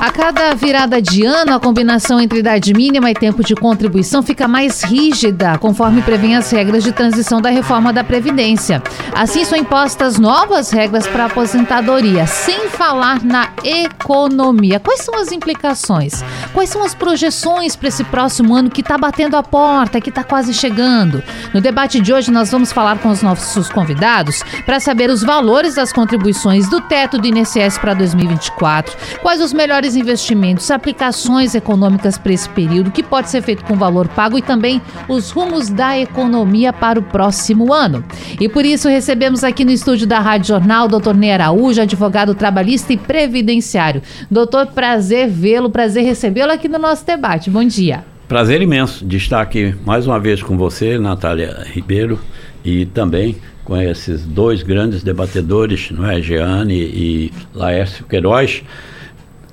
a 0.00 0.10
cada 0.10 0.54
virada 0.54 1.00
de 1.00 1.26
ano, 1.26 1.54
a 1.54 1.60
combinação 1.60 2.18
entre 2.18 2.38
idade 2.38 2.72
mínima 2.72 3.10
e 3.10 3.14
tempo 3.14 3.44
de 3.44 3.54
contribuição 3.54 4.22
fica 4.22 4.48
mais 4.48 4.82
rígida, 4.82 5.58
conforme 5.58 6.00
prevêem 6.00 6.36
as 6.36 6.50
regras 6.50 6.82
de 6.82 6.90
transição 6.90 7.38
da 7.38 7.50
reforma 7.50 7.92
da 7.92 8.02
Previdência. 8.02 8.82
Assim, 9.14 9.44
são 9.44 9.58
impostas 9.58 10.18
novas 10.18 10.70
regras 10.70 11.06
para 11.06 11.24
a 11.24 11.26
aposentadoria, 11.26 12.26
sem 12.26 12.70
falar 12.70 13.22
na 13.22 13.50
economia. 13.62 14.80
Quais 14.80 15.02
são 15.02 15.20
as 15.20 15.32
implicações? 15.32 16.24
Quais 16.54 16.70
são 16.70 16.82
as 16.82 16.94
projeções 16.94 17.76
para 17.76 17.88
esse 17.88 18.02
próximo 18.04 18.54
ano 18.54 18.70
que 18.70 18.80
está 18.80 18.96
batendo 18.96 19.36
a 19.36 19.42
porta, 19.42 20.00
que 20.00 20.08
está 20.08 20.24
quase 20.24 20.54
chegando? 20.54 21.22
No 21.52 21.60
debate 21.60 22.00
de 22.00 22.10
hoje, 22.10 22.30
nós 22.30 22.50
vamos 22.50 22.72
falar 22.72 22.98
com 23.00 23.10
os 23.10 23.20
nossos 23.20 23.68
convidados 23.68 24.42
para 24.64 24.80
saber 24.80 25.10
os 25.10 25.22
valores 25.22 25.74
das 25.74 25.92
contribuições 25.92 26.70
do 26.70 26.80
teto 26.80 27.18
do 27.18 27.26
INSS 27.26 27.76
para 27.76 27.92
2024, 27.92 28.96
quais 29.20 29.42
os 29.42 29.52
melhores 29.52 29.89
investimentos, 29.96 30.70
aplicações 30.70 31.54
econômicas 31.54 32.18
para 32.18 32.32
esse 32.32 32.48
período, 32.48 32.90
que 32.90 33.02
pode 33.02 33.30
ser 33.30 33.42
feito 33.42 33.64
com 33.64 33.74
valor 33.74 34.08
pago 34.08 34.38
e 34.38 34.42
também 34.42 34.80
os 35.08 35.30
rumos 35.30 35.68
da 35.68 35.98
economia 35.98 36.72
para 36.72 36.98
o 36.98 37.02
próximo 37.02 37.72
ano. 37.72 38.04
E 38.40 38.48
por 38.48 38.64
isso 38.64 38.88
recebemos 38.88 39.44
aqui 39.44 39.64
no 39.64 39.70
estúdio 39.70 40.06
da 40.06 40.18
Rádio 40.18 40.48
Jornal 40.48 40.86
o 40.86 40.88
doutor 40.88 41.14
Ney 41.14 41.32
Araújo, 41.32 41.80
advogado 41.80 42.34
trabalhista 42.34 42.92
e 42.92 42.96
previdenciário. 42.96 44.02
Doutor, 44.30 44.68
prazer 44.68 45.28
vê-lo, 45.28 45.70
prazer 45.70 46.04
recebê-lo 46.04 46.52
aqui 46.52 46.68
no 46.68 46.78
nosso 46.78 47.04
debate. 47.06 47.50
Bom 47.50 47.64
dia. 47.64 48.04
Prazer 48.28 48.62
imenso 48.62 49.04
de 49.04 49.16
estar 49.16 49.40
aqui 49.40 49.74
mais 49.84 50.06
uma 50.06 50.20
vez 50.20 50.40
com 50.40 50.56
você, 50.56 50.98
Natália 50.98 51.66
Ribeiro, 51.72 52.18
e 52.64 52.86
também 52.86 53.36
com 53.64 53.76
esses 53.76 54.24
dois 54.24 54.62
grandes 54.62 55.02
debatedores, 55.02 55.90
não 55.90 56.08
é, 56.08 56.20
Jeane 56.20 56.74
e 56.74 57.32
Laércio 57.54 58.04
Queiroz. 58.04 58.62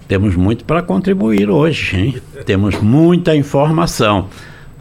Temos 0.07 0.35
muito 0.35 0.63
para 0.63 0.81
contribuir 0.81 1.49
hoje, 1.49 1.97
hein? 1.97 2.15
Temos 2.45 2.79
muita 2.81 3.35
informação. 3.35 4.27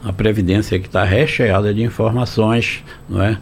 A 0.05 0.13
Previdência 0.13 0.79
que 0.79 0.87
está 0.87 1.03
recheada 1.03 1.75
de 1.75 1.83
informações, 1.83 2.85
não 3.09 3.21
é? 3.21 3.37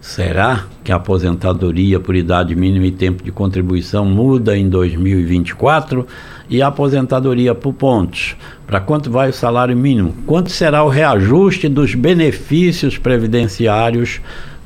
Será 0.00 0.64
que 0.82 0.90
a 0.90 0.96
aposentadoria 0.96 2.00
por 2.00 2.16
idade 2.16 2.54
mínima 2.56 2.86
e 2.86 2.90
tempo 2.90 3.22
de 3.22 3.30
contribuição 3.30 4.04
muda 4.04 4.56
em 4.56 4.68
2024? 4.68 6.06
E 6.50 6.60
a 6.60 6.66
aposentadoria 6.66 7.54
por 7.54 7.72
pontos? 7.72 8.36
Para 8.66 8.80
quanto 8.80 9.10
vai 9.10 9.30
o 9.30 9.32
salário 9.32 9.76
mínimo? 9.76 10.12
Quanto 10.26 10.50
será 10.50 10.82
o 10.82 10.88
reajuste 10.88 11.68
dos 11.68 11.94
benefícios 11.94 12.98
previdenciários 12.98 14.20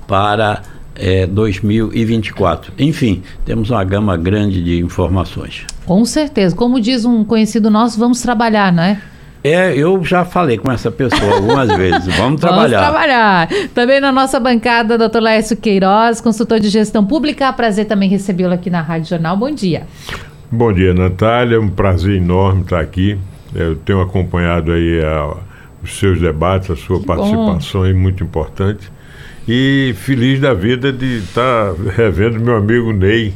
para 0.09 0.63
é, 0.95 1.27
2024. 1.27 2.73
Enfim, 2.79 3.23
temos 3.45 3.71
uma 3.71 3.85
gama 3.85 4.17
grande 4.17 4.63
de 4.63 4.79
informações. 4.79 5.67
Com 5.87 6.05
certeza. 6.05 6.55
Como 6.55 6.81
diz 6.81 7.05
um 7.05 7.25
conhecido 7.25 7.71
nosso, 7.71 7.99
vamos 7.99 8.21
trabalhar, 8.21 8.73
não 8.73 8.83
é? 8.83 9.01
É, 9.45 9.73
eu 9.77 10.05
já 10.05 10.25
falei 10.25 10.59
com 10.59 10.73
essa 10.73 10.91
pessoa 10.91 11.37
algumas 11.37 11.69
vezes. 11.79 12.15
Vamos 12.17 12.41
trabalhar. 12.41 12.81
Vamos 12.81 12.93
trabalhar. 12.93 13.49
Também 13.73 14.01
na 14.01 14.11
nossa 14.11 14.41
bancada, 14.41 14.99
doutor 14.99 15.23
Laércio 15.23 15.57
Queiroz, 15.57 16.21
consultor 16.21 16.59
de 16.59 16.69
gestão 16.69 17.07
pública. 17.07 17.53
Prazer 17.53 17.85
também 17.85 18.09
recebê-lo 18.09 18.53
aqui 18.53 18.69
na 18.69 18.83
Rádio 18.83 19.11
Jornal. 19.11 19.37
Bom 19.37 19.53
dia. 19.53 19.87
Bom 20.51 20.73
dia, 20.73 20.93
Natália. 20.93 21.61
Um 21.61 21.69
prazer 21.69 22.17
enorme 22.17 22.63
estar 22.63 22.81
aqui. 22.81 23.17
Eu 23.55 23.77
tenho 23.77 24.01
acompanhado 24.01 24.73
aí 24.73 25.01
a, 25.05 25.37
os 25.81 25.97
seus 25.97 26.21
debates, 26.21 26.69
a 26.69 26.77
sua 26.77 26.99
que 26.99 27.07
participação 27.07 27.83
bom. 27.83 27.87
é 27.87 27.93
muito 27.93 28.25
importante. 28.25 28.91
E 29.47 29.95
feliz 29.99 30.41
da 30.41 30.53
vida 30.53 30.93
de 30.93 31.19
estar 31.19 31.73
revendo 31.95 32.41
meu 32.41 32.57
amigo 32.57 32.93
Ney, 32.93 33.33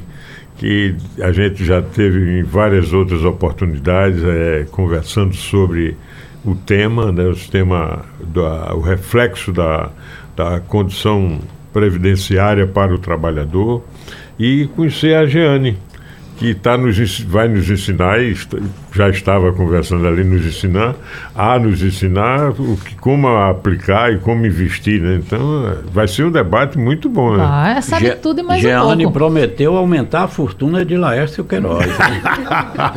que 0.61 0.95
a 1.23 1.33
gente 1.33 1.65
já 1.65 1.81
teve 1.81 2.39
em 2.39 2.43
várias 2.43 2.93
outras 2.93 3.25
oportunidades 3.25 4.23
é, 4.23 4.67
conversando 4.71 5.35
sobre 5.35 5.97
o 6.45 6.55
tema, 6.55 7.11
né, 7.11 7.25
o 7.25 7.35
tema, 7.35 8.05
da, 8.23 8.75
o 8.75 8.81
reflexo 8.83 9.53
da, 9.53 9.89
da 10.37 10.61
condição 10.61 11.41
previdenciária 11.73 12.67
para 12.67 12.95
o 12.95 12.99
trabalhador 12.99 13.83
e 14.39 14.69
conhecer 14.77 15.17
a 15.17 15.25
Jeane, 15.25 15.79
que 16.37 16.55
tá 16.55 16.77
nos, 16.77 17.21
vai 17.21 17.49
nos 17.49 17.71
ensinar, 17.71 18.23
e 18.23 18.37
já 18.93 19.09
estava 19.09 19.53
conversando 19.53 20.07
ali, 20.07 20.25
nos 20.25 20.45
ensinar, 20.45 20.95
a 21.35 21.59
nos 21.59 21.83
ensinar 21.83 22.51
o 22.51 22.77
que, 22.77 22.95
como 22.97 23.29
aplicar 23.29 24.13
e 24.13 24.19
como 24.19 24.47
investir. 24.47 25.01
Né? 25.01 25.21
Então, 25.25 25.77
vai 25.93 26.09
ser 26.09 26.25
um 26.25 26.31
debate 26.31 26.79
muito 26.79 27.09
bom. 27.09 27.37
Né? 27.37 27.45
Ah, 27.47 27.81
sabe 27.83 28.07
Ge 28.07 28.17
tudo 28.17 28.41
e 28.41 28.43
mais 28.43 28.63
Jeane 28.63 29.07
um 29.07 29.11
pouco. 29.11 29.13
prometeu 29.13 29.77
aumentar 29.77 30.25
a 30.25 30.29
fortuna 30.29 30.85
de 30.85 30.97
Laércio 30.97 31.45
Queiroz. 31.45 31.87
Né? 31.87 32.23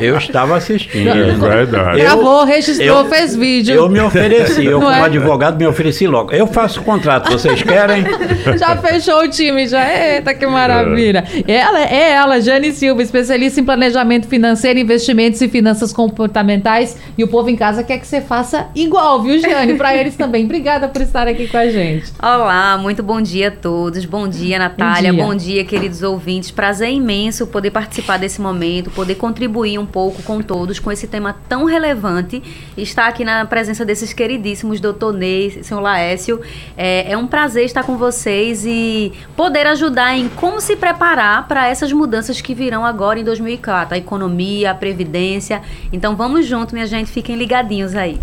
eu 0.00 0.16
estava 0.16 0.56
assistindo. 0.56 1.10
É 1.10 1.32
verdade. 1.32 2.00
Gravou, 2.00 2.44
registrou, 2.44 3.04
eu, 3.04 3.04
fez 3.06 3.36
vídeo. 3.36 3.74
Eu 3.74 3.88
me 3.88 4.00
ofereci, 4.00 4.64
eu 4.64 4.80
como 4.80 4.90
é? 4.90 5.00
advogado 5.00 5.58
me 5.58 5.66
ofereci 5.66 6.06
logo. 6.06 6.32
Eu 6.32 6.46
faço 6.46 6.80
o 6.80 6.84
contrato, 6.84 7.30
vocês 7.30 7.62
querem? 7.62 8.04
já 8.58 8.76
fechou 8.76 9.22
o 9.22 9.28
time, 9.28 9.68
já. 9.68 9.84
Eita, 9.84 10.34
que 10.34 10.46
maravilha. 10.46 11.24
É. 11.46 11.54
Ela, 11.54 11.80
é 11.82 12.10
ela, 12.12 12.40
Jane 12.40 12.72
Silva, 12.72 13.02
especialista 13.02 13.34
especialista 13.34 13.60
em 13.60 13.64
planejamento 13.64 14.28
financeiro, 14.28 14.78
investimentos 14.78 15.40
e 15.40 15.48
finanças 15.48 15.83
comportamentais. 15.92 16.96
E 17.18 17.24
o 17.24 17.28
povo 17.28 17.50
em 17.50 17.56
casa 17.56 17.82
quer 17.82 17.98
que 17.98 18.06
você 18.06 18.20
faça 18.20 18.68
igual, 18.74 19.20
viu, 19.20 19.38
Jane? 19.40 19.74
Para 19.74 19.96
eles 19.96 20.16
também. 20.16 20.44
Obrigada 20.44 20.88
por 20.88 21.02
estar 21.02 21.26
aqui 21.26 21.48
com 21.48 21.56
a 21.56 21.68
gente. 21.68 22.12
Olá, 22.22 22.78
muito 22.78 23.02
bom 23.02 23.20
dia 23.20 23.48
a 23.48 23.50
todos. 23.50 24.04
Bom 24.04 24.28
dia, 24.28 24.58
Natália. 24.58 25.12
Bom 25.12 25.16
dia, 25.18 25.26
bom 25.26 25.34
dia 25.34 25.64
queridos 25.64 26.02
ouvintes. 26.02 26.52
Prazer 26.52 26.90
imenso 26.90 27.46
poder 27.48 27.72
participar 27.72 28.18
desse 28.18 28.40
momento, 28.40 28.90
poder 28.90 29.16
contribuir 29.16 29.78
um 29.78 29.86
pouco 29.86 30.22
com 30.22 30.40
todos 30.40 30.78
com 30.78 30.92
esse 30.92 31.08
tema 31.08 31.34
tão 31.48 31.64
relevante. 31.64 32.42
Estar 32.76 33.08
aqui 33.08 33.24
na 33.24 33.44
presença 33.44 33.84
desses 33.84 34.12
queridíssimos 34.12 34.80
doutor 34.80 35.12
Ney, 35.12 35.62
senhor 35.62 35.80
Laécio. 35.80 36.40
É, 36.76 37.10
é 37.12 37.16
um 37.16 37.26
prazer 37.26 37.64
estar 37.64 37.82
com 37.82 37.96
vocês 37.96 38.64
e 38.64 39.12
poder 39.36 39.66
ajudar 39.66 40.16
em 40.16 40.28
como 40.28 40.60
se 40.60 40.76
preparar 40.76 41.48
para 41.48 41.66
essas 41.66 41.92
mudanças 41.92 42.40
que 42.40 42.54
virão 42.54 42.84
agora 42.84 43.18
em 43.18 43.24
em 43.24 43.26
2004, 43.26 43.94
a 43.94 43.98
economia, 43.98 44.70
a 44.70 44.74
previdência. 44.74 45.62
Então 45.92 46.16
vamos 46.16 46.46
junto, 46.46 46.74
minha 46.74 46.86
gente, 46.86 47.10
fiquem 47.10 47.36
ligadinhos 47.36 47.94
aí. 47.94 48.20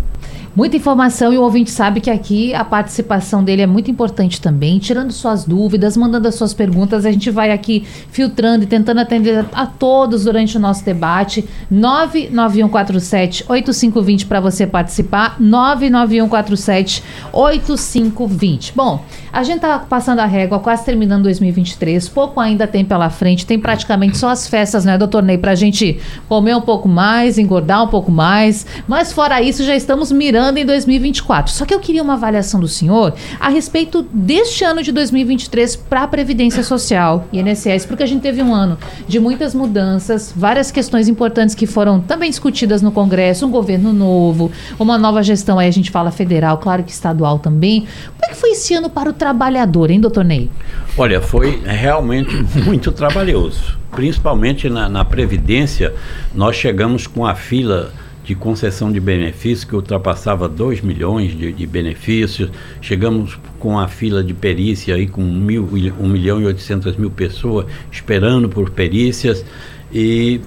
Muita 0.54 0.76
informação 0.76 1.32
e 1.32 1.38
o 1.38 1.42
ouvinte 1.42 1.70
sabe 1.70 1.98
que 1.98 2.10
aqui 2.10 2.54
a 2.54 2.62
participação 2.62 3.42
dele 3.42 3.62
é 3.62 3.66
muito 3.66 3.90
importante 3.90 4.38
também, 4.38 4.78
tirando 4.78 5.10
suas 5.10 5.46
dúvidas, 5.46 5.96
mandando 5.96 6.28
as 6.28 6.34
suas 6.34 6.52
perguntas. 6.52 7.06
A 7.06 7.10
gente 7.10 7.30
vai 7.30 7.50
aqui 7.50 7.86
filtrando 8.10 8.64
e 8.64 8.66
tentando 8.66 9.00
atender 9.00 9.46
a 9.54 9.64
todos 9.64 10.24
durante 10.24 10.58
o 10.58 10.60
nosso 10.60 10.84
debate. 10.84 11.48
99147 11.70 13.46
8520 13.48 14.26
para 14.26 14.40
você 14.40 14.66
participar. 14.66 15.36
99147 15.40 17.02
8520. 17.32 18.74
Bom, 18.76 19.02
a 19.32 19.42
gente 19.42 19.60
tá 19.60 19.78
passando 19.78 20.18
a 20.18 20.26
régua, 20.26 20.58
quase 20.58 20.84
terminando 20.84 21.22
2023. 21.22 22.08
Pouco 22.10 22.38
ainda 22.38 22.66
tem 22.66 22.84
pela 22.84 23.08
frente, 23.08 23.46
tem 23.46 23.58
praticamente 23.58 24.18
só 24.18 24.28
as 24.28 24.46
festas, 24.46 24.84
né, 24.84 24.98
doutor 24.98 25.22
Ney, 25.22 25.38
pra 25.38 25.54
gente 25.54 25.98
comer 26.28 26.54
um 26.54 26.60
pouco 26.60 26.88
mais, 26.88 27.38
engordar 27.38 27.82
um 27.82 27.88
pouco 27.88 28.10
mais. 28.10 28.66
Mas 28.86 29.12
fora 29.12 29.40
isso, 29.40 29.64
já 29.64 29.74
estamos 29.74 30.12
mirando 30.12 30.58
em 30.58 30.66
2024. 30.66 31.52
Só 31.52 31.64
que 31.64 31.72
eu 31.72 31.80
queria 31.80 32.02
uma 32.02 32.12
avaliação 32.12 32.60
do 32.60 32.68
senhor 32.68 33.14
a 33.40 33.48
respeito 33.48 34.06
deste 34.12 34.64
ano 34.64 34.82
de 34.82 34.92
2023 34.92 35.76
para 35.76 36.02
a 36.02 36.06
Previdência 36.06 36.62
Social 36.62 37.26
e 37.32 37.40
INSS, 37.40 37.86
porque 37.86 38.02
a 38.02 38.06
gente 38.06 38.20
teve 38.20 38.42
um 38.42 38.54
ano 38.54 38.76
de 39.08 39.18
muitas 39.18 39.54
mudanças, 39.54 40.32
várias 40.36 40.70
questões 40.70 41.08
importantes 41.08 41.54
que 41.54 41.66
foram 41.66 42.00
também 42.00 42.28
discutidas 42.28 42.82
no 42.82 42.92
Congresso, 42.92 43.46
um 43.46 43.50
governo 43.50 43.92
novo, 43.92 44.50
uma 44.78 44.98
nova 44.98 45.22
gestão, 45.22 45.58
aí 45.58 45.68
a 45.68 45.72
gente 45.72 45.90
fala 45.90 46.10
federal, 46.10 46.58
claro 46.58 46.82
que 46.82 46.90
estadual 46.90 47.38
também. 47.38 47.80
Como 47.80 48.24
é 48.24 48.28
que 48.28 48.36
foi 48.36 48.50
esse 48.50 48.74
ano 48.74 48.90
para 48.90 49.08
o 49.08 49.12
trabalhador, 49.22 49.88
hein, 49.88 50.00
doutor 50.00 50.24
Ney? 50.24 50.50
Olha, 50.98 51.20
foi 51.20 51.62
realmente 51.64 52.34
muito 52.66 52.90
trabalhoso. 52.90 53.78
Principalmente 53.92 54.68
na, 54.68 54.88
na 54.88 55.04
Previdência, 55.04 55.94
nós 56.34 56.56
chegamos 56.56 57.06
com 57.06 57.24
a 57.24 57.36
fila 57.36 57.92
de 58.24 58.34
concessão 58.34 58.90
de 58.90 58.98
benefícios 58.98 59.62
que 59.62 59.76
ultrapassava 59.76 60.48
2 60.48 60.80
milhões 60.80 61.38
de, 61.38 61.52
de, 61.52 61.66
benefícios. 61.68 62.50
Chegamos 62.80 63.38
com 63.60 63.78
a 63.78 63.86
fila 63.86 64.24
de 64.24 64.34
perícia 64.34 64.96
aí 64.96 65.06
com 65.06 65.22
1 65.22 66.08
milhão 66.08 66.40
e 66.40 66.46
800 66.46 66.96
mil 66.96 67.10
pessoas 67.10 67.66
esperando 67.92 68.48
por 68.48 68.70
perícias 68.70 69.44
e 69.92 70.40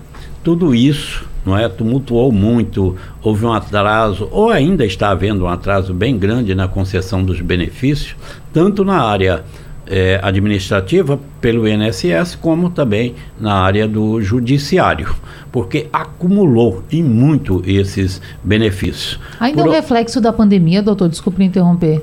tudo 0.43 0.75
isso 0.75 1.25
não 1.45 1.55
é 1.55 1.69
tumultuou 1.69 2.31
muito, 2.31 2.95
houve 3.21 3.45
um 3.45 3.53
atraso 3.53 4.27
ou 4.31 4.49
ainda 4.49 4.83
está 4.83 5.09
havendo 5.09 5.45
um 5.45 5.47
atraso 5.47 5.93
bem 5.93 6.17
grande 6.17 6.55
na 6.55 6.67
concessão 6.67 7.23
dos 7.23 7.39
benefícios, 7.39 8.15
tanto 8.55 8.85
na 8.85 9.01
área 9.01 9.43
é, 9.85 10.17
administrativa 10.23 11.19
pelo 11.41 11.67
INSS, 11.67 12.35
como 12.41 12.69
também 12.69 13.13
na 13.37 13.53
área 13.53 13.85
do 13.85 14.21
judiciário, 14.21 15.13
porque 15.51 15.89
acumulou 15.91 16.81
em 16.89 17.03
muito 17.03 17.61
esses 17.67 18.21
benefícios. 18.41 19.19
Ainda 19.41 19.61
Por... 19.61 19.67
é 19.67 19.71
um 19.71 19.73
reflexo 19.73 20.21
da 20.21 20.31
pandemia, 20.31 20.81
doutor, 20.81 21.09
desculpe 21.09 21.43
interromper 21.43 22.01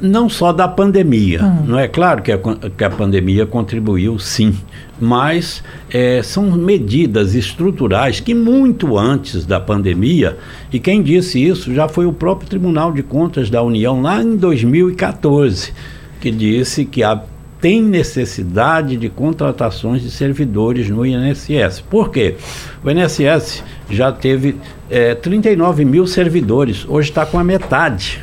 não 0.00 0.28
só 0.28 0.52
da 0.52 0.68
pandemia. 0.68 1.42
Hum. 1.42 1.64
Não 1.68 1.78
é 1.78 1.88
claro 1.88 2.22
que 2.22 2.32
a, 2.32 2.38
que 2.38 2.84
a 2.84 2.90
pandemia 2.90 3.46
contribuiu, 3.46 4.18
sim, 4.18 4.54
mas 5.00 5.62
é, 5.90 6.22
são 6.22 6.50
medidas 6.50 7.34
estruturais 7.34 8.20
que 8.20 8.34
muito 8.34 8.96
antes 8.96 9.44
da 9.44 9.60
pandemia, 9.60 10.36
e 10.72 10.78
quem 10.78 11.02
disse 11.02 11.44
isso 11.44 11.74
já 11.74 11.88
foi 11.88 12.06
o 12.06 12.12
próprio 12.12 12.48
Tribunal 12.48 12.92
de 12.92 13.02
Contas 13.02 13.50
da 13.50 13.62
União 13.62 14.00
lá 14.02 14.22
em 14.22 14.36
2014, 14.36 15.72
que 16.20 16.30
disse 16.30 16.84
que 16.84 17.02
a 17.02 17.20
tem 17.60 17.82
necessidade 17.82 18.96
de 18.96 19.08
contratações 19.08 20.00
de 20.00 20.12
servidores 20.12 20.88
no 20.88 21.04
INSS. 21.04 21.80
Por 21.80 22.10
quê? 22.10 22.36
O 22.84 22.88
INSS 22.88 23.64
já 23.90 24.12
teve 24.12 24.54
é, 24.88 25.16
39 25.16 25.84
mil 25.84 26.06
servidores, 26.06 26.86
hoje 26.88 27.08
está 27.08 27.26
com 27.26 27.36
a 27.36 27.42
metade 27.42 28.22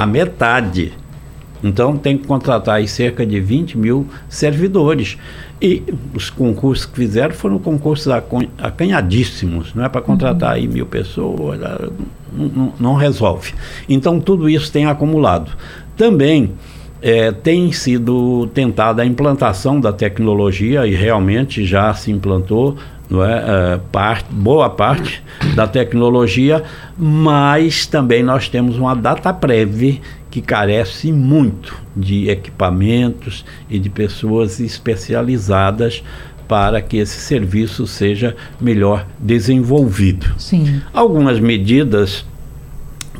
a 0.00 0.06
metade. 0.06 0.92
Então 1.62 1.94
tem 1.94 2.16
que 2.16 2.26
contratar 2.26 2.76
aí 2.76 2.88
cerca 2.88 3.26
de 3.26 3.38
20 3.38 3.76
mil 3.76 4.06
servidores. 4.30 5.18
E 5.60 5.82
os 6.14 6.30
concursos 6.30 6.86
que 6.86 6.96
fizeram 6.96 7.34
foram 7.34 7.58
concursos 7.58 8.10
acanhadíssimos, 8.56 9.74
não 9.74 9.84
é 9.84 9.88
para 9.90 10.00
contratar 10.00 10.54
aí 10.54 10.66
mil 10.66 10.86
pessoas, 10.86 11.60
não, 12.32 12.48
não, 12.48 12.72
não, 12.80 12.94
resolve. 12.94 13.52
Então 13.86 14.18
tudo 14.18 14.48
isso 14.48 14.72
tem 14.72 14.86
acumulado. 14.86 15.52
Também 15.98 16.52
é, 17.02 17.30
tem 17.30 17.70
sido 17.72 18.46
tentada 18.54 19.02
a 19.02 19.06
implantação 19.06 19.78
da 19.78 19.92
tecnologia 19.92 20.86
e 20.86 20.94
realmente 20.94 21.66
já 21.66 21.92
se 21.92 22.10
implantou 22.10 22.78
não 23.10 23.24
é, 23.24 23.74
é 23.74 23.80
parte, 23.90 24.26
boa 24.30 24.70
parte 24.70 25.22
da 25.54 25.66
tecnologia, 25.66 26.62
mas 26.96 27.86
também 27.86 28.22
nós 28.22 28.48
temos 28.48 28.78
uma 28.78 28.94
data 28.94 29.32
prévia 29.34 29.98
que 30.30 30.40
carece 30.40 31.10
muito 31.10 31.76
de 31.96 32.30
equipamentos 32.30 33.44
e 33.68 33.78
de 33.78 33.90
pessoas 33.90 34.60
especializadas 34.60 36.04
para 36.46 36.80
que 36.80 36.98
esse 36.98 37.20
serviço 37.20 37.86
seja 37.86 38.36
melhor 38.60 39.06
desenvolvido. 39.18 40.32
Sim. 40.38 40.80
Algumas 40.92 41.40
medidas 41.40 42.24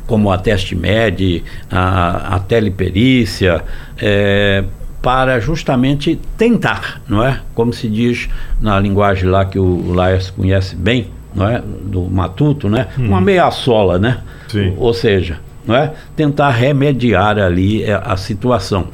como 0.07 0.29
a 0.29 0.37
teste 0.37 0.75
med, 0.75 1.41
a, 1.69 2.35
a 2.35 2.39
teleperícia, 2.39 3.63
é, 3.97 4.65
para 5.01 5.39
justamente 5.39 6.19
tentar, 6.37 7.01
não 7.07 7.23
é? 7.23 7.39
Como 7.55 7.73
se 7.73 7.89
diz 7.89 8.29
na 8.61 8.79
linguagem 8.79 9.27
lá 9.29 9.45
que 9.45 9.57
o 9.57 9.91
Laércio 9.93 10.33
conhece 10.33 10.75
bem, 10.75 11.07
não 11.33 11.47
é? 11.47 11.61
Do 11.61 12.03
matuto, 12.03 12.69
né? 12.69 12.87
Hum. 12.97 13.07
Uma 13.07 13.21
meia 13.21 13.49
sola, 13.49 13.97
né? 13.97 14.19
Sim. 14.47 14.75
Ou 14.77 14.93
seja, 14.93 15.39
não 15.65 15.75
é? 15.75 15.93
Tentar 16.15 16.51
remediar 16.51 17.39
ali 17.39 17.83
é, 17.83 17.93
a 17.93 18.15
situação. 18.15 18.87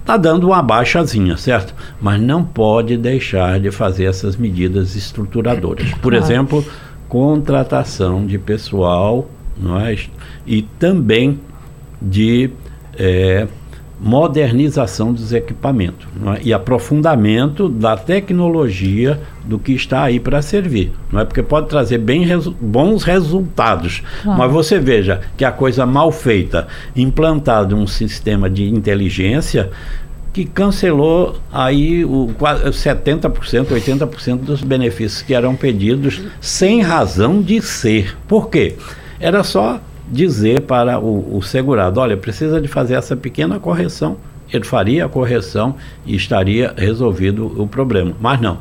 Está 0.00 0.16
dando 0.16 0.46
uma 0.46 0.62
baixazinha, 0.62 1.36
certo? 1.36 1.74
Mas 2.00 2.20
não 2.20 2.44
pode 2.44 2.96
deixar 2.96 3.58
de 3.58 3.72
fazer 3.72 4.04
essas 4.04 4.36
medidas 4.36 4.94
estruturadoras. 4.94 5.92
Por 5.94 6.14
exemplo, 6.14 6.64
contratação 7.08 8.24
de 8.24 8.38
pessoal, 8.38 9.28
não 9.56 9.80
é? 9.80 9.96
E 10.46 10.62
também 10.62 11.40
de 12.00 12.50
é, 12.96 13.48
modernização 13.98 15.12
dos 15.12 15.32
equipamentos 15.32 16.06
é? 16.36 16.40
e 16.42 16.52
aprofundamento 16.52 17.68
da 17.68 17.96
tecnologia 17.96 19.20
do 19.44 19.58
que 19.58 19.72
está 19.72 20.02
aí 20.02 20.20
para 20.20 20.42
servir. 20.42 20.92
Não 21.10 21.20
é 21.20 21.24
porque 21.24 21.42
pode 21.42 21.68
trazer 21.68 21.98
bem 21.98 22.24
resu 22.24 22.54
bons 22.60 23.02
resultados, 23.02 24.02
mas 24.24 24.52
você 24.52 24.78
veja 24.78 25.20
que 25.36 25.44
a 25.44 25.52
coisa 25.52 25.86
mal 25.86 26.12
feita, 26.12 26.66
implantado 26.94 27.76
um 27.76 27.86
sistema 27.86 28.50
de 28.50 28.68
inteligência 28.68 29.70
que 30.32 30.44
cancelou 30.44 31.36
aí 31.50 32.04
o 32.04 32.28
70%, 32.38 33.30
80% 33.68 34.36
dos 34.40 34.60
benefícios 34.60 35.22
que 35.22 35.32
eram 35.32 35.56
pedidos 35.56 36.20
sem 36.42 36.82
razão 36.82 37.40
de 37.40 37.62
ser. 37.62 38.14
Por 38.28 38.50
quê? 38.50 38.76
Era 39.18 39.42
só 39.42 39.80
dizer 40.08 40.62
para 40.62 40.98
o, 40.98 41.36
o 41.36 41.42
segurado: 41.42 42.00
olha, 42.00 42.16
precisa 42.16 42.60
de 42.60 42.68
fazer 42.68 42.94
essa 42.94 43.16
pequena 43.16 43.58
correção. 43.58 44.16
Ele 44.52 44.64
faria 44.64 45.04
a 45.04 45.08
correção 45.08 45.74
e 46.04 46.14
estaria 46.14 46.72
resolvido 46.76 47.60
o 47.60 47.66
problema. 47.66 48.12
Mas 48.20 48.40
não. 48.40 48.58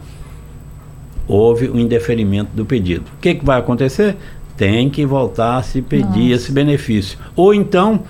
Houve 1.28 1.68
o 1.68 1.76
um 1.76 1.80
indeferimento 1.80 2.50
do 2.54 2.66
pedido. 2.66 3.06
O 3.18 3.20
que, 3.22 3.36
que 3.36 3.46
vai 3.46 3.60
acontecer? 3.60 4.16
Tem 4.58 4.90
que 4.90 5.06
voltar 5.06 5.58
a 5.58 5.64
se 5.64 5.82
pedir 5.82 6.30
Nossa. 6.30 6.34
esse 6.34 6.52
benefício. 6.52 7.20
Ou 7.36 7.54
então 7.54 8.04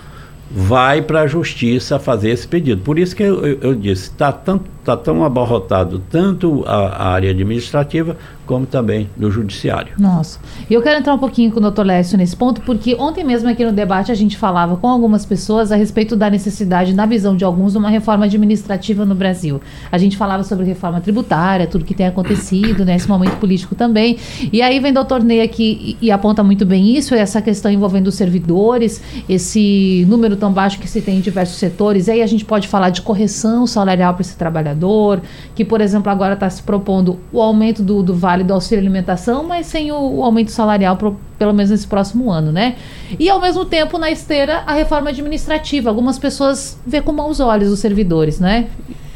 vai 0.50 1.02
para 1.02 1.22
a 1.22 1.28
justiça 1.28 2.00
fazer 2.00 2.30
esse 2.30 2.48
pedido. 2.48 2.82
Por 2.82 3.00
isso 3.00 3.16
que 3.16 3.24
eu, 3.24 3.46
eu, 3.46 3.74
disse, 3.74 4.04
está 4.04 4.32
tá 4.32 4.96
tão 4.96 5.24
abarrotado 5.24 6.02
tanto 6.10 6.64
a, 6.68 6.88
a, 6.88 7.08
área 7.10 7.32
administrativa 7.32 8.16
como 8.46 8.66
também 8.66 9.10
do 9.16 9.32
judiciário. 9.32 9.94
Nossa. 9.98 10.40
E 10.70 10.74
eu 10.74 10.82
quero 10.82 11.00
entrar 11.00 11.14
um 11.14 11.18
pouquinho 11.18 11.52
com 11.52 11.58
o 11.58 11.62
doutor 11.62 11.86
Lécio 11.86 12.18
nesse 12.18 12.36
ponto, 12.36 12.62
porque 12.62 12.96
ontem 12.96 13.24
mesmo 13.24 13.50
aqui 13.50 13.66
no 13.66 13.72
debate 13.72 14.12
a 14.12 14.16
gente 14.16 14.38
falava 14.38 14.78
com 14.78 14.88
algumas 14.88 15.26
pessoas 15.26 15.72
a 15.72 15.76
respeito 15.76 16.16
da 16.16 16.30
necessidade, 16.30 16.94
na 16.94 17.06
visão 17.06 17.36
de 17.36 17.44
alguns, 17.44 17.74
de 17.74 17.78
uma 17.78 17.90
reforma 17.90 18.26
administrativa 18.26 19.06
no 19.06 19.16
Brasil. 19.16 19.62
A 19.92 19.98
gente 19.98 20.18
falava 20.18 20.44
sobre 20.44 20.66
reforma 20.66 21.02
tributária, 21.02 21.68
tudo 21.68 21.86
que 21.86 21.94
tem 21.94 22.08
acontecido, 22.08 22.86
nesse 22.86 23.08
né, 23.08 23.14
momento 23.14 23.38
político 23.38 23.76
também. 23.76 24.18
E 24.52 24.62
aí 24.62 24.80
vem 24.80 24.92
o 24.92 24.94
doutor 24.94 25.24
Ney 25.24 25.42
aqui 25.42 25.98
e, 26.02 26.08
e 26.08 26.12
aponta 26.12 26.44
muito 26.44 26.66
bem 26.66 26.96
isso, 26.96 27.16
essa 27.16 27.42
questão 27.42 27.72
envolvendo 27.72 28.08
os 28.08 28.16
servidores, 28.16 29.02
esse 29.28 30.06
número 30.08 30.36
tão 30.36 30.52
baixo 30.52 30.80
que 30.80 30.88
se 30.88 31.02
tem 31.02 31.18
em 31.18 31.22
diversos 31.22 31.58
setores. 31.58 32.08
E 32.08 32.12
aí 32.12 32.22
a 32.22 32.28
gente 32.28 32.46
pode 32.46 32.68
falar 32.68 32.90
de 32.90 33.02
correção 33.02 33.66
salarial 33.66 34.14
para 34.14 34.22
esse 34.22 34.36
trabalhador, 34.36 35.22
que, 35.56 35.64
por 35.64 35.82
exemplo, 35.82 36.12
agora 36.12 36.34
está 36.34 36.50
se 36.50 36.62
propondo 36.62 37.20
o 37.32 37.42
aumento 37.42 37.82
do, 37.82 38.04
do 38.04 38.14
vale 38.14 38.35
do 38.44 38.54
auxílio 38.54 38.82
alimentação, 38.82 39.44
mas 39.44 39.68
sem 39.68 39.92
o, 39.92 40.18
o 40.18 40.24
aumento 40.24 40.52
salarial, 40.52 40.98
pro, 40.98 41.20
pelo 41.38 41.54
menos 41.54 41.72
nesse 41.72 41.88
próximo 41.88 42.32
ano, 42.32 42.52
né? 42.52 42.76
E, 43.20 43.30
ao 43.30 43.40
mesmo 43.40 43.66
tempo, 43.66 43.98
na 43.98 44.12
esteira, 44.12 44.64
a 44.66 44.74
reforma 44.74 45.10
administrativa. 45.10 45.90
Algumas 45.90 46.20
pessoas 46.20 46.78
vê 46.86 47.02
com 47.02 47.12
maus 47.12 47.40
olhos 47.40 47.72
os 47.72 47.80
servidores, 47.80 48.40
né? 48.40 48.68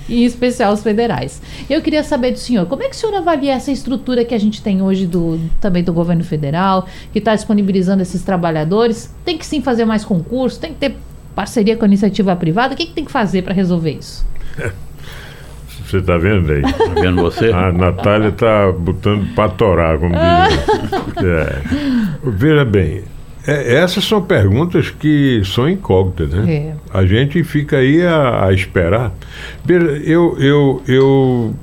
em 0.10 0.26
especial 0.26 0.74
os 0.74 0.82
federais. 0.82 1.42
Eu 1.70 1.82
queria 1.82 2.04
saber 2.04 2.32
do 2.32 2.40
senhor, 2.40 2.66
como 2.66 2.84
é 2.84 2.90
que 2.90 2.96
o 2.96 2.98
senhor 2.98 3.16
avalia 3.16 3.54
essa 3.54 3.72
estrutura 3.72 4.26
que 4.26 4.34
a 4.34 4.40
gente 4.40 4.62
tem 4.62 4.82
hoje 4.82 5.06
do, 5.06 5.40
também 5.62 5.84
do 5.84 5.94
governo 5.94 6.24
federal, 6.24 6.88
que 7.14 7.20
está 7.20 7.36
disponibilizando 7.36 8.02
esses 8.02 8.24
trabalhadores? 8.24 9.14
Tem 9.24 9.38
que 9.38 9.46
sim 9.46 9.62
fazer 9.62 9.86
mais 9.86 10.04
concurso, 10.04 10.60
tem 10.60 10.74
que 10.74 10.80
ter 10.80 10.96
parceria 11.36 11.78
com 11.78 11.86
a 11.86 11.88
iniciativa 11.88 12.36
privada? 12.36 12.74
O 12.74 12.78
que, 12.78 12.88
que 12.88 12.94
tem 12.94 13.06
que 13.06 13.12
fazer 13.12 13.44
para 13.44 13.54
resolver 13.54 13.92
isso? 13.92 14.26
Você 15.90 15.98
está 15.98 16.18
vendo 16.18 16.52
aí? 16.52 16.62
Está 16.62 17.02
vendo 17.02 17.22
você? 17.22 17.52
A 17.52 17.72
Natália 17.72 18.30
está 18.30 18.72
botando 18.72 19.34
para 19.34 19.50
torar, 19.50 19.98
como 19.98 20.14
diz. 20.14 21.00
É. 21.20 21.62
Veja 22.24 22.64
bem, 22.64 23.04
é, 23.46 23.76
essas 23.76 24.06
são 24.06 24.22
perguntas 24.22 24.90
que 24.90 25.42
são 25.44 25.68
incógnitas, 25.68 26.30
né? 26.30 26.54
É. 26.54 26.76
A 26.94 27.06
gente 27.06 27.44
fica 27.44 27.78
aí 27.78 28.06
a, 28.06 28.46
a 28.46 28.54
esperar. 28.54 29.12
Veja, 29.66 29.88
eu, 30.06 30.38
eu, 30.40 30.84
eu 30.88 31.56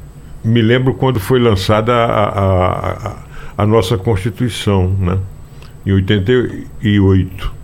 me 0.45 0.61
lembro 0.61 0.95
quando 0.95 1.21
foi 1.21 1.38
lançada 1.38 1.92
a, 1.92 3.11
a, 3.11 3.16
a 3.59 3.66
nossa 3.66 3.97
Constituição, 3.97 4.88
né? 4.99 5.18
Em 5.87 5.92
88. 5.92 7.54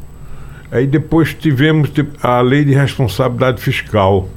Aí 0.70 0.86
depois 0.86 1.34
tivemos 1.34 1.90
a 2.22 2.40
lei 2.40 2.64
de 2.64 2.72
responsabilidade 2.72 3.60
fiscal 3.60 4.28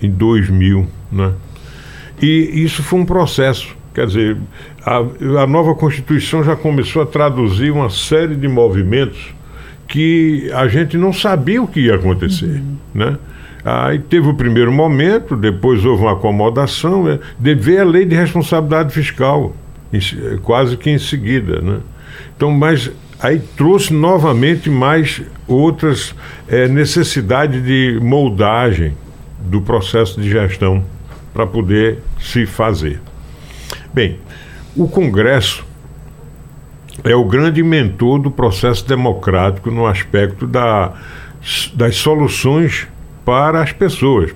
em 0.00 0.10
2000, 0.10 0.86
né? 1.10 1.32
E 2.20 2.62
isso 2.64 2.82
foi 2.82 3.00
um 3.00 3.04
processo. 3.04 3.76
Quer 3.94 4.06
dizer, 4.06 4.36
a, 4.84 4.96
a 5.42 5.46
nova 5.46 5.74
Constituição 5.74 6.42
já 6.42 6.56
começou 6.56 7.02
a 7.02 7.06
traduzir 7.06 7.70
uma 7.70 7.88
série 7.88 8.34
de 8.34 8.48
movimentos 8.48 9.32
que 9.86 10.50
a 10.52 10.66
gente 10.66 10.96
não 10.96 11.12
sabia 11.12 11.62
o 11.62 11.68
que 11.68 11.80
ia 11.80 11.94
acontecer, 11.94 12.60
uhum. 12.60 12.76
né? 12.94 13.18
Aí 13.64 13.98
teve 13.98 14.28
o 14.28 14.34
primeiro 14.34 14.70
momento, 14.70 15.36
depois 15.36 15.84
houve 15.86 16.02
uma 16.02 16.12
acomodação, 16.12 17.04
né? 17.04 17.18
dever 17.38 17.80
a 17.80 17.84
lei 17.84 18.04
de 18.04 18.14
responsabilidade 18.14 18.92
fiscal, 18.92 19.54
quase 20.42 20.76
que 20.76 20.90
em 20.90 20.98
seguida, 20.98 21.62
né? 21.62 21.78
Então, 22.36 22.50
mas 22.50 22.90
aí 23.18 23.40
trouxe 23.56 23.94
novamente 23.94 24.68
mais 24.68 25.22
outras 25.48 26.14
é, 26.46 26.68
necessidades 26.68 27.64
de 27.64 27.98
moldagem 28.02 28.92
do 29.40 29.62
processo 29.62 30.20
de 30.20 30.28
gestão 30.28 30.84
para 31.34 31.46
poder 31.46 31.98
se 32.20 32.46
fazer. 32.46 33.00
Bem, 33.92 34.18
o 34.76 34.88
Congresso 34.88 35.64
é 37.02 37.14
o 37.14 37.24
grande 37.24 37.62
mentor 37.62 38.20
do 38.20 38.30
processo 38.30 38.86
democrático 38.86 39.70
no 39.70 39.84
aspecto 39.84 40.46
da, 40.46 40.92
das 41.74 41.96
soluções 41.96 42.86
para 43.24 43.62
as 43.62 43.72
pessoas. 43.72 44.34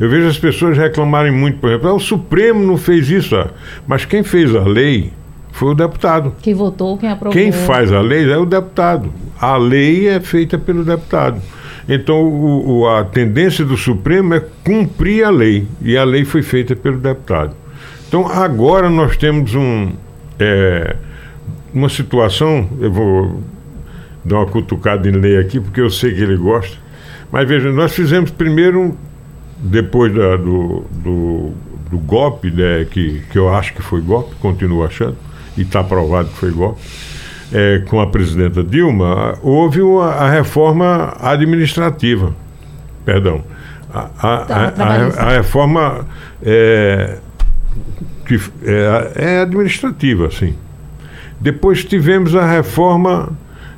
Eu 0.00 0.10
vejo 0.10 0.28
as 0.28 0.38
pessoas 0.38 0.76
reclamarem 0.76 1.30
muito, 1.30 1.58
por 1.58 1.70
exemplo, 1.70 1.88
ah, 1.88 1.94
o 1.94 2.00
Supremo 2.00 2.64
não 2.64 2.76
fez 2.76 3.08
isso, 3.08 3.36
ah. 3.36 3.50
mas 3.86 4.04
quem 4.04 4.22
fez 4.22 4.54
a 4.54 4.64
lei 4.64 5.12
foi 5.52 5.70
o 5.70 5.74
deputado. 5.74 6.34
Quem 6.42 6.54
votou, 6.54 6.98
quem 6.98 7.10
aprovou. 7.10 7.32
Quem 7.32 7.52
faz 7.52 7.92
a 7.92 8.00
lei 8.00 8.30
é 8.30 8.36
o 8.36 8.44
deputado. 8.44 9.12
A 9.40 9.56
lei 9.56 10.08
é 10.08 10.18
feita 10.20 10.58
pelo 10.58 10.84
deputado. 10.84 11.40
Então, 11.88 12.22
o, 12.22 12.80
o, 12.80 12.88
a 12.88 13.04
tendência 13.04 13.64
do 13.64 13.76
Supremo 13.76 14.34
é 14.34 14.40
cumprir 14.64 15.24
a 15.24 15.30
lei, 15.30 15.66
e 15.82 15.96
a 15.96 16.04
lei 16.04 16.24
foi 16.24 16.42
feita 16.42 16.74
pelo 16.74 16.98
deputado. 16.98 17.54
Então, 18.08 18.26
agora 18.26 18.88
nós 18.88 19.16
temos 19.16 19.54
um, 19.54 19.92
é, 20.38 20.96
uma 21.72 21.88
situação, 21.88 22.68
eu 22.80 22.90
vou 22.90 23.42
dar 24.24 24.36
uma 24.36 24.46
cutucada 24.46 25.08
em 25.08 25.12
lei 25.12 25.36
aqui, 25.36 25.60
porque 25.60 25.80
eu 25.80 25.90
sei 25.90 26.14
que 26.14 26.22
ele 26.22 26.36
gosta, 26.36 26.76
mas 27.30 27.46
veja, 27.46 27.70
nós 27.72 27.92
fizemos 27.92 28.30
primeiro, 28.30 28.96
depois 29.58 30.14
da, 30.14 30.36
do, 30.36 30.84
do, 30.90 31.52
do, 31.90 31.98
golpe, 31.98 32.50
né, 32.50 32.86
que, 32.90 33.22
que 33.30 33.36
eu 33.36 33.52
acho 33.52 33.74
que 33.74 33.82
foi 33.82 34.00
golpe, 34.00 34.34
continuo 34.36 34.84
achando, 34.84 35.16
e 35.56 35.62
está 35.62 35.82
provado 35.84 36.28
que 36.28 36.36
foi 36.36 36.52
golpe, 36.52 36.80
é, 37.54 37.78
com 37.86 38.00
a 38.00 38.06
presidenta 38.08 38.64
Dilma, 38.64 39.38
houve 39.40 39.80
a, 39.80 40.24
a 40.24 40.30
reforma 40.30 41.16
administrativa. 41.20 42.34
Perdão. 43.04 43.44
A, 43.92 44.08
a, 44.18 44.38
tá, 44.70 44.72
a 45.18 45.30
reforma 45.30 46.04
é, 46.42 47.18
que 48.26 48.40
é, 48.64 49.12
é, 49.14 49.40
administrativa, 49.42 50.28
sim. 50.32 50.56
Depois 51.40 51.84
tivemos 51.84 52.34
a 52.34 52.44
reforma 52.44 53.32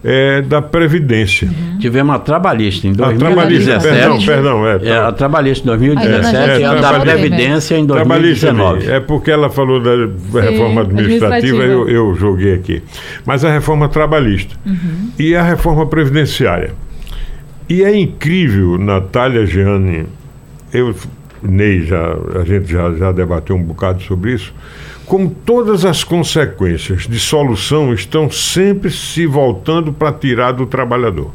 é, 0.04 0.42
da 0.42 0.62
Previdência. 0.62 1.48
Uhum. 1.48 1.78
Tivemos 1.78 2.14
a 2.14 2.18
trabalhista 2.18 2.86
em 2.86 2.92
2017. 2.92 3.82
Perdão, 3.82 4.24
perdão. 4.24 4.66
É, 4.66 4.88
é, 4.88 4.98
a 4.98 5.12
trabalhista 5.12 5.64
em 5.64 5.66
2017 5.66 6.36
é, 6.36 6.60
e 6.60 6.64
a 6.64 6.74
da 6.74 7.00
Previdência 7.00 7.76
em 7.76 7.86
2019. 7.86 8.90
É 8.90 9.00
porque 9.00 9.30
ela 9.30 9.50
falou 9.50 9.80
da 9.80 9.90
reforma 10.40 10.84
Sim, 10.84 10.90
administrativa, 10.90 11.62
eu, 11.62 11.88
eu, 11.88 12.14
joguei 12.14 12.54
aqui. 12.54 12.82
Mas 13.24 13.44
a 13.44 13.52
reforma 13.52 13.88
trabalhista 13.88 14.54
uhum. 14.64 15.10
e 15.18 15.34
a 15.34 15.42
reforma 15.42 15.86
previdenciária. 15.86 16.72
E 17.68 17.82
é 17.82 17.96
incrível, 17.96 18.78
Natália 18.78 19.44
Gianni, 19.44 20.06
eu, 20.72 20.94
Ney, 21.42 21.82
já, 21.84 22.16
a 22.40 22.44
gente 22.44 22.70
já, 22.70 22.92
já 22.94 23.12
debateu 23.12 23.56
um 23.56 23.62
bocado 23.62 24.02
sobre 24.02 24.34
isso 24.34 24.54
como 25.06 25.30
todas 25.30 25.84
as 25.84 26.02
consequências 26.02 27.06
de 27.06 27.18
solução 27.18 27.94
estão 27.94 28.28
sempre 28.28 28.90
se 28.90 29.24
voltando 29.24 29.92
para 29.92 30.12
tirar 30.12 30.52
do 30.52 30.66
trabalhador. 30.66 31.30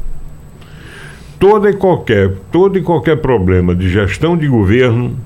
Toda 1.38 1.70
e 1.70 1.72
qualquer, 1.72 2.32
todo 2.52 2.78
e 2.78 2.82
qualquer 2.82 3.16
problema 3.16 3.74
de 3.74 3.88
gestão 3.88 4.36
de 4.36 4.46
governo, 4.46 5.16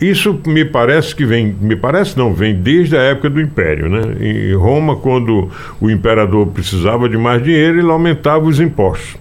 isso 0.00 0.38
me 0.46 0.64
parece 0.64 1.14
que 1.14 1.26
vem, 1.26 1.56
me 1.60 1.74
parece 1.74 2.16
não, 2.16 2.32
vem 2.32 2.54
desde 2.54 2.96
a 2.96 3.00
época 3.00 3.30
do 3.30 3.40
Império, 3.40 3.88
né? 3.88 4.16
Em 4.20 4.54
Roma, 4.54 4.96
quando 4.96 5.50
o 5.80 5.90
imperador 5.90 6.46
precisava 6.46 7.08
de 7.08 7.18
mais 7.18 7.42
dinheiro, 7.42 7.80
ele 7.80 7.90
aumentava 7.90 8.44
os 8.44 8.60
impostos. 8.60 9.16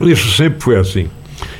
Isso 0.00 0.30
sempre 0.36 0.60
foi 0.60 0.76
assim. 0.76 1.08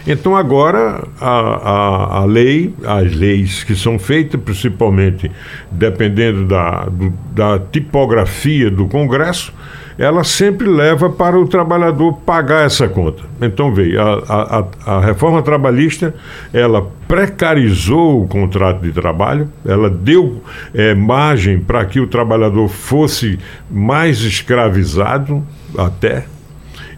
Então 0.09 0.35
agora 0.35 1.07
a, 1.21 1.31
a, 1.31 2.19
a, 2.21 2.25
lei, 2.25 2.75
as 2.83 3.15
leis 3.15 3.63
que 3.63 3.77
são 3.77 3.99
feitas, 3.99 4.41
principalmente 4.41 5.31
dependendo 5.71 6.47
da, 6.47 6.87
do, 6.87 7.13
da 7.35 7.59
tipografia 7.59 8.71
do 8.71 8.87
Congresso, 8.87 9.53
ela 9.99 10.25
sempre 10.25 10.67
leva 10.67 11.11
para 11.11 11.39
o 11.39 11.47
trabalhador 11.47 12.15
pagar 12.25 12.65
essa 12.65 12.89
conta. 12.89 13.23
Então 13.43 13.75
veio, 13.75 14.01
a, 14.01 14.65
a, 14.87 14.97
a 14.97 15.01
reforma 15.01 15.43
trabalhista, 15.43 16.15
ela 16.55 16.91
precarizou 17.07 18.23
o 18.23 18.29
contrato 18.29 18.81
de 18.81 18.93
trabalho, 18.93 19.51
ela 19.67 19.91
deu 19.91 20.43
é, 20.73 20.95
margem 20.95 21.59
para 21.59 21.85
que 21.85 22.01
o 22.01 22.07
trabalhador 22.07 22.69
fosse 22.69 23.39
mais 23.71 24.21
escravizado 24.21 25.45
até, 25.77 26.25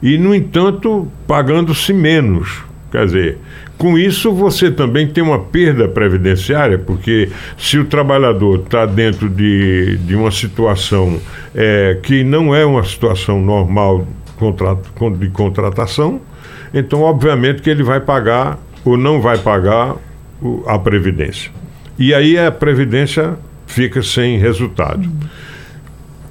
e, 0.03 0.17
no 0.17 0.35
entanto, 0.35 1.09
pagando-se 1.27 1.93
menos 1.93 2.70
Quer 2.91 3.05
dizer, 3.07 3.39
com 3.79 3.97
isso 3.97 4.33
você 4.33 4.71
também 4.71 5.07
tem 5.07 5.23
uma 5.23 5.39
perda 5.39 5.89
previdenciária, 5.89 6.79
porque 6.79 7.31
se 7.57 7.79
o 7.79 7.85
trabalhador 7.85 8.61
está 8.65 8.85
dentro 8.85 9.29
de, 9.29 9.97
de 9.99 10.17
uma 10.17 10.31
situação 10.31 11.21
é, 11.55 11.99
que 12.03 12.25
não 12.25 12.55
é 12.55 12.65
uma 12.65 12.83
situação 12.83 13.41
normal 13.41 14.07
de 15.19 15.29
contratação, 15.31 16.21
então 16.75 17.03
obviamente 17.03 17.63
que 17.63 17.71
ele 17.71 17.83
vai 17.83 18.01
pagar 18.01 18.59
ou 18.85 18.97
não 18.97 19.21
vai 19.21 19.39
pagar 19.39 19.95
a 20.67 20.79
previdência. 20.79 21.51
E 21.99 22.15
aí 22.15 22.39
a 22.39 22.51
previdência 22.51 23.37
fica 23.67 24.03
sem 24.03 24.39
resultado. 24.39 25.09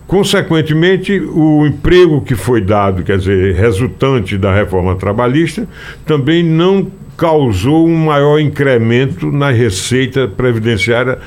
Consequentemente, 0.09 1.19
o 1.19 1.67
emprego 1.67 2.19
que 2.21 2.33
foi 2.33 2.61
dado, 2.61 3.03
quer 3.03 3.19
dizer, 3.19 3.53
resultante 3.53 4.39
da 4.39 4.51
reforma 4.51 4.95
trabalhista, 4.95 5.67
também 6.03 6.41
não 6.43 6.87
causou 7.15 7.87
um 7.87 8.05
maior 8.05 8.39
incremento 8.39 9.31
na 9.31 9.51
receita 9.51 10.27
previdenciária, 10.27 11.19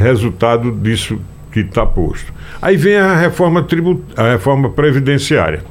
resultado 0.00 0.72
disso 0.72 1.20
que 1.52 1.60
está 1.60 1.86
posto. 1.86 2.32
Aí 2.60 2.76
vem 2.76 2.96
a 2.96 3.14
reforma, 3.14 3.62
tribut 3.62 4.02
a 4.16 4.32
reforma 4.32 4.70
previdenciária. 4.70 5.62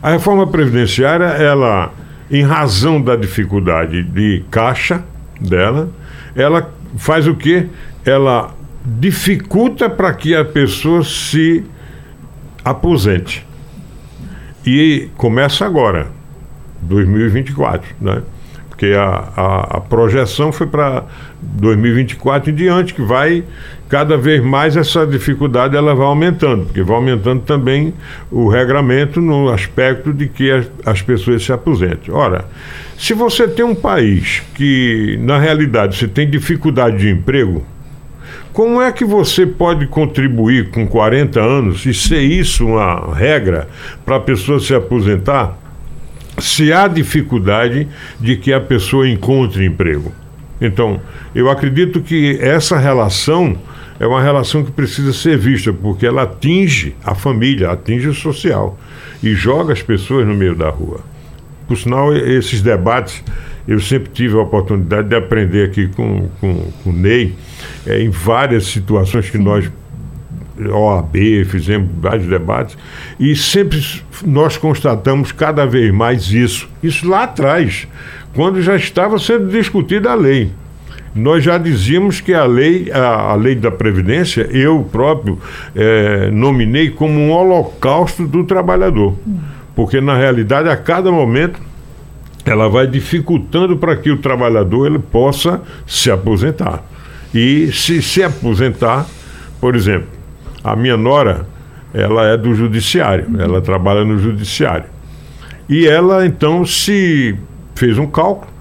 A 0.00 0.10
reforma 0.10 0.46
previdenciária, 0.46 1.24
ela, 1.24 1.92
em 2.30 2.44
razão 2.44 3.02
da 3.02 3.16
dificuldade 3.16 4.04
de 4.04 4.44
caixa 4.52 5.02
dela, 5.40 5.90
ela 6.36 6.72
faz 6.96 7.26
o 7.26 7.34
quê? 7.34 7.66
Ela 8.04 8.54
dificulta 8.86 9.90
para 9.90 10.14
que 10.14 10.34
a 10.34 10.44
pessoa 10.44 11.02
se 11.02 11.64
aposente. 12.64 13.44
E 14.64 15.08
começa 15.16 15.66
agora, 15.66 16.08
2024, 16.82 17.96
né? 18.00 18.22
Porque 18.68 18.92
a, 18.92 19.32
a, 19.36 19.76
a 19.78 19.80
projeção 19.80 20.52
foi 20.52 20.66
para 20.66 21.04
2024 21.40 22.50
em 22.50 22.54
diante, 22.54 22.94
que 22.94 23.02
vai 23.02 23.42
cada 23.88 24.18
vez 24.18 24.42
mais 24.42 24.76
essa 24.76 25.06
dificuldade 25.06 25.76
ela 25.76 25.94
vai 25.94 26.06
aumentando, 26.06 26.66
porque 26.66 26.82
vai 26.82 26.96
aumentando 26.96 27.42
também 27.42 27.94
o 28.30 28.48
regramento 28.48 29.20
no 29.20 29.48
aspecto 29.48 30.12
de 30.12 30.28
que 30.28 30.50
as, 30.50 30.70
as 30.84 31.00
pessoas 31.00 31.42
se 31.42 31.52
aposentem. 31.52 32.12
Ora, 32.12 32.44
se 32.98 33.14
você 33.14 33.48
tem 33.48 33.64
um 33.64 33.74
país 33.74 34.42
que, 34.54 35.18
na 35.22 35.38
realidade, 35.38 35.96
você 35.96 36.08
tem 36.08 36.28
dificuldade 36.28 36.98
de 36.98 37.08
emprego, 37.08 37.64
como 38.56 38.80
é 38.80 38.90
que 38.90 39.04
você 39.04 39.44
pode 39.44 39.86
contribuir 39.86 40.70
com 40.70 40.86
40 40.86 41.38
anos 41.38 41.84
e 41.84 41.92
ser 41.92 42.22
isso 42.22 42.64
uma 42.64 43.14
regra 43.14 43.68
para 44.02 44.16
a 44.16 44.20
pessoa 44.20 44.58
se 44.58 44.74
aposentar? 44.74 45.58
Se 46.38 46.72
há 46.72 46.88
dificuldade 46.88 47.86
de 48.18 48.34
que 48.34 48.54
a 48.54 48.60
pessoa 48.60 49.06
encontre 49.06 49.66
emprego. 49.66 50.10
Então, 50.58 51.02
eu 51.34 51.50
acredito 51.50 52.00
que 52.00 52.38
essa 52.40 52.78
relação 52.78 53.58
é 54.00 54.06
uma 54.06 54.22
relação 54.22 54.64
que 54.64 54.70
precisa 54.70 55.12
ser 55.12 55.36
vista, 55.36 55.70
porque 55.70 56.06
ela 56.06 56.22
atinge 56.22 56.96
a 57.04 57.14
família, 57.14 57.70
atinge 57.70 58.08
o 58.08 58.14
social 58.14 58.78
e 59.22 59.34
joga 59.34 59.74
as 59.74 59.82
pessoas 59.82 60.26
no 60.26 60.34
meio 60.34 60.54
da 60.54 60.70
rua. 60.70 61.00
Por 61.68 61.76
sinal, 61.76 62.16
esses 62.16 62.62
debates 62.62 63.22
eu 63.66 63.80
sempre 63.80 64.10
tive 64.12 64.36
a 64.36 64.42
oportunidade 64.42 65.08
de 65.08 65.16
aprender 65.16 65.64
aqui 65.64 65.88
com, 65.88 66.28
com, 66.40 66.70
com 66.82 66.90
o 66.90 66.92
Ney, 66.92 67.34
é, 67.86 68.00
em 68.00 68.10
várias 68.10 68.66
situações 68.66 69.28
que 69.28 69.38
Sim. 69.38 69.44
nós, 69.44 69.70
OAB, 70.58 71.16
fizemos 71.46 71.88
vários 72.00 72.26
debates, 72.26 72.76
e 73.18 73.34
sempre 73.34 73.84
nós 74.24 74.56
constatamos 74.56 75.32
cada 75.32 75.66
vez 75.66 75.92
mais 75.92 76.30
isso. 76.30 76.68
Isso 76.82 77.08
lá 77.08 77.24
atrás, 77.24 77.88
quando 78.34 78.62
já 78.62 78.76
estava 78.76 79.18
sendo 79.18 79.48
discutida 79.48 80.10
a 80.10 80.14
lei 80.14 80.50
nós 81.16 81.42
já 81.42 81.56
dizíamos 81.56 82.20
que 82.20 82.34
a 82.34 82.44
lei, 82.44 82.90
a, 82.92 83.32
a 83.32 83.34
lei 83.34 83.54
da 83.54 83.70
Previdência, 83.70 84.42
eu 84.52 84.86
próprio 84.92 85.38
é, 85.74 86.30
nominei 86.30 86.90
como 86.90 87.18
um 87.18 87.32
holocausto 87.32 88.26
do 88.26 88.44
trabalhador. 88.44 89.16
Porque, 89.74 90.00
na 90.00 90.14
realidade, 90.14 90.68
a 90.68 90.76
cada 90.76 91.10
momento 91.10 91.58
ela 92.46 92.68
vai 92.68 92.86
dificultando 92.86 93.76
para 93.76 93.96
que 93.96 94.08
o 94.08 94.18
trabalhador 94.18 94.86
ele 94.86 95.00
possa 95.00 95.60
se 95.84 96.10
aposentar. 96.10 96.82
E 97.34 97.70
se 97.72 98.00
se 98.00 98.22
aposentar, 98.22 99.04
por 99.60 99.74
exemplo, 99.74 100.08
a 100.62 100.76
minha 100.76 100.96
nora, 100.96 101.44
ela 101.92 102.24
é 102.26 102.36
do 102.36 102.54
judiciário, 102.54 103.26
uhum. 103.28 103.40
ela 103.40 103.60
trabalha 103.60 104.04
no 104.04 104.18
judiciário. 104.18 104.86
E 105.68 105.86
ela 105.88 106.24
então 106.24 106.64
se 106.64 107.36
fez 107.74 107.98
um 107.98 108.06
cálculo 108.06 108.52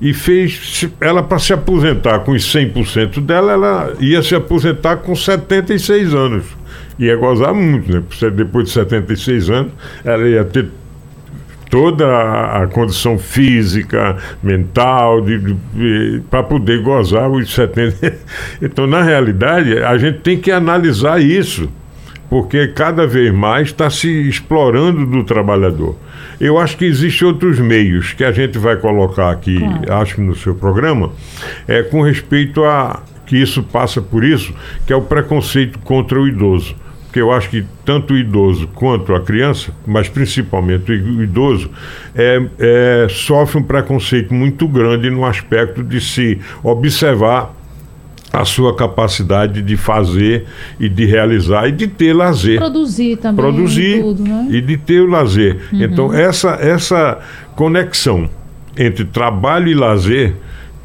e 0.00 0.12
fez 0.12 0.88
ela 1.00 1.22
para 1.22 1.38
se 1.38 1.52
aposentar 1.52 2.20
com 2.20 2.32
os 2.32 2.42
100% 2.52 3.20
dela, 3.20 3.52
ela 3.52 3.92
ia 4.00 4.22
se 4.22 4.34
aposentar 4.34 4.96
com 4.96 5.14
76 5.14 6.14
anos. 6.14 6.44
Ia 6.98 7.16
gozar 7.16 7.54
muito, 7.54 7.92
né? 7.92 8.02
Depois 8.34 8.66
de 8.66 8.72
76 8.72 9.50
anos, 9.50 9.72
ela 10.04 10.28
ia 10.28 10.44
ter 10.44 10.68
toda 11.70 12.06
a, 12.06 12.64
a 12.64 12.66
condição 12.66 13.16
física, 13.16 14.16
mental, 14.42 15.20
de, 15.22 15.38
de, 15.38 15.54
de 15.54 16.22
para 16.28 16.42
poder 16.42 16.82
gozar 16.82 17.30
os 17.30 17.54
70. 17.54 18.18
Então, 18.60 18.86
na 18.86 19.02
realidade, 19.02 19.78
a 19.78 19.96
gente 19.96 20.18
tem 20.18 20.38
que 20.38 20.50
analisar 20.50 21.20
isso, 21.20 21.70
porque 22.28 22.68
cada 22.68 23.06
vez 23.06 23.32
mais 23.32 23.68
está 23.68 23.88
se 23.88 24.08
explorando 24.28 25.06
do 25.06 25.24
trabalhador. 25.24 25.96
Eu 26.40 26.58
acho 26.58 26.76
que 26.76 26.84
existem 26.84 27.28
outros 27.28 27.58
meios 27.58 28.12
que 28.12 28.24
a 28.24 28.32
gente 28.32 28.58
vai 28.58 28.76
colocar 28.76 29.30
aqui, 29.30 29.58
claro. 29.58 29.92
acho 30.02 30.14
que 30.16 30.20
no 30.20 30.34
seu 30.34 30.54
programa, 30.54 31.10
é, 31.68 31.82
com 31.82 32.02
respeito 32.02 32.64
a 32.64 33.02
que 33.26 33.36
isso 33.36 33.62
passa 33.62 34.02
por 34.02 34.24
isso, 34.24 34.52
que 34.86 34.92
é 34.92 34.96
o 34.96 35.02
preconceito 35.02 35.78
contra 35.78 36.20
o 36.20 36.26
idoso 36.26 36.74
porque 37.10 37.20
eu 37.20 37.32
acho 37.32 37.50
que 37.50 37.66
tanto 37.84 38.14
o 38.14 38.16
idoso 38.16 38.68
quanto 38.68 39.12
a 39.12 39.20
criança, 39.20 39.72
mas 39.84 40.08
principalmente 40.08 40.92
o 40.92 41.24
idoso, 41.24 41.68
é, 42.14 42.40
é, 42.56 43.06
sofre 43.10 43.58
um 43.58 43.64
preconceito 43.64 44.32
muito 44.32 44.68
grande 44.68 45.10
no 45.10 45.24
aspecto 45.24 45.82
de 45.82 46.00
se 46.00 46.38
observar 46.62 47.52
a 48.32 48.44
sua 48.44 48.76
capacidade 48.76 49.60
de 49.60 49.76
fazer 49.76 50.46
e 50.78 50.88
de 50.88 51.04
realizar 51.04 51.66
e 51.66 51.72
de 51.72 51.88
ter 51.88 52.12
lazer. 52.12 52.60
Produzir 52.60 53.16
também. 53.16 53.44
Produzir 53.44 54.02
tudo, 54.02 54.22
né? 54.22 54.46
e 54.48 54.60
de 54.60 54.76
ter 54.76 55.00
o 55.00 55.06
lazer. 55.06 55.56
Uhum. 55.72 55.82
Então, 55.82 56.14
essa, 56.14 56.50
essa 56.60 57.18
conexão 57.56 58.30
entre 58.78 59.04
trabalho 59.04 59.66
e 59.66 59.74
lazer 59.74 60.36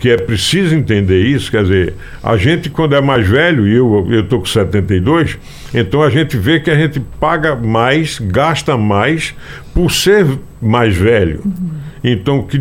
que 0.06 0.12
é 0.12 0.18
preciso 0.18 0.76
entender 0.76 1.24
isso, 1.24 1.50
quer 1.50 1.64
dizer, 1.64 1.96
a 2.22 2.38
gente 2.38 2.70
quando 2.70 2.94
é 2.94 3.02
mais 3.02 3.28
velho, 3.28 3.68
e 3.68 3.74
eu 3.74 4.20
estou 4.22 4.38
com 4.38 4.46
72, 4.46 5.36
então 5.74 6.04
a 6.04 6.12
gente 6.12 6.38
vê 6.38 6.60
que 6.60 6.70
a 6.70 6.76
gente 6.76 7.00
paga 7.20 7.56
mais, 7.56 8.20
gasta 8.20 8.78
mais 8.78 9.34
por 9.74 9.90
ser 9.90 10.28
mais 10.62 10.96
velho. 10.96 11.42
Uhum. 11.44 11.70
Então, 12.04 12.44
que, 12.44 12.60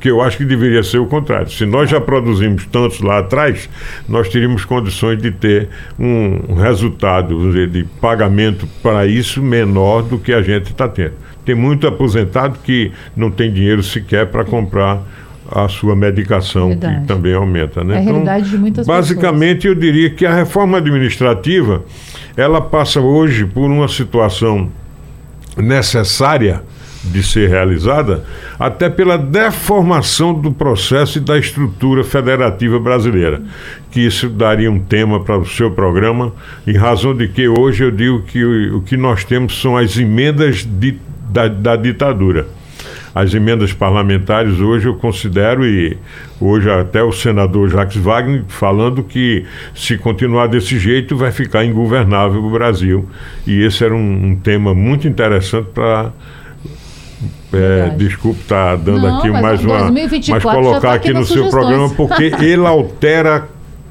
que 0.00 0.10
eu 0.10 0.20
acho 0.20 0.38
que 0.38 0.44
deveria 0.44 0.82
ser 0.82 0.98
o 0.98 1.06
contrário. 1.06 1.48
Se 1.48 1.64
nós 1.64 1.88
já 1.88 2.00
produzimos 2.00 2.66
tantos 2.66 2.98
lá 2.98 3.20
atrás, 3.20 3.70
nós 4.08 4.28
teríamos 4.28 4.64
condições 4.64 5.22
de 5.22 5.30
ter 5.30 5.68
um, 5.96 6.40
um 6.48 6.54
resultado 6.54 7.38
dizer, 7.52 7.68
de 7.68 7.84
pagamento 8.00 8.66
para 8.82 9.06
isso 9.06 9.40
menor 9.40 10.02
do 10.02 10.18
que 10.18 10.32
a 10.32 10.42
gente 10.42 10.72
está 10.72 10.88
tendo. 10.88 11.14
Tem 11.44 11.54
muito 11.54 11.86
aposentado 11.86 12.58
que 12.64 12.90
não 13.16 13.30
tem 13.30 13.52
dinheiro 13.52 13.80
sequer 13.80 14.26
para 14.26 14.44
comprar 14.44 15.04
a 15.50 15.68
sua 15.68 15.96
medicação, 15.96 16.68
Verdade. 16.68 17.00
que 17.00 17.06
também 17.06 17.34
aumenta. 17.34 17.82
Né? 17.82 17.94
É 17.94 17.98
a 17.98 18.02
então, 18.02 18.12
realidade 18.14 18.50
de 18.50 18.58
muitas 18.58 18.86
basicamente, 18.86 19.62
pessoas. 19.62 19.74
eu 19.76 19.80
diria 19.80 20.10
que 20.10 20.24
a 20.24 20.34
reforma 20.34 20.78
administrativa 20.78 21.82
ela 22.36 22.60
passa 22.60 23.00
hoje 23.00 23.44
por 23.44 23.64
uma 23.70 23.88
situação 23.88 24.70
necessária 25.56 26.62
de 27.02 27.22
ser 27.22 27.48
realizada, 27.48 28.24
até 28.58 28.90
pela 28.90 29.16
deformação 29.16 30.34
do 30.34 30.52
processo 30.52 31.16
e 31.16 31.20
da 31.20 31.38
estrutura 31.38 32.04
federativa 32.04 32.78
brasileira. 32.78 33.40
Que 33.90 34.00
isso 34.00 34.28
daria 34.28 34.70
um 34.70 34.78
tema 34.78 35.18
para 35.20 35.38
o 35.38 35.46
seu 35.46 35.70
programa, 35.70 36.32
em 36.66 36.76
razão 36.76 37.16
de 37.16 37.26
que 37.26 37.48
hoje 37.48 37.84
eu 37.84 37.90
digo 37.90 38.22
que 38.22 38.44
o, 38.44 38.76
o 38.76 38.82
que 38.82 38.98
nós 38.98 39.24
temos 39.24 39.60
são 39.60 39.78
as 39.78 39.96
emendas 39.96 40.62
de, 40.62 40.98
da, 41.30 41.48
da 41.48 41.74
ditadura 41.74 42.59
as 43.14 43.34
emendas 43.34 43.72
parlamentares 43.72 44.60
hoje 44.60 44.86
eu 44.86 44.94
considero, 44.94 45.66
e 45.66 45.96
hoje 46.40 46.70
até 46.70 47.02
o 47.02 47.12
senador 47.12 47.68
Jacques 47.68 47.96
Wagner 47.96 48.44
falando 48.48 49.02
que 49.02 49.44
se 49.74 49.98
continuar 49.98 50.46
desse 50.46 50.78
jeito 50.78 51.16
vai 51.16 51.32
ficar 51.32 51.64
ingovernável 51.64 52.44
o 52.44 52.50
Brasil. 52.50 53.08
E 53.46 53.62
esse 53.62 53.84
era 53.84 53.94
um, 53.94 54.26
um 54.26 54.36
tema 54.36 54.74
muito 54.74 55.08
interessante 55.08 55.68
para. 55.74 56.12
É, 57.52 57.90
desculpe 57.96 58.40
estar 58.40 58.76
tá 58.76 58.76
dando 58.76 59.02
Não, 59.02 59.18
aqui 59.18 59.28
mais 59.28 59.62
uma. 59.64 59.90
2024, 59.90 60.46
mas 60.46 60.56
colocar 60.56 60.80
tá 60.80 60.94
aqui, 60.94 61.08
aqui 61.10 61.18
no 61.18 61.26
seu 61.26 61.50
programa, 61.50 61.90
porque 61.90 62.32
ele 62.40 62.64
altera 62.64 63.48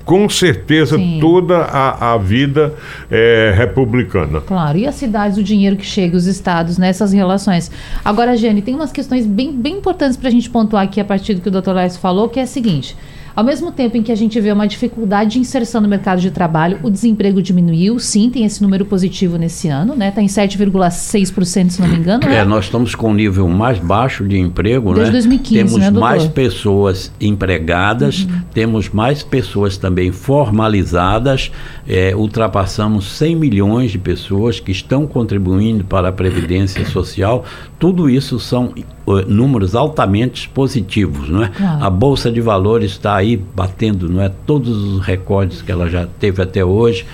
com 0.09 0.27
certeza 0.27 0.97
Sim. 0.97 1.19
toda 1.21 1.59
a, 1.59 2.13
a 2.13 2.17
vida 2.17 2.73
é, 3.11 3.53
republicana. 3.55 4.41
Claro, 4.41 4.75
e 4.75 4.87
as 4.87 4.95
cidades, 4.95 5.37
o 5.37 5.43
dinheiro 5.43 5.75
que 5.75 5.85
chega, 5.85 6.17
os 6.17 6.25
estados 6.25 6.79
nessas 6.79 7.13
relações. 7.13 7.69
Agora, 8.03 8.35
Jane, 8.35 8.63
tem 8.63 8.73
umas 8.73 8.91
questões 8.91 9.27
bem, 9.27 9.53
bem 9.53 9.75
importantes 9.75 10.17
para 10.17 10.29
a 10.29 10.31
gente 10.31 10.49
pontuar 10.49 10.85
aqui 10.85 10.99
a 10.99 11.05
partir 11.05 11.35
do 11.35 11.41
que 11.41 11.47
o 11.47 11.51
doutor 11.51 11.75
Lécio 11.75 11.99
falou, 11.99 12.27
que 12.27 12.39
é 12.39 12.41
a 12.41 12.47
seguinte. 12.47 12.97
Ao 13.39 13.45
mesmo 13.45 13.71
tempo 13.71 13.95
em 13.95 14.03
que 14.03 14.11
a 14.11 14.15
gente 14.15 14.37
vê 14.41 14.51
uma 14.51 14.67
dificuldade 14.67 15.31
de 15.31 15.39
inserção 15.39 15.79
no 15.79 15.87
mercado 15.87 16.19
de 16.19 16.29
trabalho, 16.29 16.77
o 16.83 16.89
desemprego 16.89 17.41
diminuiu, 17.41 17.97
sim, 17.97 18.29
tem 18.29 18.43
esse 18.43 18.61
número 18.61 18.83
positivo 18.83 19.37
nesse 19.37 19.69
ano, 19.69 19.95
né? 19.95 20.09
Está 20.09 20.21
em 20.21 20.25
7,6%, 20.25 21.69
se 21.69 21.79
não 21.79 21.87
me 21.87 21.95
engano. 21.95 22.25
Né? 22.25 22.39
É, 22.39 22.43
nós 22.43 22.65
estamos 22.65 22.95
com 22.95 23.11
um 23.11 23.13
nível 23.13 23.47
mais 23.47 23.79
baixo 23.79 24.27
de 24.27 24.37
emprego, 24.37 24.93
Desde 24.93 25.13
né? 25.13 25.19
2015, 25.19 25.53
temos 25.53 25.79
né, 25.79 25.89
mais 25.89 26.27
pessoas 26.27 27.13
empregadas, 27.21 28.23
uhum. 28.23 28.41
temos 28.53 28.89
mais 28.89 29.23
pessoas 29.23 29.77
também 29.77 30.11
formalizadas, 30.11 31.49
é, 31.87 32.13
ultrapassamos 32.13 33.09
100 33.09 33.37
milhões 33.37 33.91
de 33.91 33.99
pessoas 33.99 34.59
que 34.59 34.73
estão 34.73 35.07
contribuindo 35.07 35.85
para 35.85 36.09
a 36.09 36.11
Previdência 36.11 36.85
Social. 36.85 37.45
Tudo 37.79 38.09
isso 38.09 38.37
são 38.37 38.73
uh, 39.07 39.21
números 39.27 39.75
altamente 39.75 40.49
positivos, 40.49 41.29
não 41.29 41.43
é? 41.43 41.47
Claro. 41.47 41.85
A 41.85 41.89
Bolsa 41.89 42.29
de 42.29 42.41
Valores 42.41 42.91
está 42.91 43.15
aí 43.15 43.28
batendo, 43.37 44.09
não 44.09 44.21
é? 44.21 44.29
Todos 44.29 44.77
os 44.77 45.05
recordes 45.05 45.61
que 45.61 45.71
ela 45.71 45.89
já 45.89 46.07
teve 46.19 46.41
até 46.41 46.63
hoje. 46.63 47.05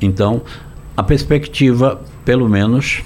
Então, 0.00 0.42
a 0.96 1.02
perspectiva, 1.02 2.00
pelo 2.24 2.48
menos, 2.48 3.02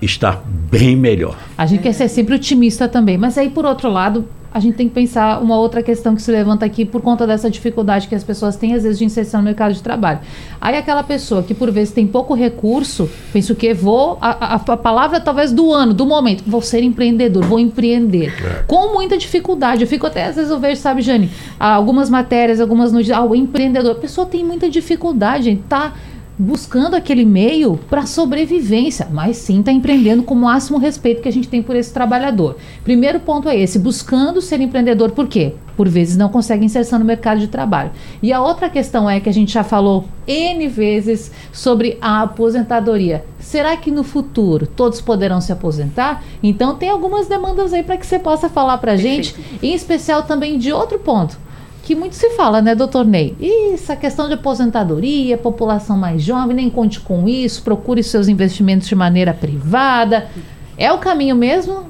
está 0.00 0.40
bem 0.70 0.96
melhor. 0.96 1.36
A 1.56 1.66
gente 1.66 1.82
quer 1.82 1.92
ser 1.92 2.08
sempre 2.08 2.34
otimista 2.34 2.88
também, 2.88 3.16
mas 3.16 3.36
aí 3.38 3.50
por 3.50 3.64
outro 3.64 3.90
lado, 3.90 4.26
a 4.56 4.58
gente 4.58 4.74
tem 4.74 4.88
que 4.88 4.94
pensar 4.94 5.42
uma 5.42 5.58
outra 5.58 5.82
questão 5.82 6.14
que 6.14 6.22
se 6.22 6.30
levanta 6.30 6.64
aqui 6.64 6.86
por 6.86 7.02
conta 7.02 7.26
dessa 7.26 7.50
dificuldade 7.50 8.08
que 8.08 8.14
as 8.14 8.24
pessoas 8.24 8.56
têm, 8.56 8.72
às 8.72 8.84
vezes, 8.84 8.98
de 8.98 9.04
inserção 9.04 9.42
no 9.42 9.44
mercado 9.44 9.74
de 9.74 9.82
trabalho. 9.82 10.20
Aí 10.58 10.78
aquela 10.78 11.02
pessoa 11.02 11.42
que, 11.42 11.52
por 11.52 11.70
vezes, 11.70 11.92
tem 11.92 12.06
pouco 12.06 12.32
recurso, 12.32 13.06
pensa 13.34 13.52
o 13.52 13.56
quê? 13.56 13.74
Vou, 13.74 14.16
a, 14.18 14.54
a, 14.54 14.54
a, 14.54 14.76
palavra 14.78 15.20
talvez 15.20 15.52
do 15.52 15.70
ano, 15.74 15.92
do 15.92 16.06
momento, 16.06 16.42
vou 16.46 16.62
ser 16.62 16.82
empreendedor, 16.82 17.44
vou 17.44 17.60
empreender. 17.60 18.32
É. 18.42 18.62
Com 18.66 18.94
muita 18.94 19.18
dificuldade. 19.18 19.82
Eu 19.82 19.88
fico 19.88 20.06
até, 20.06 20.24
às 20.24 20.36
vezes, 20.36 20.50
eu 20.50 20.58
vejo, 20.58 20.80
sabe, 20.80 21.02
Jane, 21.02 21.30
algumas 21.60 22.08
matérias, 22.08 22.58
algumas 22.58 22.90
notícias, 22.90 23.18
ah, 23.18 23.24
o 23.24 23.34
empreendedor. 23.34 23.92
A 23.92 24.00
pessoa 24.00 24.26
tem 24.26 24.42
muita 24.42 24.70
dificuldade, 24.70 25.44
gente, 25.44 25.64
tá 25.68 25.92
buscando 26.38 26.94
aquele 26.94 27.24
meio 27.24 27.78
para 27.88 28.04
sobrevivência, 28.04 29.08
mas 29.10 29.36
sim 29.38 29.60
está 29.60 29.72
empreendendo 29.72 30.22
com 30.22 30.34
o 30.34 30.38
máximo 30.38 30.78
respeito 30.78 31.22
que 31.22 31.28
a 31.28 31.32
gente 31.32 31.48
tem 31.48 31.62
por 31.62 31.74
esse 31.74 31.92
trabalhador. 31.92 32.56
Primeiro 32.84 33.20
ponto 33.20 33.48
é 33.48 33.56
esse, 33.58 33.78
buscando 33.78 34.42
ser 34.42 34.60
empreendedor, 34.60 35.12
por 35.12 35.26
quê? 35.26 35.54
Por 35.76 35.88
vezes 35.88 36.16
não 36.16 36.28
consegue 36.28 36.64
inserção 36.64 36.98
no 36.98 37.04
mercado 37.04 37.40
de 37.40 37.48
trabalho. 37.48 37.90
E 38.22 38.32
a 38.32 38.40
outra 38.40 38.68
questão 38.68 39.08
é 39.08 39.20
que 39.20 39.28
a 39.28 39.32
gente 39.32 39.52
já 39.52 39.64
falou 39.64 40.04
N 40.26 40.68
vezes 40.68 41.30
sobre 41.52 41.98
a 42.00 42.22
aposentadoria. 42.22 43.24
Será 43.38 43.76
que 43.76 43.90
no 43.90 44.02
futuro 44.02 44.66
todos 44.66 45.00
poderão 45.00 45.40
se 45.40 45.52
aposentar? 45.52 46.22
Então 46.42 46.74
tem 46.74 46.90
algumas 46.90 47.26
demandas 47.26 47.72
aí 47.72 47.82
para 47.82 47.96
que 47.96 48.06
você 48.06 48.18
possa 48.18 48.48
falar 48.48 48.78
para 48.78 48.92
a 48.92 48.96
gente, 48.96 49.34
em 49.62 49.74
especial 49.74 50.22
também 50.22 50.58
de 50.58 50.72
outro 50.72 50.98
ponto 50.98 51.45
que 51.86 51.94
muito 51.94 52.16
se 52.16 52.30
fala, 52.30 52.60
né, 52.60 52.74
doutor 52.74 53.04
Ney? 53.06 53.36
Isso, 53.38 53.92
a 53.92 53.96
questão 53.96 54.26
de 54.26 54.34
aposentadoria, 54.34 55.38
população 55.38 55.96
mais 55.96 56.20
jovem, 56.20 56.56
nem 56.56 56.68
conte 56.68 56.98
com 56.98 57.28
isso, 57.28 57.62
procure 57.62 58.02
seus 58.02 58.26
investimentos 58.26 58.88
de 58.88 58.96
maneira 58.96 59.32
privada. 59.32 60.28
É 60.76 60.92
o 60.92 60.98
caminho 60.98 61.36
mesmo? 61.36 61.88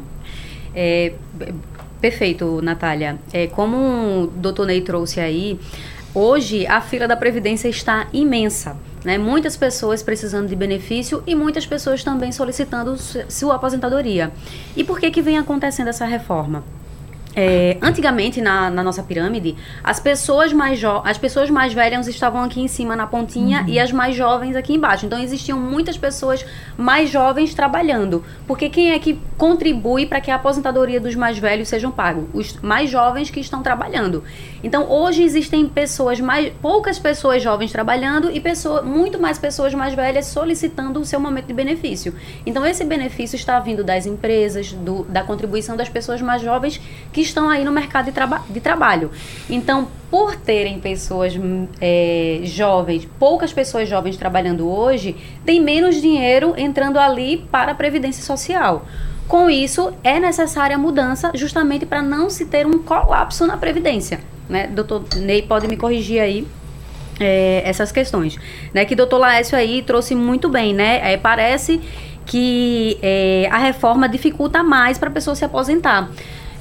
É, 0.74 1.14
perfeito, 1.98 2.60
Natália. 2.60 3.18
É, 3.32 3.46
como 3.46 3.76
o 4.24 4.26
doutor 4.26 4.66
Ney 4.66 4.82
trouxe 4.82 5.18
aí, 5.18 5.58
hoje 6.14 6.66
a 6.66 6.82
fila 6.82 7.08
da 7.08 7.16
Previdência 7.16 7.66
está 7.66 8.06
imensa. 8.12 8.76
Né? 9.02 9.16
Muitas 9.16 9.56
pessoas 9.56 10.02
precisando 10.02 10.46
de 10.46 10.54
benefício 10.54 11.22
e 11.26 11.34
muitas 11.34 11.64
pessoas 11.64 12.04
também 12.04 12.32
solicitando 12.32 12.98
sua 12.98 13.54
aposentadoria. 13.54 14.30
E 14.76 14.84
por 14.84 15.00
que, 15.00 15.10
que 15.10 15.22
vem 15.22 15.38
acontecendo 15.38 15.88
essa 15.88 16.04
reforma? 16.04 16.62
É, 17.38 17.76
antigamente, 17.82 18.40
na, 18.40 18.70
na, 18.70 18.82
nossa 18.82 19.02
pirâmide, 19.02 19.54
as 19.84 20.00
pessoas, 20.00 20.54
mais 20.54 20.80
as 21.04 21.18
pessoas 21.18 21.50
mais 21.50 21.74
velhas 21.74 22.08
estavam 22.08 22.42
aqui 22.42 22.62
em 22.62 22.66
cima 22.66 22.96
na 22.96 23.06
pontinha 23.06 23.60
uhum. 23.60 23.68
e 23.68 23.78
as 23.78 23.92
mais 23.92 24.16
jovens 24.16 24.56
aqui 24.56 24.72
embaixo. 24.72 25.04
Então, 25.04 25.18
existiam 25.18 25.60
muitas 25.60 25.98
pessoas 25.98 26.46
mais 26.78 27.10
jovens 27.10 27.52
trabalhando. 27.52 28.24
Porque 28.46 28.70
quem 28.70 28.92
é 28.92 28.98
que 28.98 29.20
contribui 29.36 30.06
para 30.06 30.18
que 30.18 30.30
a 30.30 30.36
aposentadoria 30.36 30.98
dos 30.98 31.14
mais 31.14 31.38
velhos 31.38 31.68
sejam 31.68 31.90
pagos? 31.90 32.24
Os 32.32 32.58
mais 32.62 32.88
jovens 32.88 33.28
que 33.28 33.38
estão 33.38 33.62
trabalhando. 33.62 34.24
Então, 34.66 34.90
hoje 34.90 35.22
existem 35.22 35.68
pessoas 35.68 36.18
mais. 36.18 36.52
poucas 36.60 36.98
pessoas 36.98 37.40
jovens 37.40 37.70
trabalhando 37.70 38.32
e 38.32 38.40
pessoa, 38.40 38.82
muito 38.82 39.16
mais 39.16 39.38
pessoas 39.38 39.72
mais 39.72 39.94
velhas 39.94 40.26
solicitando 40.26 40.98
o 40.98 41.04
seu 41.04 41.20
momento 41.20 41.46
de 41.46 41.52
benefício. 41.52 42.12
Então, 42.44 42.66
esse 42.66 42.82
benefício 42.82 43.36
está 43.36 43.60
vindo 43.60 43.84
das 43.84 44.06
empresas, 44.06 44.72
do, 44.72 45.04
da 45.04 45.22
contribuição 45.22 45.76
das 45.76 45.88
pessoas 45.88 46.20
mais 46.20 46.42
jovens 46.42 46.80
que 47.12 47.20
estão 47.20 47.48
aí 47.48 47.62
no 47.62 47.70
mercado 47.70 48.06
de, 48.06 48.10
traba 48.10 48.42
de 48.50 48.58
trabalho. 48.58 49.12
Então, 49.48 49.86
por 50.10 50.34
terem 50.34 50.80
pessoas 50.80 51.34
é, 51.80 52.40
jovens, 52.42 53.06
poucas 53.20 53.52
pessoas 53.52 53.88
jovens 53.88 54.16
trabalhando 54.16 54.68
hoje, 54.68 55.14
tem 55.44 55.60
menos 55.60 56.02
dinheiro 56.02 56.54
entrando 56.56 56.98
ali 56.98 57.46
para 57.52 57.70
a 57.70 57.74
Previdência 57.76 58.24
Social. 58.24 58.84
Com 59.28 59.48
isso, 59.48 59.92
é 60.02 60.18
necessária 60.18 60.74
a 60.74 60.78
mudança 60.78 61.30
justamente 61.34 61.86
para 61.86 62.02
não 62.02 62.28
se 62.28 62.46
ter 62.46 62.66
um 62.66 62.82
colapso 62.82 63.46
na 63.46 63.56
Previdência. 63.56 64.18
Né? 64.48 64.66
Doutor 64.68 65.04
Ney 65.16 65.42
pode 65.42 65.66
me 65.68 65.76
corrigir 65.76 66.20
aí. 66.20 66.46
É, 67.18 67.62
essas 67.64 67.90
questões, 67.90 68.38
né? 68.74 68.84
Que 68.84 68.94
doutor 68.94 69.16
Laércio 69.16 69.56
aí 69.56 69.80
trouxe 69.80 70.14
muito 70.14 70.50
bem, 70.50 70.74
né? 70.74 71.14
É, 71.14 71.16
parece 71.16 71.80
que 72.26 72.98
é, 73.00 73.48
a 73.50 73.56
reforma 73.56 74.06
dificulta 74.06 74.62
mais 74.62 74.98
para 74.98 75.08
a 75.08 75.12
pessoa 75.12 75.34
se 75.34 75.42
aposentar. 75.42 76.10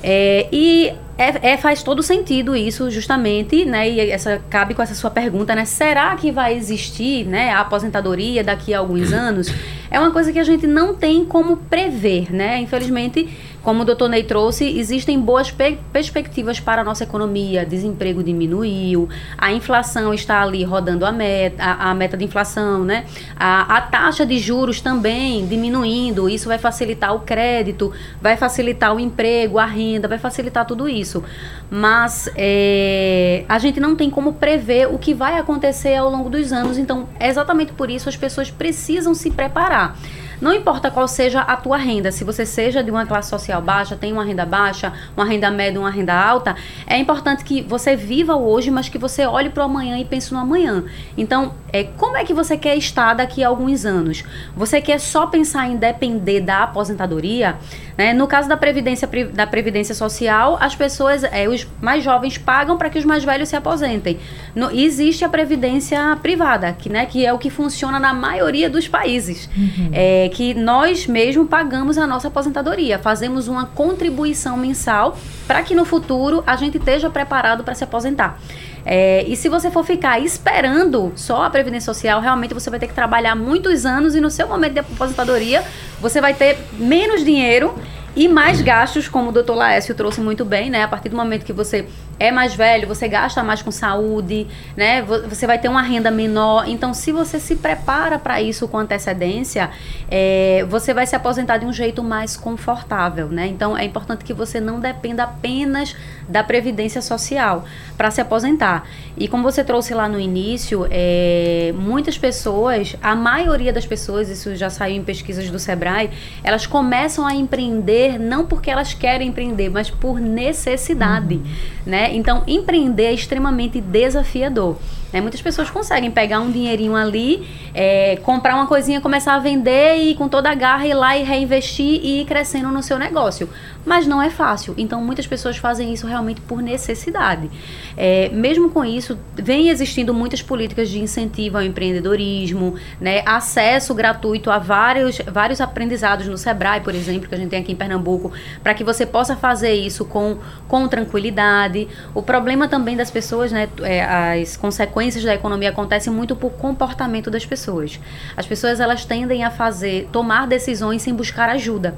É, 0.02 0.48
e 0.52 0.94
é, 1.18 1.54
é, 1.54 1.58
faz 1.58 1.82
todo 1.82 2.04
sentido 2.04 2.56
isso, 2.56 2.92
justamente, 2.92 3.66
né? 3.66 3.90
E 3.90 4.12
essa 4.12 4.40
cabe 4.50 4.74
com 4.74 4.82
essa 4.82 4.94
sua 4.94 5.10
pergunta, 5.10 5.56
né? 5.56 5.66
Será 5.66 6.16
que 6.16 6.32
vai 6.32 6.54
existir, 6.56 7.26
né, 7.26 7.52
a 7.52 7.62
aposentadoria 7.62 8.44
daqui 8.44 8.74
a 8.74 8.80
alguns 8.80 9.12
anos? 9.12 9.52
É 9.90 10.00
uma 10.00 10.12
coisa 10.12 10.32
que 10.32 10.40
a 10.40 10.44
gente 10.44 10.68
não 10.68 10.94
tem 10.94 11.26
como 11.26 11.58
prever, 11.58 12.32
né? 12.32 12.60
Infelizmente, 12.60 13.30
como 13.66 13.82
o 13.82 13.86
doutor 13.86 14.08
Ney 14.08 14.22
trouxe, 14.22 14.78
existem 14.78 15.20
boas 15.20 15.50
pe 15.50 15.80
perspectivas 15.92 16.60
para 16.60 16.84
a 16.84 16.86
nossa 16.86 17.04
economia. 17.04 17.66
Desemprego 17.66 18.24
diminuiu, 18.24 19.10
a 19.36 19.52
inflação 19.52 20.14
está 20.14 20.44
ali 20.44 20.64
rodando 20.64 21.04
a 21.04 21.12
meta, 21.12 21.64
a, 21.64 21.90
a 21.90 21.96
meta 21.96 22.16
de 22.16 22.24
inflação, 22.24 22.84
né? 22.84 23.06
A, 23.36 23.78
a, 23.78 23.82
taxa 23.82 24.24
de 24.24 24.38
juros 24.38 24.82
também 24.82 25.48
diminuindo. 25.48 26.30
Isso 26.30 26.48
vai 26.48 26.60
facilitar 26.60 27.16
o 27.16 27.22
crédito, 27.22 27.92
vai 28.22 28.38
facilitar 28.38 28.96
o 28.96 29.00
emprego, 29.00 29.58
a 29.58 29.66
renda, 29.66 30.08
vai 30.08 30.20
facilitar 30.20 30.64
tudo 30.68 30.88
isso. 30.88 31.24
Mas 31.68 32.30
é, 32.36 33.46
a 33.50 33.58
gente 33.58 33.80
não 33.80 33.96
tem 33.96 34.12
como 34.12 34.34
prever 34.34 34.94
o 34.94 35.00
que 35.00 35.12
vai 35.12 35.40
acontecer 35.40 35.96
ao 35.96 36.12
longo 36.12 36.30
dos 36.30 36.54
anos. 36.54 36.78
Então, 36.78 37.10
é 37.20 37.28
exatamente 37.28 37.74
por 37.74 37.90
isso 37.90 38.08
as 38.08 38.16
pessoas 38.16 38.52
precisam 38.52 39.16
se 39.16 39.32
preparar. 39.32 39.98
Não 40.42 40.54
importa 40.54 40.92
qual 40.92 41.08
seja 41.08 41.42
a 41.42 41.56
tua 41.56 41.78
renda, 41.78 42.12
se 42.12 42.24
você 42.24 42.46
seja 42.46 42.84
de 42.84 42.92
uma 42.92 43.06
classe 43.06 43.30
social 43.30 43.62
baixa, 43.62 43.96
tem 43.96 44.12
uma 44.14 44.24
renda 44.24 44.46
baixa, 44.46 44.94
uma 45.16 45.26
renda 45.26 45.50
média, 45.52 45.80
uma 45.80 45.90
renda 45.90 46.14
alta, 46.14 46.56
é 46.88 46.98
importante 46.98 47.44
que 47.44 47.62
você 47.62 47.96
viva 47.96 48.36
hoje, 48.36 48.70
mas 48.72 48.90
que 48.90 48.98
você 48.98 49.26
olhe 49.26 49.50
para 49.50 49.62
o 49.62 49.66
amanhã 49.66 49.98
e 49.98 50.06
pense 50.06 50.34
no 50.34 50.40
amanhã. 50.40 50.84
Então, 51.18 51.54
é, 51.72 51.84
como 51.84 52.18
é 52.18 52.24
que 52.24 52.34
você 52.34 52.58
quer 52.58 52.76
estar 52.78 53.14
daqui 53.14 53.44
a 53.44 53.48
alguns 53.48 53.86
anos? 53.86 54.24
Você 54.56 54.82
quer 54.82 55.00
só 55.00 55.28
pensar 55.28 55.68
em 55.68 55.76
depender 55.76 56.42
da 56.42 56.64
aposentadoria? 56.64 57.58
Né? 57.98 58.14
No 58.14 58.28
caso 58.28 58.48
da 58.50 58.58
previdência, 58.58 59.10
da 59.34 59.48
previdência 59.48 59.96
social, 59.96 60.58
as 60.60 60.76
pessoas, 60.76 61.24
é, 61.24 61.48
os 61.48 61.68
mais 61.82 62.04
jovens 62.04 62.38
pagam 62.38 62.78
para 62.78 62.90
que 62.90 63.00
os 63.00 63.06
mais 63.06 63.24
velhos 63.24 63.50
se 63.50 63.56
aposentem. 63.56 64.20
No, 64.54 64.70
existe 64.72 65.24
a 65.24 65.30
previdência 65.30 66.18
privada, 66.22 66.74
que, 66.74 66.90
né, 66.90 67.06
que 67.06 67.26
é 67.26 67.32
o 67.32 67.38
que 67.38 67.50
funciona 67.50 68.00
na 68.00 68.14
maioria 68.14 68.70
dos 68.70 68.88
países. 68.88 69.50
Uhum. 69.56 69.90
É, 69.94 70.25
que 70.30 70.54
nós 70.54 71.08
mesmo 71.08 71.46
pagamos 71.46 71.98
a 71.98 72.08
nossa 72.08 72.28
aposentadoria, 72.28 73.00
fazemos 73.00 73.48
uma 73.48 73.66
contribuição 73.66 74.58
mensal 74.58 75.18
para 75.48 75.62
que 75.64 75.76
no 75.76 75.86
futuro 75.86 76.44
a 76.46 76.56
gente 76.56 76.78
esteja 76.78 77.10
preparado 77.10 77.64
para 77.64 77.76
se 77.76 77.84
aposentar. 77.84 78.40
É, 78.86 79.24
e 79.28 79.36
se 79.36 79.50
você 79.50 79.72
for 79.72 79.84
ficar 79.84 80.20
esperando 80.20 81.12
só 81.16 81.44
a 81.44 81.50
Previdência 81.50 81.92
Social, 81.92 82.22
realmente 82.22 82.54
você 82.54 82.70
vai 82.70 82.80
ter 82.80 82.88
que 82.88 82.94
trabalhar 82.94 83.36
muitos 83.36 83.86
anos 83.86 84.16
e 84.16 84.22
no 84.22 84.30
seu 84.30 84.48
momento 84.48 84.74
de 84.74 84.80
aposentadoria 84.80 85.64
você 86.00 86.22
vai 86.22 86.34
ter 86.36 86.58
menos 86.74 87.26
dinheiro 87.26 87.74
e 88.16 88.30
mais 88.30 88.62
gastos, 88.62 89.10
como 89.10 89.30
o 89.30 89.32
doutor 89.32 89.56
Laércio 89.56 89.94
trouxe 89.94 90.22
muito 90.22 90.46
bem, 90.46 90.70
né? 90.70 90.84
A 90.84 90.88
partir 90.88 91.10
do 91.10 91.18
momento 91.18 91.44
que 91.44 91.52
você 91.52 91.86
é 92.20 92.32
mais 92.32 92.56
velho, 92.56 92.88
você 92.88 93.08
gasta 93.08 93.44
mais 93.44 93.62
com 93.62 93.72
saúde, 93.72 94.48
né? 94.76 95.02
Você 95.02 95.46
vai 95.46 95.60
ter 95.60 95.68
uma 95.68 95.82
renda 95.82 96.10
menor. 96.10 96.68
Então, 96.68 96.94
se 96.94 97.12
você 97.12 97.40
se 97.40 97.56
prepara 97.58 98.18
para 98.18 98.42
isso 98.42 98.68
com 98.68 98.78
antecedência, 98.78 99.70
é, 100.10 100.66
você 100.70 100.94
vai 100.94 101.06
se 101.06 101.16
aposentar 101.16 101.58
de 101.58 101.66
um 101.66 101.74
jeito 101.74 102.04
mais 102.04 102.38
confortável, 102.38 103.28
né? 103.28 103.48
Então, 103.48 103.78
é 103.78 103.84
importante 103.84 104.24
que 104.24 104.34
você 104.34 104.60
não 104.60 104.80
dependa 104.80 105.24
apenas 105.24 105.96
da 106.28 106.44
previdência 106.44 107.02
social 107.02 107.66
para 107.98 108.10
se 108.12 108.22
aposentar. 108.22 108.88
E 109.18 109.28
como 109.28 109.44
você 109.44 109.64
trouxe 109.64 109.94
lá 109.94 110.08
no 110.08 110.20
início, 110.20 110.88
é, 110.90 111.74
muitas 111.78 112.18
pessoas, 112.18 112.96
a 113.02 113.16
maioria 113.16 113.72
das 113.72 113.86
pessoas, 113.86 114.30
isso 114.30 114.56
já 114.56 114.70
saiu 114.70 114.96
em 114.96 115.04
pesquisas 115.04 115.50
do 115.50 115.60
Sebrae, 115.60 116.10
elas 116.44 116.66
começam 116.66 117.26
a 117.26 117.34
empreender 117.34 118.20
não 118.20 118.46
porque 118.46 118.70
elas 118.70 118.94
querem 118.94 119.30
empreender, 119.30 119.70
mas 119.70 119.90
por 119.90 120.20
necessidade, 120.20 121.36
uhum. 121.36 121.44
né? 121.86 122.05
Então, 122.14 122.44
empreender 122.48 123.06
é 123.06 123.14
extremamente 123.14 123.80
desafiador. 123.82 124.78
Né? 125.16 125.22
Muitas 125.22 125.42
pessoas 125.42 125.70
conseguem 125.70 126.12
pegar 126.12 126.42
um 126.42 126.52
dinheirinho 126.52 126.94
ali, 126.94 127.48
é, 127.74 128.18
comprar 128.18 128.54
uma 128.54 128.68
coisinha, 128.68 129.00
começar 129.00 129.34
a 129.34 129.40
vender 129.40 129.96
e 129.96 130.14
com 130.14 130.28
toda 130.28 130.52
a 130.52 130.54
garra 130.54 130.86
ir 130.86 130.94
lá 130.94 131.18
e 131.18 131.24
reinvestir 131.24 132.02
e 132.04 132.22
ir 132.22 132.26
crescendo 132.26 132.70
no 132.70 132.84
seu 132.84 133.00
negócio. 133.00 133.50
Mas 133.86 134.06
não 134.06 134.22
é 134.22 134.30
fácil. 134.30 134.74
Então, 134.78 135.02
muitas 135.02 135.26
pessoas 135.26 135.56
fazem 135.56 135.94
isso 135.94 136.06
realmente 136.06 136.42
por 136.42 136.62
necessidade. 136.62 137.50
É, 137.96 138.28
mesmo 138.34 138.70
com 138.72 138.84
isso, 138.84 139.18
vem 139.36 139.70
existindo 139.70 140.14
muitas 140.14 140.42
políticas 140.42 140.90
de 140.90 141.00
incentivo 141.00 141.58
ao 141.58 141.64
empreendedorismo, 141.64 142.76
né? 143.00 143.22
acesso 143.26 143.94
gratuito 143.94 144.52
a 144.52 144.58
vários, 144.58 145.20
vários 145.32 145.62
aprendizados 145.62 146.28
no 146.28 146.38
Sebrae, 146.38 146.82
por 146.82 146.94
exemplo, 146.94 147.30
que 147.30 147.36
a 147.36 147.38
gente 147.38 147.52
tem 147.52 147.62
aqui 147.62 147.72
em 147.72 147.76
Pernambuco, 147.76 148.34
para 148.62 148.74
que 148.74 148.84
você 148.84 149.06
possa 149.06 149.34
fazer 149.38 149.74
isso 149.76 150.04
com, 150.04 150.40
com 150.68 150.90
tranquilidade. 150.90 151.88
O 152.14 152.22
problema 152.22 152.68
também 152.68 152.98
das 152.98 153.10
pessoas, 153.10 153.54
né, 153.54 153.70
é, 153.82 154.04
as 154.42 154.58
consequências 154.58 155.05
da 155.14 155.34
economia 155.34 155.70
acontecem 155.70 156.12
muito 156.12 156.36
por 156.36 156.54
comportamento 156.54 157.30
das 157.30 157.46
pessoas. 157.46 158.00
As 158.36 158.48
pessoas 158.48 158.80
elas 158.80 159.06
tendem 159.06 159.44
a 159.44 159.52
fazer, 159.52 160.10
tomar 160.12 160.48
decisões 160.48 161.02
sem 161.02 161.14
buscar 161.14 161.50
ajuda. 161.50 161.98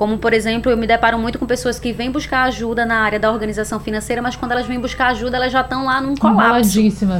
Como, 0.00 0.16
por 0.16 0.32
exemplo, 0.32 0.72
eu 0.72 0.78
me 0.78 0.86
deparo 0.86 1.18
muito 1.18 1.38
com 1.38 1.44
pessoas 1.44 1.78
que 1.78 1.92
vêm 1.92 2.10
buscar 2.10 2.44
ajuda 2.44 2.86
na 2.86 3.00
área 3.00 3.20
da 3.20 3.30
organização 3.30 3.78
financeira, 3.78 4.22
mas 4.22 4.34
quando 4.34 4.52
elas 4.52 4.64
vêm 4.64 4.80
buscar 4.80 5.08
ajuda, 5.08 5.36
elas 5.36 5.52
já 5.52 5.60
estão 5.60 5.84
lá 5.84 6.00
num 6.00 6.14
colapso. 6.14 6.40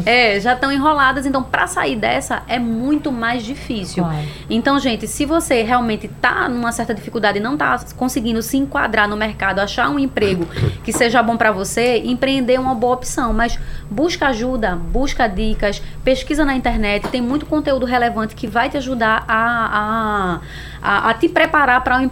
É, 0.07 0.41
já 0.41 0.55
estão 0.55 0.73
enroladas. 0.73 1.27
Então, 1.27 1.43
para 1.43 1.67
sair 1.67 1.95
dessa 1.95 2.43
é 2.49 2.59
muito 2.59 3.13
mais 3.13 3.43
difícil. 3.43 4.03
Claro. 4.03 4.27
Então, 4.49 4.79
gente, 4.79 5.07
se 5.07 5.27
você 5.27 5.61
realmente 5.63 6.07
está 6.07 6.49
numa 6.49 6.73
certa 6.73 6.95
dificuldade 6.95 7.37
e 7.37 7.41
não 7.43 7.53
está 7.53 7.85
conseguindo 7.99 8.41
se 8.41 8.57
enquadrar 8.57 9.07
no 9.07 9.15
mercado, 9.15 9.59
achar 9.59 9.91
um 9.91 9.99
emprego 9.99 10.49
que 10.83 10.91
seja 10.91 11.23
bom 11.23 11.37
para 11.37 11.53
você, 11.53 11.99
empreender 11.99 12.55
é 12.55 12.61
uma 12.61 12.75
boa 12.75 12.95
opção. 12.95 13.35
Mas 13.35 13.59
busca 13.91 14.29
ajuda, 14.29 14.75
busca 14.75 15.27
dicas, 15.27 15.83
pesquisa 16.03 16.47
na 16.47 16.57
internet. 16.57 17.07
Tem 17.09 17.21
muito 17.21 17.45
conteúdo 17.45 17.85
relevante 17.85 18.35
que 18.35 18.47
vai 18.47 18.71
te 18.71 18.79
ajudar 18.79 19.23
a, 19.29 20.39
a 20.39 20.41
a, 20.83 21.11
a 21.11 21.15
te 21.15 21.29
preparar 21.29 21.83
para 21.83 21.97
o 21.97 21.99
um 21.99 22.03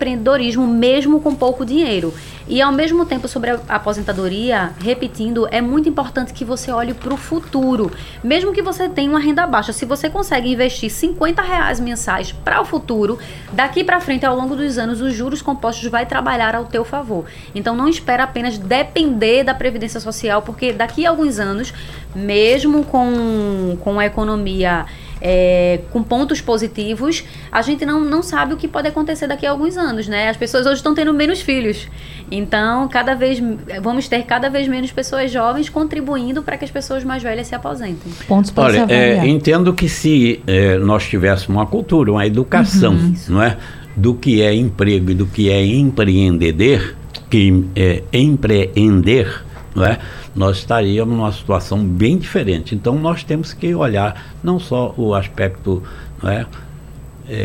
empreendedorismo 0.58 0.66
mesmo 0.66 1.20
com 1.20 1.34
pouco 1.34 1.64
dinheiro. 1.64 2.12
E 2.48 2.62
ao 2.62 2.72
mesmo 2.72 3.04
tempo 3.04 3.28
sobre 3.28 3.50
a 3.50 3.60
aposentadoria, 3.68 4.72
repetindo, 4.80 5.46
é 5.50 5.60
muito 5.60 5.86
importante 5.86 6.32
que 6.32 6.46
você 6.46 6.70
olhe 6.70 6.94
para 6.94 7.12
o 7.12 7.16
futuro. 7.16 7.92
Mesmo 8.24 8.54
que 8.54 8.62
você 8.62 8.88
tenha 8.88 9.10
uma 9.10 9.20
renda 9.20 9.46
baixa, 9.46 9.70
se 9.70 9.84
você 9.84 10.08
consegue 10.08 10.50
investir 10.50 10.90
50 10.90 11.42
reais 11.42 11.78
mensais 11.78 12.32
para 12.32 12.60
o 12.60 12.64
futuro, 12.64 13.18
daqui 13.52 13.84
para 13.84 14.00
frente, 14.00 14.24
ao 14.24 14.34
longo 14.34 14.56
dos 14.56 14.78
anos, 14.78 15.02
os 15.02 15.14
juros 15.14 15.42
compostos 15.42 15.90
vai 15.90 16.06
trabalhar 16.06 16.54
ao 16.54 16.64
teu 16.64 16.86
favor. 16.86 17.26
Então 17.54 17.76
não 17.76 17.86
espera 17.86 18.24
apenas 18.24 18.56
depender 18.56 19.44
da 19.44 19.52
Previdência 19.52 20.00
Social, 20.00 20.40
porque 20.40 20.72
daqui 20.72 21.04
a 21.04 21.10
alguns 21.10 21.38
anos, 21.38 21.74
mesmo 22.14 22.82
com, 22.84 23.76
com 23.82 24.00
a 24.00 24.06
economia 24.06 24.86
é, 25.20 25.80
com 25.90 26.02
pontos 26.02 26.40
positivos, 26.40 27.24
a 27.50 27.62
gente 27.62 27.84
não, 27.84 28.00
não 28.00 28.22
sabe 28.22 28.54
o 28.54 28.56
que 28.56 28.68
pode 28.68 28.88
acontecer 28.88 29.26
daqui 29.26 29.46
a 29.46 29.50
alguns 29.50 29.76
anos, 29.76 30.06
né? 30.08 30.28
As 30.28 30.36
pessoas 30.36 30.66
hoje 30.66 30.76
estão 30.76 30.94
tendo 30.94 31.12
menos 31.12 31.40
filhos. 31.40 31.88
Então, 32.30 32.88
cada 32.88 33.14
vez 33.14 33.40
vamos 33.82 34.08
ter 34.08 34.22
cada 34.24 34.48
vez 34.50 34.68
menos 34.68 34.92
pessoas 34.92 35.30
jovens 35.30 35.68
contribuindo 35.68 36.42
para 36.42 36.56
que 36.56 36.64
as 36.64 36.70
pessoas 36.70 37.02
mais 37.04 37.22
velhas 37.22 37.46
se 37.46 37.54
aposentem. 37.54 38.12
Pontos 38.26 38.50
para 38.50 38.64
Olha, 38.64 38.86
é, 38.88 39.26
entendo 39.26 39.72
que 39.72 39.88
se 39.88 40.40
é, 40.46 40.78
nós 40.78 41.08
tivéssemos 41.08 41.48
uma 41.48 41.66
cultura, 41.66 42.12
uma 42.12 42.26
educação, 42.26 42.92
uhum. 42.92 43.14
não 43.28 43.42
é? 43.42 43.56
Do 43.96 44.14
que 44.14 44.42
é 44.42 44.54
emprego 44.54 45.10
e 45.10 45.14
do 45.14 45.26
que 45.26 45.50
é 45.50 45.64
empreender, 45.64 46.94
que 47.28 47.64
é 47.74 48.02
empreender, 48.12 49.42
não 49.74 49.84
é? 49.84 49.98
Nós 50.38 50.58
estaríamos 50.58 51.16
numa 51.16 51.32
situação 51.32 51.84
bem 51.84 52.16
diferente. 52.16 52.74
Então 52.74 52.94
nós 52.96 53.24
temos 53.24 53.52
que 53.52 53.74
olhar 53.74 54.36
não 54.42 54.60
só 54.60 54.94
o 54.96 55.12
aspecto 55.12 55.82
é, 56.22 56.46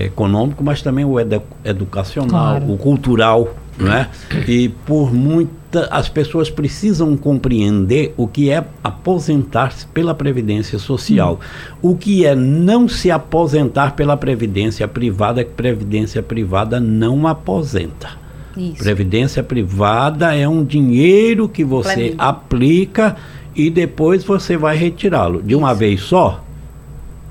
econômico, 0.05 0.63
mas 0.63 0.81
também 0.81 1.03
o 1.03 1.19
edu 1.19 1.41
educacional, 1.65 2.57
claro. 2.59 2.71
o 2.71 2.77
cultural, 2.77 3.55
né? 3.77 4.09
E 4.47 4.69
por 4.85 5.11
muita 5.11 5.87
as 5.89 6.07
pessoas 6.07 6.51
precisam 6.51 7.17
compreender 7.17 8.13
o 8.15 8.27
que 8.27 8.51
é 8.51 8.63
aposentar-se 8.83 9.87
pela 9.87 10.13
previdência 10.13 10.77
social, 10.77 11.39
hum. 11.81 11.89
o 11.93 11.97
que 11.97 12.27
é 12.27 12.35
não 12.35 12.87
se 12.87 13.09
aposentar 13.09 13.95
pela 13.95 14.15
previdência 14.15 14.87
privada, 14.87 15.43
que 15.43 15.49
previdência 15.49 16.21
privada 16.21 16.79
não 16.79 17.25
aposenta. 17.25 18.22
Isso. 18.55 18.83
Previdência 18.83 19.43
privada 19.43 20.35
é 20.35 20.47
um 20.47 20.63
dinheiro 20.63 21.47
que 21.49 21.63
você 21.63 22.13
aplica 22.17 23.15
e 23.55 23.69
depois 23.69 24.23
você 24.23 24.57
vai 24.57 24.77
retirá-lo. 24.77 25.41
De 25.41 25.55
uma 25.55 25.73
vez 25.73 26.01
só? 26.01 26.43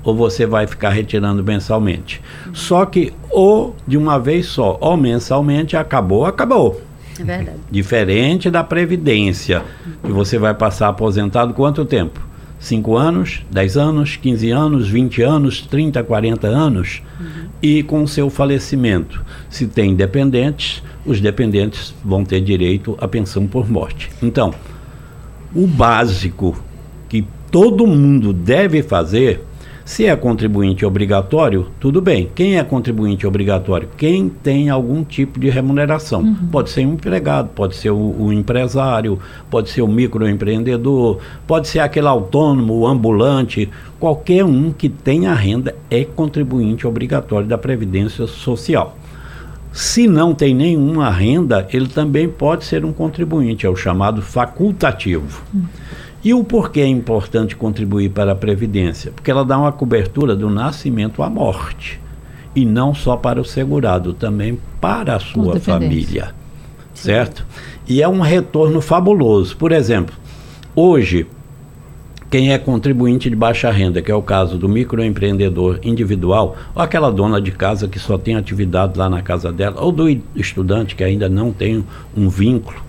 ou 0.03 0.13
você 0.13 0.45
vai 0.45 0.67
ficar 0.67 0.89
retirando 0.89 1.43
mensalmente. 1.43 2.21
Só 2.53 2.85
que 2.85 3.13
ou 3.29 3.75
de 3.87 3.97
uma 3.97 4.19
vez 4.19 4.47
só, 4.47 4.77
ou 4.81 4.97
mensalmente, 4.97 5.77
acabou, 5.77 6.25
acabou. 6.25 6.81
É 7.19 7.23
verdade. 7.23 7.57
Diferente 7.71 8.49
da 8.49 8.63
Previdência, 8.63 9.63
que 10.03 10.11
você 10.11 10.37
vai 10.37 10.53
passar 10.53 10.89
aposentado 10.89 11.53
quanto 11.53 11.85
tempo? 11.85 12.19
5 12.63 12.95
anos, 12.95 13.41
10 13.51 13.75
anos, 13.77 14.15
15 14.15 14.49
anos, 14.51 14.87
20 14.87 15.21
anos, 15.21 15.61
30, 15.63 16.01
40 16.01 16.47
anos. 16.47 17.01
Uhum. 17.19 17.27
E 17.61 17.83
com 17.83 18.03
o 18.03 18.07
seu 18.07 18.29
falecimento, 18.29 19.21
se 19.49 19.67
tem 19.67 19.93
dependentes, 19.93 20.81
os 21.05 21.19
dependentes 21.19 21.93
vão 22.03 22.23
ter 22.23 22.39
direito 22.39 22.97
à 23.01 23.07
pensão 23.07 23.47
por 23.47 23.69
morte. 23.69 24.09
Então, 24.21 24.55
o 25.53 25.67
básico 25.67 26.57
que 27.09 27.27
todo 27.51 27.85
mundo 27.85 28.31
deve 28.31 28.81
fazer 28.81 29.41
se 29.85 30.05
é 30.05 30.15
contribuinte 30.15 30.85
obrigatório, 30.85 31.67
tudo 31.79 32.01
bem. 32.01 32.29
Quem 32.33 32.57
é 32.57 32.63
contribuinte 32.63 33.27
obrigatório? 33.27 33.89
Quem 33.97 34.29
tem 34.29 34.69
algum 34.69 35.03
tipo 35.03 35.39
de 35.39 35.49
remuneração. 35.49 36.21
Uhum. 36.21 36.47
Pode 36.51 36.69
ser 36.69 36.85
um 36.85 36.93
empregado, 36.93 37.49
pode 37.49 37.75
ser 37.75 37.89
o, 37.89 38.15
o, 38.17 38.31
empresário, 38.31 39.19
pode 39.49 39.69
ser 39.69 39.81
o 39.81 39.87
microempreendedor, 39.87 41.19
pode 41.45 41.67
ser 41.67 41.79
aquele 41.79 42.07
autônomo, 42.07 42.73
o 42.73 42.87
ambulante. 42.87 43.69
Qualquer 43.99 44.45
um 44.45 44.71
que 44.71 44.87
tenha 44.87 45.33
renda 45.33 45.75
é 45.91 46.05
contribuinte 46.05 46.87
obrigatório 46.87 47.47
da 47.47 47.57
Previdência 47.57 48.25
Social. 48.25 48.97
Se 49.73 50.07
não 50.07 50.33
tem 50.33 50.53
nenhuma 50.53 51.09
renda, 51.09 51.67
ele 51.73 51.87
também 51.87 52.29
pode 52.29 52.63
ser 52.63 52.85
um 52.85 52.93
contribuinte, 52.93 53.65
é 53.65 53.69
o 53.69 53.75
chamado 53.75 54.21
facultativo. 54.21 55.41
Uhum. 55.53 55.63
E 56.23 56.33
o 56.33 56.41
porquê 56.41 56.79
é 56.79 56.87
importante 56.87 57.53
contribuir 57.53 58.09
para 58.09 58.31
a 58.31 58.35
Previdência? 58.35 59.11
Porque 59.11 59.29
ela 59.29 59.43
dá 59.43 59.57
uma 59.57 59.73
cobertura 59.73 60.33
do 60.33 60.49
nascimento 60.49 61.21
à 61.21 61.29
morte. 61.29 61.99
E 62.55 62.63
não 62.63 62.93
só 62.93 63.17
para 63.17 63.41
o 63.41 63.45
segurado, 63.45 64.13
também 64.13 64.57
para 64.79 65.17
a 65.17 65.19
sua 65.19 65.59
família. 65.59 66.33
Certo? 66.93 67.45
E 67.85 68.01
é 68.01 68.07
um 68.07 68.21
retorno 68.21 68.79
fabuloso. 68.79 69.57
Por 69.57 69.73
exemplo, 69.73 70.15
hoje, 70.73 71.27
quem 72.29 72.53
é 72.53 72.57
contribuinte 72.57 73.29
de 73.29 73.35
baixa 73.35 73.69
renda, 73.69 74.01
que 74.01 74.09
é 74.09 74.15
o 74.15 74.21
caso 74.21 74.57
do 74.57 74.69
microempreendedor 74.69 75.79
individual, 75.83 76.55
ou 76.73 76.81
aquela 76.81 77.11
dona 77.11 77.41
de 77.41 77.51
casa 77.51 77.89
que 77.89 77.99
só 77.99 78.17
tem 78.17 78.35
atividade 78.35 78.97
lá 78.97 79.09
na 79.09 79.21
casa 79.21 79.51
dela, 79.51 79.81
ou 79.81 79.91
do 79.91 80.09
estudante 80.33 80.95
que 80.95 81.03
ainda 81.03 81.27
não 81.27 81.51
tem 81.51 81.83
um 82.15 82.29
vínculo, 82.29 82.81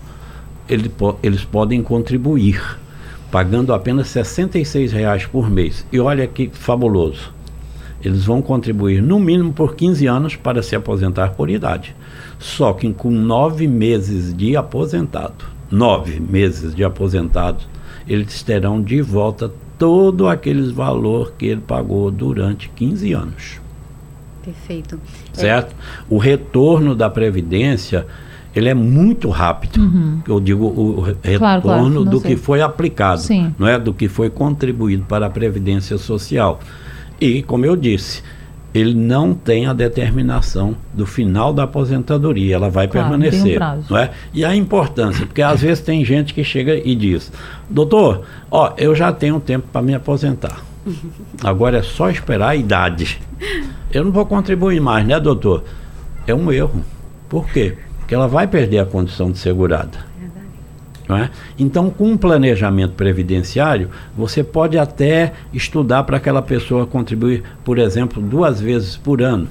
ele, 0.69 0.89
eles 1.21 1.43
podem 1.45 1.83
contribuir 1.83 2.84
pagando 3.35 3.75
apenas 3.75 4.15
R$ 4.15 4.23
66,00 4.23 5.27
por 5.27 5.51
mês. 5.51 5.85
E 5.91 5.99
olha 5.99 6.25
que 6.25 6.51
fabuloso. 6.53 7.35
Eles 8.01 8.25
vão 8.25 8.41
contribuir 8.41 9.03
no 9.03 9.19
mínimo 9.19 9.53
por 9.53 9.75
15 9.75 10.07
anos 10.07 10.37
para 10.37 10.63
se 10.63 10.77
aposentar 10.77 11.31
por 11.31 11.51
idade. 11.51 11.97
Só 12.39 12.73
que 12.73 12.93
com 12.93 13.11
nove 13.11 13.67
meses 13.67 14.33
de 14.33 14.57
aposentado, 14.57 15.45
nove 15.69 16.21
meses 16.21 16.77
de 16.77 16.85
aposentado, 16.85 17.65
eles 18.07 18.41
terão 18.45 18.81
de 18.81 19.03
volta 19.03 19.51
todo 19.77 20.29
aquele 20.29 20.73
valor 20.73 21.33
que 21.37 21.47
ele 21.47 21.61
pagou 21.61 22.13
durante 22.13 22.69
15 22.69 23.13
anos. 23.15 23.61
Perfeito. 24.45 25.01
Certo? 25.33 25.73
É. 25.73 26.05
O 26.09 26.19
retorno 26.19 26.95
da 26.95 27.11
Previdência 27.11 28.07
ele 28.55 28.69
é 28.69 28.75
muito 28.75 29.29
rápido. 29.29 29.81
Uhum. 29.81 30.21
Eu 30.27 30.41
digo 30.41 30.65
o 30.65 31.01
retorno 31.01 31.39
claro, 31.39 31.63
claro, 31.63 32.05
do 32.05 32.21
sei. 32.21 32.31
que 32.31 32.37
foi 32.37 32.61
aplicado, 32.63 33.21
Sim. 33.21 33.55
não 33.59 33.67
é 33.67 33.79
do 33.79 33.93
que 33.93 34.09
foi 34.09 34.31
contribuído 34.31 35.05
para 35.05 35.27
a 35.27 35.31
previdência 35.31 35.99
social. 35.99 36.61
E 37.21 37.43
como 37.43 37.67
eu 37.67 37.75
disse, 37.75 38.23
ele 38.73 38.95
não 38.95 39.35
tem 39.35 39.67
a 39.67 39.73
determinação 39.73 40.77
do 40.93 41.07
final 41.07 41.53
da 41.53 41.63
aposentadoria, 41.63 42.57
ela 42.57 42.69
vai 42.69 42.89
claro, 42.89 43.09
permanecer, 43.09 43.61
um 43.61 43.83
não 43.89 43.99
é? 43.99 44.11
E 44.33 44.45
a 44.45 44.55
importância, 44.55 45.27
porque 45.27 45.43
às 45.43 45.61
vezes 45.61 45.83
tem 45.83 46.05
gente 46.05 46.35
que 46.35 46.43
chega 46.43 46.77
e 46.77 46.95
diz: 46.95 47.33
"Doutor, 47.71 48.23
ó, 48.51 48.73
eu 48.77 48.95
já 48.95 49.13
tenho 49.13 49.39
tempo 49.41 49.69
para 49.73 49.81
me 49.81 49.95
aposentar. 49.95 50.61
Agora 51.43 51.79
é 51.79 51.83
só 51.83 52.11
esperar 52.11 52.51
a 52.51 52.57
idade. 52.57 53.21
Eu 53.93 54.05
não 54.05 54.13
vou 54.13 54.27
contribuir 54.27 54.81
mais, 54.81 55.07
né, 55.07 55.19
doutor?" 55.19 55.65
É 56.27 56.35
um 56.35 56.51
erro. 56.51 56.83
Por 57.29 57.47
quê? 57.51 57.77
Que 58.07 58.15
ela 58.15 58.29
vai 58.29 58.47
perder 58.47 58.79
a 58.79 58.87
condição 58.87 59.31
de 59.31 59.39
segurada. 59.39 60.15
Não 61.09 61.17
é? 61.17 61.31
Então, 61.59 61.91
com 61.91 62.13
um 62.13 62.17
planejamento 62.17 62.95
previdenciário, 62.95 63.91
você 64.17 64.43
pode 64.43 64.79
até 64.79 65.35
estudar 65.53 66.03
para 66.05 66.17
aquela 66.17 66.41
pessoa 66.41 66.87
contribuir, 66.87 67.43
por 67.63 67.79
exemplo, 67.79 68.23
duas 68.23 68.61
vezes 68.61 68.97
por 68.97 69.21
ano. 69.21 69.49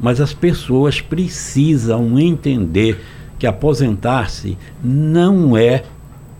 Mas 0.00 0.20
as 0.20 0.32
pessoas 0.32 1.00
precisam 1.00 2.18
entender 2.18 2.98
que 3.38 3.46
aposentar-se 3.46 4.56
não 4.82 5.56
é 5.56 5.82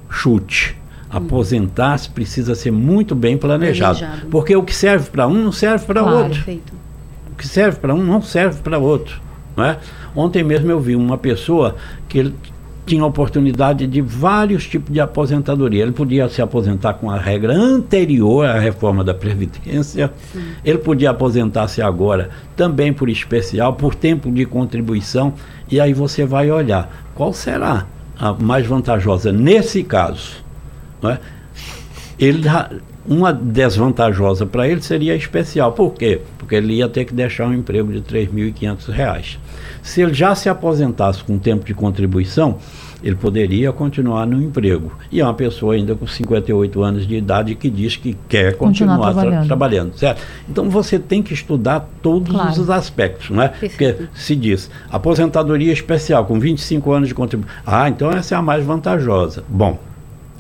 chute. 0.09 0.77
Aposentar-se 1.11 2.09
precisa 2.09 2.55
ser 2.55 2.71
muito 2.71 3.15
bem 3.15 3.37
planejado, 3.37 3.99
planejado. 3.99 4.29
Porque 4.29 4.57
o 4.57 4.63
que 4.63 4.75
serve 4.75 5.11
para 5.11 5.27
um 5.29 5.35
não 5.35 5.53
serve 5.53 5.85
para 5.85 6.01
claro, 6.01 6.19
outro. 6.19 6.43
Feito. 6.43 6.73
O 7.31 7.35
que 7.35 7.47
serve 7.47 7.79
para 7.79 7.95
um 7.95 8.03
não 8.03 8.23
serve 8.23 8.63
para 8.63 8.79
outro. 8.79 9.21
Não 9.57 9.65
é? 9.65 9.79
Ontem 10.15 10.43
mesmo 10.43 10.71
eu 10.71 10.81
vi 10.81 10.97
uma 10.97 11.19
pessoa 11.19 11.77
que 12.09 12.19
ele 12.19 12.35
tinha 12.85 13.05
oportunidade 13.05 13.87
de 13.87 14.01
vários 14.01 14.67
tipos 14.67 14.93
de 14.93 15.01
aposentadoria. 15.01 15.83
Ele 15.83 15.93
podia 15.93 16.29
se 16.29 16.43
aposentar 16.43 16.95
com 16.95 17.11
a 17.11 17.17
regra 17.17 17.55
anterior 17.55 18.47
à 18.47 18.59
reforma 18.59 19.05
da 19.05 19.15
Previdência, 19.15 20.13
Sim. 20.33 20.43
ele 20.65 20.79
podia 20.79 21.11
aposentar-se 21.11 21.81
agora 21.81 22.31
também 22.57 22.93
por 22.93 23.09
especial, 23.09 23.75
por 23.75 23.95
tempo 23.95 24.31
de 24.31 24.45
contribuição, 24.45 25.35
e 25.71 25.81
aí 25.81 25.93
você 25.93 26.25
vai 26.25 26.51
olhar 26.51 26.91
qual 27.15 27.33
será 27.33 27.87
a 28.19 28.33
mais 28.33 28.67
vantajosa 28.67 29.33
nesse 29.33 29.83
caso. 29.83 30.43
Não 31.01 31.11
é? 31.11 31.21
Ele, 32.19 32.43
uma 33.07 33.33
desvantajosa 33.33 34.47
para 34.47 34.69
ele 34.69 34.81
seria 34.81 35.15
especial. 35.17 35.73
Por 35.73 35.93
quê? 35.95 36.21
Porque 36.39 36.55
ele 36.55 36.75
ia 36.75 36.89
ter 36.89 37.05
que 37.05 37.15
deixar 37.15 37.47
um 37.47 37.55
emprego 37.55 37.93
de 37.93 37.99
R$ 37.99 38.27
3.500. 38.27 39.39
Se 39.83 40.03
ele 40.03 40.15
já 40.15 40.35
se 40.35 40.49
aposentasse 40.49 41.23
com 41.25 41.39
tempo 41.39 41.65
de 41.65 41.75
contribuição, 41.75 42.59
ele 43.03 43.17
poderia 43.17 43.73
continuar 43.73 44.27
no 44.27 44.41
emprego. 44.41 44.93
E 45.11 45.21
é 45.21 45.25
uma 45.25 45.35
pessoa 45.35 45.75
ainda 45.75 45.95
com 45.95 46.07
58 46.07 46.83
anos 46.83 47.07
de 47.07 47.17
idade 47.17 47.55
que 47.57 47.69
diz 47.69 47.97
que 47.97 48.17
quer 48.29 48.57
continuar, 48.57 48.97
continuar 48.97 49.13
trabalhando. 49.13 49.39
Tra 49.39 49.47
trabalhando. 49.47 49.99
certo? 49.99 50.23
Então 50.49 50.71
você 50.71 50.99
tem 50.99 51.23
que 51.23 51.35
estudar 51.35 51.89
todos 52.01 52.31
claro. 52.31 52.61
os 52.61 52.71
aspectos, 52.71 53.31
não 53.31 53.43
é? 53.43 53.49
Perfeito. 53.49 53.99
Porque 53.99 54.09
se 54.15 54.37
diz 54.37 54.71
aposentadoria 54.91 55.73
especial 55.73 56.25
com 56.25 56.39
25 56.39 56.93
anos 56.93 57.09
de 57.09 57.15
contribuição. 57.15 57.53
Ah, 57.67 57.89
então 57.89 58.11
essa 58.11 58.37
é 58.37 58.39
a 58.39 58.43
mais 58.43 58.65
vantajosa. 58.65 59.43
Bom, 59.49 59.79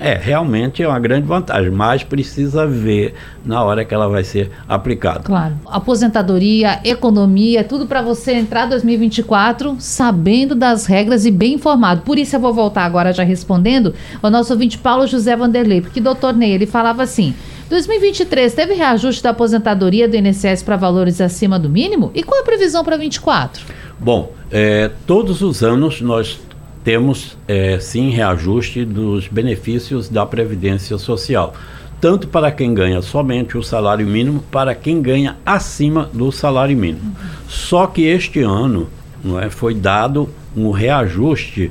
é, 0.02 0.14
realmente 0.14 0.82
é 0.82 0.88
uma 0.88 0.98
grande 0.98 1.26
vantagem, 1.26 1.70
mas 1.70 2.02
precisa 2.02 2.66
ver 2.66 3.14
na 3.44 3.62
hora 3.62 3.84
que 3.84 3.94
ela 3.94 4.08
vai 4.08 4.24
ser 4.24 4.50
aplicada. 4.68 5.20
Claro. 5.20 5.54
Aposentadoria, 5.66 6.80
economia, 6.84 7.62
tudo 7.62 7.86
para 7.86 8.02
você 8.02 8.32
entrar 8.32 8.66
2024 8.66 9.76
sabendo 9.78 10.54
das 10.54 10.86
regras 10.86 11.24
e 11.24 11.30
bem 11.30 11.54
informado. 11.54 12.02
Por 12.02 12.18
isso 12.18 12.34
eu 12.34 12.40
vou 12.40 12.52
voltar 12.52 12.84
agora 12.84 13.12
já 13.12 13.22
respondendo 13.22 13.94
ao 14.20 14.30
nosso 14.30 14.52
ouvinte 14.52 14.76
Paulo 14.76 15.06
José 15.06 15.36
Vanderlei, 15.36 15.80
porque 15.80 16.00
doutor 16.00 16.34
Ney, 16.34 16.52
ele 16.52 16.66
falava 16.66 17.02
assim: 17.02 17.34
2023 17.68 18.52
teve 18.52 18.74
reajuste 18.74 19.22
da 19.22 19.30
aposentadoria 19.30 20.08
do 20.08 20.16
INSS 20.16 20.62
para 20.62 20.76
valores 20.76 21.20
acima 21.20 21.58
do 21.58 21.70
mínimo? 21.70 22.10
E 22.14 22.22
qual 22.22 22.40
é 22.40 22.42
a 22.42 22.44
previsão 22.44 22.82
para 22.82 22.96
2024? 22.96 23.64
Bom, 23.98 24.32
é, 24.50 24.90
todos 25.06 25.42
os 25.42 25.62
anos 25.62 26.00
nós 26.00 26.40
temos 26.84 27.36
é, 27.46 27.78
sim 27.78 28.10
reajuste 28.10 28.84
dos 28.84 29.28
benefícios 29.28 30.08
da 30.08 30.26
Previdência 30.26 30.98
Social, 30.98 31.54
tanto 32.00 32.26
para 32.26 32.50
quem 32.50 32.74
ganha 32.74 33.00
somente 33.00 33.56
o 33.56 33.62
salário 33.62 34.06
mínimo, 34.06 34.42
para 34.50 34.74
quem 34.74 35.00
ganha 35.00 35.36
acima 35.46 36.10
do 36.12 36.32
salário 36.32 36.76
mínimo. 36.76 37.04
Uhum. 37.04 37.28
Só 37.48 37.86
que 37.86 38.02
este 38.02 38.40
ano 38.40 38.88
não 39.22 39.38
é, 39.38 39.48
foi 39.48 39.74
dado 39.74 40.28
um 40.56 40.70
reajuste 40.70 41.70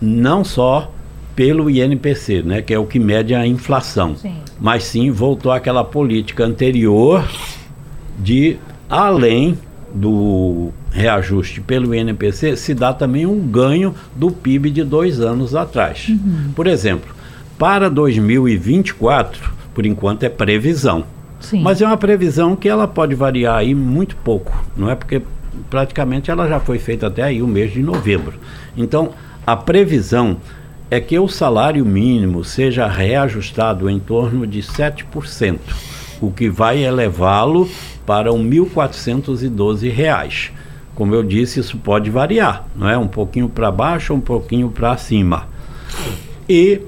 não 0.00 0.44
só 0.44 0.92
pelo 1.34 1.70
INPC, 1.70 2.42
né, 2.42 2.62
que 2.62 2.74
é 2.74 2.78
o 2.78 2.86
que 2.86 2.98
mede 2.98 3.34
a 3.34 3.46
inflação, 3.46 4.16
sim. 4.16 4.34
mas 4.60 4.84
sim 4.84 5.10
voltou 5.10 5.52
àquela 5.52 5.84
política 5.84 6.44
anterior 6.44 7.28
de 8.18 8.56
além 8.88 9.56
do 9.92 10.70
reajuste 10.90 11.60
pelo 11.60 11.94
INPC, 11.94 12.56
se 12.56 12.74
dá 12.74 12.92
também 12.92 13.26
um 13.26 13.38
ganho 13.40 13.94
do 14.14 14.30
PIB 14.30 14.70
de 14.70 14.84
dois 14.84 15.20
anos 15.20 15.54
atrás. 15.54 16.08
Uhum. 16.08 16.52
Por 16.54 16.66
exemplo, 16.66 17.14
para 17.58 17.88
2024, 17.88 19.50
por 19.74 19.86
enquanto 19.86 20.24
é 20.24 20.28
previsão. 20.28 21.04
Sim. 21.40 21.62
Mas 21.62 21.80
é 21.80 21.86
uma 21.86 21.96
previsão 21.96 22.56
que 22.56 22.68
ela 22.68 22.86
pode 22.86 23.14
variar 23.14 23.56
aí 23.56 23.74
muito 23.74 24.16
pouco, 24.16 24.64
não 24.76 24.90
é? 24.90 24.94
Porque 24.94 25.22
praticamente 25.70 26.30
ela 26.30 26.48
já 26.48 26.60
foi 26.60 26.78
feita 26.78 27.06
até 27.06 27.22
aí 27.22 27.42
o 27.42 27.46
mês 27.46 27.72
de 27.72 27.82
novembro. 27.82 28.34
Então, 28.76 29.10
a 29.46 29.56
previsão 29.56 30.36
é 30.90 31.00
que 31.00 31.18
o 31.18 31.28
salário 31.28 31.84
mínimo 31.84 32.42
seja 32.44 32.86
reajustado 32.86 33.88
em 33.88 33.98
torno 33.98 34.46
de 34.46 34.62
7% 34.62 35.58
o 36.20 36.30
que 36.30 36.48
vai 36.48 36.84
elevá-lo 36.84 37.68
para 38.06 38.30
R$ 38.30 38.38
1.412. 38.38 40.52
Como 40.94 41.14
eu 41.14 41.22
disse, 41.22 41.60
isso 41.60 41.76
pode 41.78 42.10
variar, 42.10 42.66
não 42.74 42.88
é? 42.88 42.98
Um 42.98 43.06
pouquinho 43.06 43.48
para 43.48 43.70
baixo, 43.70 44.12
um 44.14 44.20
pouquinho 44.20 44.68
para 44.68 44.96
cima. 44.96 45.46
E 46.48 46.80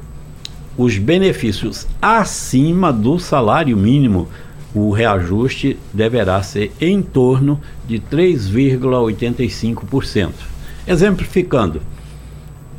os 0.76 0.98
benefícios 0.98 1.86
acima 2.00 2.92
do 2.92 3.18
salário 3.18 3.76
mínimo, 3.76 4.28
o 4.74 4.90
reajuste 4.90 5.78
deverá 5.92 6.42
ser 6.42 6.72
em 6.80 7.02
torno 7.02 7.60
de 7.86 8.00
3,85%. 8.00 10.30
Exemplificando, 10.86 11.82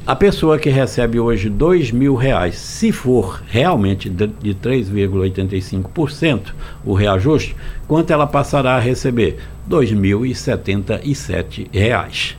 a 0.06 0.16
pessoa 0.16 0.58
que 0.58 0.70
recebe 0.70 1.20
hoje 1.20 1.50
dois 1.50 1.92
mil 1.92 2.16
reais, 2.16 2.56
se 2.56 2.92
for 2.92 3.44
realmente 3.48 4.10
de, 4.10 4.26
de 4.28 4.56
3,85% 4.56 6.54
o 6.84 6.94
reajuste, 6.94 7.56
quanto 7.88 8.12
ela 8.12 8.26
passará 8.26 8.76
a 8.76 8.80
receber? 8.80 9.38
R$ 9.70 9.78
2.077. 9.78 12.36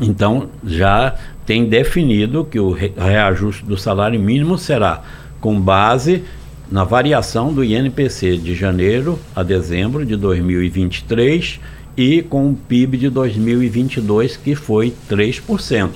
então, 0.01 0.49
já 0.65 1.15
tem 1.45 1.67
definido 1.67 2.45
que 2.45 2.59
o 2.59 2.71
reajuste 2.71 3.65
do 3.65 3.77
salário 3.77 4.19
mínimo 4.19 4.57
será 4.57 5.03
com 5.41 5.61
base 5.61 6.25
na 6.71 6.85
variação 6.85 7.53
do 7.53 7.65
INPC 7.65 8.37
de 8.37 8.55
janeiro 8.55 9.19
a 9.35 9.43
dezembro 9.43 10.07
de 10.07 10.17
2023 10.17 11.59
e 12.01 12.23
com 12.23 12.49
o 12.49 12.55
PIB 12.55 12.97
de 12.97 13.11
2022 13.11 14.39
que 14.39 14.55
foi 14.55 14.95
3%. 15.11 15.91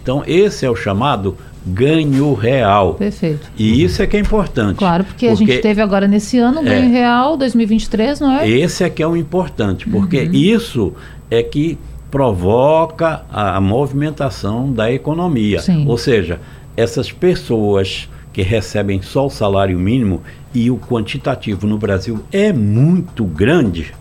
Então 0.00 0.22
esse 0.24 0.64
é 0.64 0.70
o 0.70 0.76
chamado 0.76 1.36
ganho 1.66 2.32
real. 2.32 2.94
Perfeito. 2.94 3.50
E 3.58 3.82
isso 3.82 4.00
é 4.00 4.06
que 4.06 4.16
é 4.16 4.20
importante. 4.20 4.76
Claro, 4.76 5.02
porque, 5.02 5.26
porque 5.26 5.42
a 5.42 5.46
gente 5.46 5.60
teve 5.60 5.82
agora 5.82 6.06
nesse 6.06 6.38
ano 6.38 6.62
ganho 6.62 6.84
é, 6.84 6.88
real 6.88 7.36
2023, 7.36 8.20
não 8.20 8.38
é? 8.38 8.48
Esse 8.48 8.84
é 8.84 8.88
que 8.88 9.02
é 9.02 9.06
o 9.06 9.16
importante, 9.16 9.88
porque 9.88 10.22
uhum. 10.22 10.32
isso 10.32 10.92
é 11.28 11.42
que 11.42 11.76
provoca 12.08 13.24
a, 13.28 13.56
a 13.56 13.60
movimentação 13.60 14.72
da 14.72 14.92
economia. 14.92 15.58
Sim. 15.58 15.84
Ou 15.88 15.98
seja, 15.98 16.40
essas 16.76 17.10
pessoas 17.10 18.08
que 18.32 18.42
recebem 18.42 19.02
só 19.02 19.26
o 19.26 19.30
salário 19.30 19.76
mínimo 19.76 20.22
e 20.54 20.70
o 20.70 20.78
quantitativo 20.78 21.66
no 21.66 21.76
Brasil 21.78 22.22
é 22.30 22.52
muito 22.52 23.24
grande. 23.24 23.92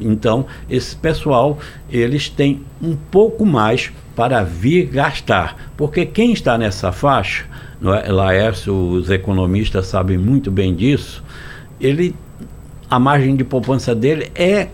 Então, 0.00 0.46
esse 0.68 0.94
pessoal, 0.96 1.58
eles 1.90 2.28
têm 2.28 2.62
um 2.80 2.96
pouco 2.96 3.44
mais 3.44 3.92
para 4.14 4.42
vir 4.42 4.86
gastar. 4.86 5.70
Porque 5.76 6.04
quem 6.06 6.32
está 6.32 6.58
nessa 6.58 6.92
faixa, 6.92 7.44
não 7.80 7.94
é? 7.94 8.10
Laércio, 8.10 8.74
os 8.74 9.10
economistas 9.10 9.86
sabem 9.86 10.18
muito 10.18 10.50
bem 10.50 10.74
disso, 10.74 11.22
ele, 11.80 12.14
a 12.90 12.98
margem 12.98 13.36
de 13.36 13.44
poupança 13.44 13.94
dele 13.94 14.30
é 14.34 14.68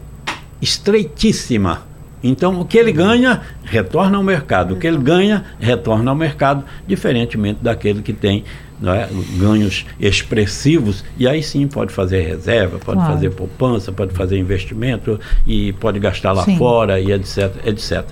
estreitíssima 0.61 1.95
então, 2.27 2.59
o 2.59 2.65
que 2.65 2.79
ele 2.79 2.91
ganha, 2.91 3.43
retorna 3.63 4.17
ao 4.17 4.23
mercado. 4.23 4.73
O 4.73 4.79
que 4.79 4.87
ele 4.87 4.97
ganha, 4.97 5.45
retorna 5.61 6.11
ao 6.11 6.17
mercado, 6.17 6.65
diferentemente 6.87 7.59
daquele 7.63 8.01
que 8.01 8.15
tem 8.15 8.45
é, 8.93 9.09
ganhos 9.39 9.87
expressivos. 9.99 11.05
E 11.17 11.29
aí 11.29 11.43
sim 11.43 11.67
pode 11.67 11.93
fazer 11.93 12.23
reserva, 12.23 12.79
pode 12.79 12.99
claro. 12.99 13.15
fazer 13.15 13.31
poupança, 13.31 13.93
pode 13.93 14.13
fazer 14.15 14.39
investimento 14.39 15.19
e 15.47 15.73
pode 15.75 15.99
gastar 15.99 16.33
lá 16.33 16.45
sim. 16.45 16.57
fora 16.57 17.01
e 17.01 17.13
etc, 17.13 17.55
etc. 17.65 18.05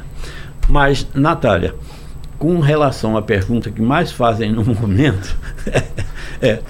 Mas, 0.68 1.06
Natália, 1.14 1.74
com 2.38 2.61
relação 2.61 3.16
à 3.16 3.22
pergunta 3.22 3.70
que 3.70 3.82
mais 3.82 4.11
fazem 4.12 4.52
no 4.52 4.64
momento, 4.74 5.37
é 6.40 6.61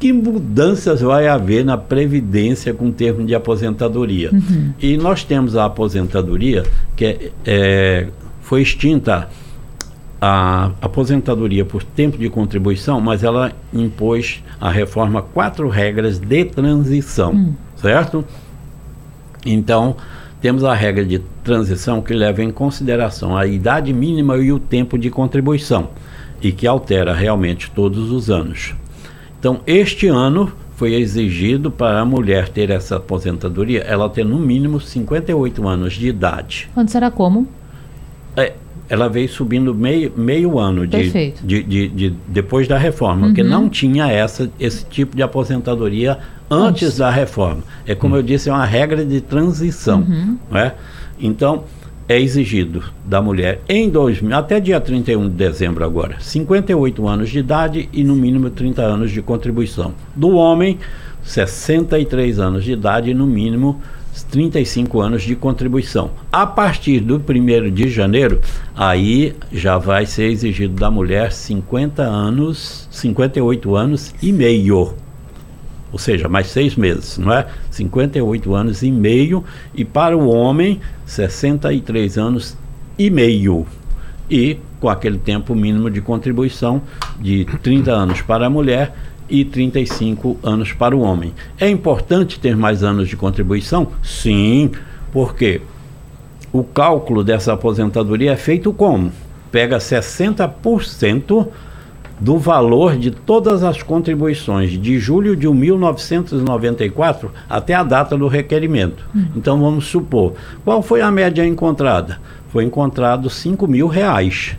que 0.00 0.14
mudanças 0.14 1.02
vai 1.02 1.28
haver 1.28 1.62
na 1.62 1.76
Previdência 1.76 2.72
com 2.72 2.90
termo 2.90 3.24
de 3.24 3.34
aposentadoria. 3.34 4.30
Uhum. 4.32 4.72
E 4.80 4.96
nós 4.96 5.22
temos 5.22 5.54
a 5.54 5.66
aposentadoria 5.66 6.64
que 6.96 7.04
é, 7.04 7.30
é, 7.44 8.06
foi 8.40 8.62
extinta 8.62 9.28
a 10.20 10.72
aposentadoria 10.82 11.64
por 11.64 11.82
tempo 11.82 12.18
de 12.18 12.28
contribuição, 12.28 13.00
mas 13.00 13.24
ela 13.24 13.52
impôs 13.72 14.42
a 14.60 14.70
reforma 14.70 15.22
quatro 15.22 15.68
regras 15.68 16.18
de 16.18 16.44
transição, 16.44 17.32
uhum. 17.32 17.54
certo? 17.76 18.24
Então, 19.46 19.96
temos 20.40 20.62
a 20.62 20.74
regra 20.74 21.04
de 21.04 21.20
transição 21.42 22.02
que 22.02 22.12
leva 22.12 22.42
em 22.42 22.50
consideração 22.50 23.36
a 23.36 23.46
idade 23.46 23.92
mínima 23.92 24.36
e 24.36 24.52
o 24.52 24.58
tempo 24.58 24.98
de 24.98 25.08
contribuição 25.10 25.88
e 26.42 26.52
que 26.52 26.66
altera 26.66 27.14
realmente 27.14 27.70
todos 27.70 28.10
os 28.10 28.30
anos. 28.30 28.74
Então, 29.38 29.60
este 29.66 30.06
ano 30.06 30.52
foi 30.76 30.94
exigido 30.94 31.70
para 31.70 32.00
a 32.00 32.04
mulher 32.04 32.48
ter 32.48 32.70
essa 32.70 32.96
aposentadoria, 32.96 33.80
ela 33.80 34.08
ter 34.08 34.24
no 34.24 34.38
mínimo 34.38 34.80
58 34.80 35.68
anos 35.68 35.92
de 35.92 36.08
idade. 36.08 36.70
Antes 36.74 36.94
era 36.94 37.10
como? 37.10 37.46
É, 38.34 38.54
ela 38.90 39.08
veio 39.08 39.28
subindo 39.28 39.72
meio, 39.72 40.12
meio 40.16 40.58
ano 40.58 40.84
de, 40.84 41.32
de, 41.44 41.62
de, 41.62 41.88
de, 41.88 42.14
depois 42.26 42.66
da 42.66 42.76
reforma, 42.76 43.22
uhum. 43.22 43.28
porque 43.28 43.44
não 43.44 43.68
tinha 43.68 44.10
essa, 44.10 44.50
esse 44.58 44.84
tipo 44.84 45.14
de 45.14 45.22
aposentadoria 45.22 46.18
antes, 46.50 46.88
antes. 46.88 46.96
da 46.98 47.08
reforma. 47.08 47.62
É 47.86 47.94
como 47.94 48.14
uhum. 48.14 48.20
eu 48.20 48.24
disse, 48.24 48.50
é 48.50 48.52
uma 48.52 48.66
regra 48.66 49.04
de 49.04 49.20
transição. 49.20 50.00
Uhum. 50.00 50.36
Né? 50.50 50.72
Então, 51.20 51.62
é 52.08 52.20
exigido 52.20 52.82
da 53.04 53.22
mulher 53.22 53.60
em 53.68 53.88
2000, 53.88 54.36
até 54.36 54.58
dia 54.58 54.80
31 54.80 55.28
de 55.28 55.34
dezembro 55.36 55.84
agora, 55.84 56.16
58 56.18 57.06
anos 57.06 57.30
de 57.30 57.38
idade 57.38 57.88
e 57.92 58.02
no 58.02 58.16
mínimo 58.16 58.50
30 58.50 58.82
anos 58.82 59.12
de 59.12 59.22
contribuição. 59.22 59.94
Do 60.16 60.30
homem, 60.30 60.80
63 61.22 62.40
anos 62.40 62.64
de 62.64 62.72
idade 62.72 63.10
e 63.10 63.14
no 63.14 63.24
mínimo 63.28 63.80
35 64.22 65.00
anos 65.00 65.22
de 65.22 65.34
contribuição. 65.34 66.10
A 66.30 66.46
partir 66.46 67.00
do 67.00 67.16
1 67.16 67.70
de 67.70 67.88
janeiro, 67.88 68.40
aí 68.76 69.34
já 69.52 69.78
vai 69.78 70.06
ser 70.06 70.30
exigido 70.30 70.74
da 70.74 70.90
mulher 70.90 71.32
50 71.32 72.02
anos, 72.02 72.88
58 72.90 73.76
anos 73.76 74.14
e 74.22 74.32
meio 74.32 74.94
ou 75.92 75.98
seja, 75.98 76.28
mais 76.28 76.46
seis 76.46 76.76
meses, 76.76 77.18
não 77.18 77.32
é? 77.32 77.46
58 77.70 78.54
anos 78.54 78.82
e 78.82 78.90
meio, 78.90 79.44
e 79.74 79.84
para 79.84 80.16
o 80.16 80.28
homem, 80.28 80.80
63 81.04 82.16
anos 82.16 82.56
e 82.98 83.10
meio. 83.10 83.66
E 84.30 84.58
com 84.80 84.88
aquele 84.88 85.18
tempo 85.18 85.54
mínimo 85.54 85.90
de 85.90 86.00
contribuição 86.00 86.80
de 87.20 87.44
30 87.62 87.90
anos 87.90 88.22
para 88.22 88.46
a 88.46 88.50
mulher 88.50 88.94
e 89.30 89.44
35 89.44 90.38
anos 90.42 90.72
para 90.72 90.96
o 90.96 91.00
homem. 91.00 91.32
É 91.58 91.68
importante 91.68 92.40
ter 92.40 92.56
mais 92.56 92.82
anos 92.82 93.08
de 93.08 93.16
contribuição? 93.16 93.88
Sim, 94.02 94.70
porque 95.12 95.62
o 96.52 96.64
cálculo 96.64 97.22
dessa 97.22 97.52
aposentadoria 97.52 98.32
é 98.32 98.36
feito 98.36 98.72
como? 98.72 99.12
Pega 99.52 99.78
60% 99.78 101.48
do 102.20 102.36
valor 102.36 102.96
de 102.96 103.10
todas 103.10 103.64
as 103.64 103.82
contribuições 103.82 104.72
de 104.72 104.98
julho 104.98 105.34
de 105.34 105.48
1994 105.48 107.32
até 107.48 107.74
a 107.74 107.82
data 107.82 108.16
do 108.16 108.28
requerimento. 108.28 109.06
Hum. 109.16 109.26
Então 109.34 109.58
vamos 109.58 109.86
supor, 109.86 110.34
qual 110.62 110.82
foi 110.82 111.00
a 111.00 111.10
média 111.10 111.46
encontrada? 111.46 112.20
Foi 112.50 112.64
encontrado 112.64 113.30
5 113.30 113.66
mil 113.66 113.86
reais. 113.86 114.56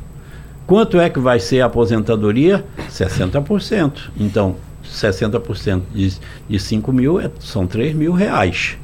Quanto 0.66 1.00
é 1.00 1.10
que 1.10 1.20
vai 1.20 1.40
ser 1.40 1.62
a 1.62 1.66
aposentadoria? 1.66 2.64
60%. 2.90 4.10
Então, 4.18 4.56
60% 4.92 5.82
de, 5.94 6.14
de 6.50 6.60
5 6.60 6.92
mil 6.92 7.20
é, 7.20 7.32
são 7.40 7.66
3 7.66 7.96
mil 7.96 8.14
reais, 8.14 8.78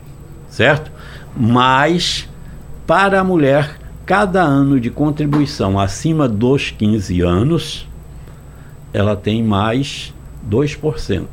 certo? 0.49 0.91
Mas, 1.35 2.27
para 2.85 3.19
a 3.19 3.23
mulher, 3.23 3.77
cada 4.05 4.41
ano 4.41 4.79
de 4.79 4.89
contribuição 4.89 5.79
acima 5.79 6.27
dos 6.27 6.71
15 6.71 7.21
anos, 7.21 7.87
ela 8.93 9.15
tem 9.15 9.43
mais 9.43 10.13
2%. 10.49 11.25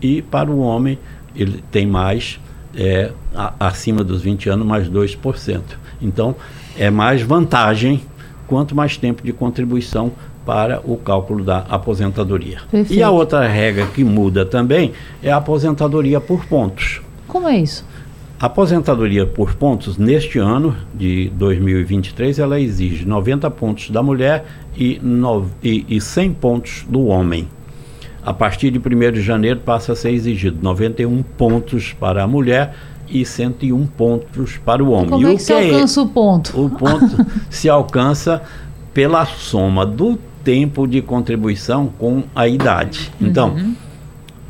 E 0.00 0.22
para 0.22 0.50
o 0.50 0.58
homem, 0.58 0.98
ele 1.36 1.62
tem 1.70 1.86
mais, 1.86 2.40
é, 2.74 3.12
a, 3.34 3.54
acima 3.60 4.02
dos 4.02 4.22
20 4.22 4.48
anos, 4.48 4.66
mais 4.66 4.88
2%. 4.88 5.60
Então, 6.00 6.34
é 6.76 6.90
mais 6.90 7.22
vantagem 7.22 8.02
quanto 8.46 8.74
mais 8.74 8.96
tempo 8.96 9.22
de 9.22 9.32
contribuição 9.32 10.12
para 10.44 10.80
o 10.84 10.96
cálculo 10.96 11.44
da 11.44 11.58
aposentadoria. 11.68 12.60
Perfeito. 12.70 12.98
E 12.98 13.02
a 13.02 13.10
outra 13.10 13.46
regra 13.46 13.86
que 13.86 14.02
muda 14.04 14.44
também 14.44 14.92
é 15.22 15.30
a 15.30 15.36
aposentadoria 15.36 16.20
por 16.20 16.44
pontos. 16.46 17.00
Como 17.28 17.48
é 17.48 17.58
isso? 17.58 17.84
A 18.42 18.46
aposentadoria 18.46 19.24
por 19.24 19.54
pontos, 19.54 19.96
neste 19.96 20.38
ano 20.38 20.76
de 20.92 21.30
2023, 21.36 22.40
ela 22.40 22.58
exige 22.58 23.06
90 23.06 23.48
pontos 23.52 23.88
da 23.88 24.02
mulher 24.02 24.44
e, 24.76 24.98
no, 25.00 25.46
e, 25.62 25.86
e 25.88 26.00
100 26.00 26.32
pontos 26.34 26.84
do 26.88 27.06
homem. 27.06 27.46
A 28.24 28.34
partir 28.34 28.70
de 28.72 28.78
1 28.78 29.12
de 29.12 29.22
janeiro 29.22 29.60
passa 29.60 29.92
a 29.92 29.96
ser 29.96 30.10
exigido 30.10 30.58
91 30.60 31.22
pontos 31.22 31.92
para 31.92 32.24
a 32.24 32.26
mulher 32.26 32.74
e 33.08 33.24
101 33.24 33.86
pontos 33.86 34.56
para 34.58 34.82
o 34.82 34.90
homem. 34.90 35.10
Como 35.10 35.28
e 35.28 35.32
é 35.32 35.36
que 35.36 35.42
se 35.42 35.52
alcança 35.52 36.00
é? 36.00 36.02
o 36.02 36.06
ponto? 36.08 36.64
O 36.64 36.70
ponto 36.70 37.26
se 37.48 37.68
alcança 37.68 38.42
pela 38.92 39.24
soma 39.24 39.86
do 39.86 40.18
tempo 40.44 40.86
de 40.86 41.00
contribuição 41.02 41.86
com 41.86 42.24
a 42.34 42.48
idade. 42.48 43.10
Então, 43.20 43.50
uhum. 43.50 43.74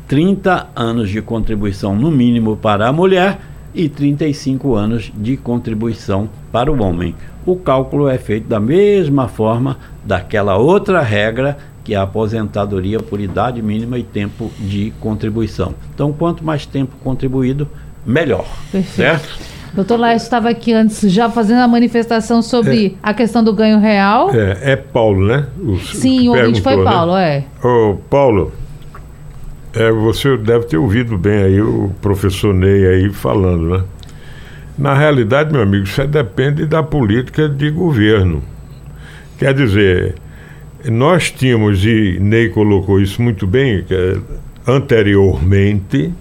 30 0.07 0.67
anos 0.75 1.09
de 1.09 1.21
contribuição 1.21 1.95
no 1.95 2.11
mínimo 2.11 2.57
para 2.57 2.87
a 2.87 2.93
mulher 2.93 3.39
e 3.73 3.89
35 3.89 4.75
anos 4.75 5.11
de 5.15 5.35
contribuição 5.37 6.29
para 6.51 6.71
o 6.71 6.81
homem. 6.81 7.15
O 7.45 7.55
cálculo 7.55 8.07
é 8.07 8.17
feito 8.17 8.47
da 8.47 8.59
mesma 8.59 9.27
forma 9.27 9.77
daquela 10.05 10.57
outra 10.57 11.01
regra 11.01 11.57
que 11.83 11.93
é 11.93 11.97
a 11.97 12.03
aposentadoria 12.03 12.99
por 12.99 13.19
idade 13.19 13.61
mínima 13.61 13.97
e 13.97 14.03
tempo 14.03 14.51
de 14.57 14.93
contribuição. 15.01 15.75
Então, 15.93 16.13
quanto 16.13 16.43
mais 16.43 16.65
tempo 16.65 16.95
contribuído, 17.03 17.67
melhor. 18.05 18.45
Perfeito. 18.71 18.95
Certo? 18.95 19.52
Doutor 19.73 19.99
Laércio 19.99 20.27
estava 20.27 20.49
aqui 20.49 20.71
antes 20.71 21.01
já 21.11 21.29
fazendo 21.29 21.61
a 21.61 21.67
manifestação 21.67 22.43
sobre 22.43 22.87
é, 22.87 22.91
a 23.01 23.13
questão 23.13 23.43
do 23.43 23.51
ganho 23.51 23.79
real. 23.79 24.29
É, 24.33 24.73
é 24.73 24.75
Paulo, 24.75 25.25
né? 25.25 25.47
O, 25.59 25.77
Sim, 25.79 26.29
o 26.29 26.35
ouvinte 26.35 26.61
foi 26.61 26.75
né? 26.75 26.83
Paulo, 26.83 27.17
é. 27.17 27.43
Ô, 27.63 27.95
Paulo, 28.07 28.53
é, 29.73 29.91
você 29.91 30.37
deve 30.37 30.65
ter 30.65 30.77
ouvido 30.77 31.17
bem 31.17 31.43
aí 31.43 31.61
o 31.61 31.91
professor 32.01 32.53
Ney 32.53 32.85
aí 32.85 33.09
falando, 33.09 33.77
né? 33.77 33.83
Na 34.77 34.93
realidade, 34.93 35.51
meu 35.51 35.63
amigo, 35.63 35.85
isso 35.85 36.05
depende 36.05 36.65
da 36.67 36.83
política 36.83 37.49
de 37.49 37.71
governo. 37.71 38.43
Quer 39.39 39.55
dizer, 39.55 40.15
nós 40.85 41.31
tínhamos, 41.31 41.83
e 41.83 42.19
Ney 42.19 42.49
colocou 42.49 43.01
isso 43.01 43.21
muito 43.21 43.47
bem, 43.47 43.83
que, 43.83 44.19
anteriormente, 44.67 46.13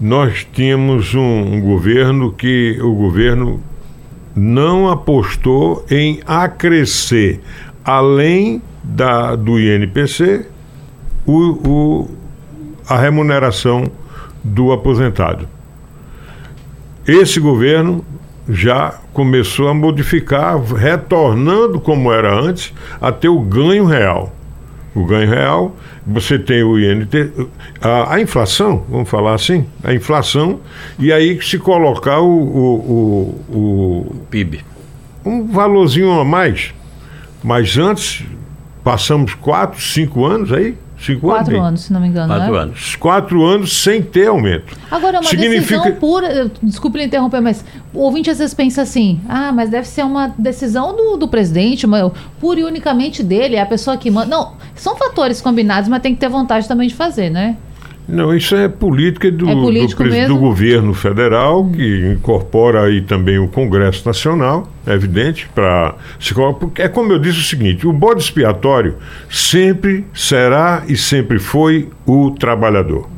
nós 0.00 0.46
tínhamos 0.52 1.14
um, 1.14 1.60
governo 1.60 2.32
que 2.32 2.78
o 2.80 2.94
governo 2.94 3.62
não 4.34 4.90
apostou 4.90 5.84
em 5.90 6.20
acrescer, 6.26 7.40
além 7.84 8.60
da, 8.82 9.36
do 9.36 9.58
INPC, 9.58 10.46
o, 11.24 11.68
o, 11.68 12.10
a 12.88 12.98
remuneração 12.98 13.84
do 14.42 14.72
aposentado. 14.72 15.48
Esse 17.06 17.38
governo 17.38 18.04
já 18.48 18.98
começou 19.12 19.68
a 19.68 19.74
modificar, 19.74 20.60
retornando 20.60 21.80
como 21.80 22.12
era 22.12 22.34
antes, 22.34 22.74
até 23.00 23.28
o 23.28 23.40
ganho 23.40 23.84
real. 23.84 24.33
O 24.94 25.04
ganho 25.04 25.28
real, 25.28 25.76
você 26.06 26.38
tem 26.38 26.62
o 26.62 26.78
INT, 26.78 27.12
a, 27.80 28.14
a 28.14 28.20
inflação, 28.20 28.84
vamos 28.88 29.08
falar 29.08 29.34
assim, 29.34 29.66
a 29.82 29.92
inflação, 29.92 30.60
e 30.98 31.12
aí 31.12 31.40
se 31.42 31.58
colocar 31.58 32.20
o, 32.20 32.30
o, 32.30 33.44
o, 33.48 33.56
o 33.56 34.26
PIB. 34.30 34.64
Um 35.24 35.46
valorzinho 35.48 36.12
a 36.12 36.24
mais. 36.24 36.72
Mas 37.42 37.76
antes, 37.76 38.24
passamos 38.84 39.34
quatro, 39.34 39.82
cinco 39.82 40.24
anos 40.24 40.52
aí, 40.52 40.76
Cinco 41.04 41.20
Quatro 41.20 41.60
anos, 41.60 41.82
se 41.82 41.92
não 41.92 42.00
me 42.00 42.08
engano. 42.08 42.28
Quatro 42.34 42.52
né? 42.52 42.58
anos. 42.58 42.96
Quatro 42.96 43.44
anos 43.44 43.82
sem 43.82 44.02
ter 44.02 44.28
aumento. 44.28 44.76
Agora, 44.90 45.20
uma 45.20 45.28
Significa... 45.28 45.60
decisão 45.60 45.92
pura. 46.00 46.50
Desculpe 46.62 47.02
interromper, 47.02 47.40
mas 47.40 47.64
o 47.92 48.00
ouvinte 48.00 48.30
às 48.30 48.38
vezes 48.38 48.54
pensa 48.54 48.82
assim: 48.82 49.20
ah, 49.28 49.52
mas 49.52 49.68
deve 49.70 49.86
ser 49.86 50.04
uma 50.04 50.28
decisão 50.38 50.96
do, 50.96 51.16
do 51.16 51.28
presidente, 51.28 51.84
uma, 51.84 52.10
pura 52.40 52.60
e 52.60 52.64
unicamente 52.64 53.22
dele, 53.22 53.56
é 53.56 53.60
a 53.60 53.66
pessoa 53.66 53.96
que 53.96 54.10
manda. 54.10 54.26
Não, 54.26 54.52
são 54.74 54.96
fatores 54.96 55.40
combinados, 55.40 55.88
mas 55.88 56.00
tem 56.00 56.14
que 56.14 56.20
ter 56.20 56.28
vontade 56.28 56.66
também 56.66 56.88
de 56.88 56.94
fazer, 56.94 57.30
né? 57.30 57.56
Não, 58.06 58.36
isso 58.36 58.54
é 58.54 58.68
política 58.68 59.30
do, 59.30 59.48
é 59.48 59.54
do, 59.54 60.28
do, 60.28 60.36
governo 60.36 60.92
federal, 60.92 61.64
que 61.70 62.12
incorpora 62.12 62.82
aí 62.82 63.00
também 63.00 63.38
o 63.38 63.48
Congresso 63.48 64.06
Nacional, 64.06 64.68
é 64.86 64.92
evidente, 64.92 65.48
para 65.54 65.94
porque 66.60 66.82
é 66.82 66.88
como 66.88 67.12
eu 67.12 67.18
disse 67.18 67.38
o 67.38 67.42
seguinte, 67.42 67.86
o 67.86 67.92
bode 67.92 68.22
expiatório 68.22 68.96
sempre 69.30 70.04
será 70.12 70.84
e 70.86 70.96
sempre 70.98 71.38
foi 71.38 71.88
o 72.06 72.30
trabalhador. 72.32 73.08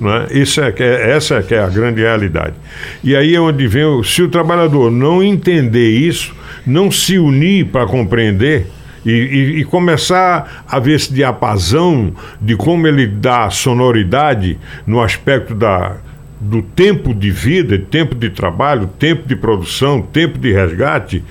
Não 0.00 0.12
é? 0.12 0.26
Isso 0.32 0.60
é, 0.60 0.74
é, 0.78 1.10
essa 1.12 1.36
é 1.36 1.42
que 1.42 1.54
é 1.54 1.60
a 1.60 1.68
grande 1.68 2.00
realidade. 2.00 2.54
E 3.02 3.14
aí 3.14 3.34
é 3.34 3.40
onde 3.40 3.66
vem, 3.66 4.02
se 4.02 4.22
o 4.22 4.28
trabalhador 4.28 4.90
não 4.90 5.22
entender 5.22 5.90
isso, 5.90 6.34
não 6.66 6.90
se 6.90 7.18
unir 7.18 7.66
para 7.66 7.86
compreender, 7.86 8.66
e, 9.04 9.10
e, 9.10 9.60
e, 9.60 9.64
começar 9.64 10.64
a 10.66 10.78
ver 10.78 10.94
esse 10.94 11.12
diapasão 11.12 12.12
de 12.40 12.56
como 12.56 12.86
ele 12.86 13.06
dá 13.06 13.50
sonoridade 13.50 14.58
no 14.86 15.00
aspecto 15.00 15.54
da, 15.54 15.96
do 16.40 16.62
tempo 16.62 17.14
de 17.14 17.30
vida, 17.30 17.78
tempo 17.78 18.14
de 18.14 18.30
trabalho, 18.30 18.86
tempo 18.98 19.28
de 19.28 19.36
produção, 19.36 20.00
tempo 20.00 20.38
de 20.38 20.52
resgate, 20.52 21.22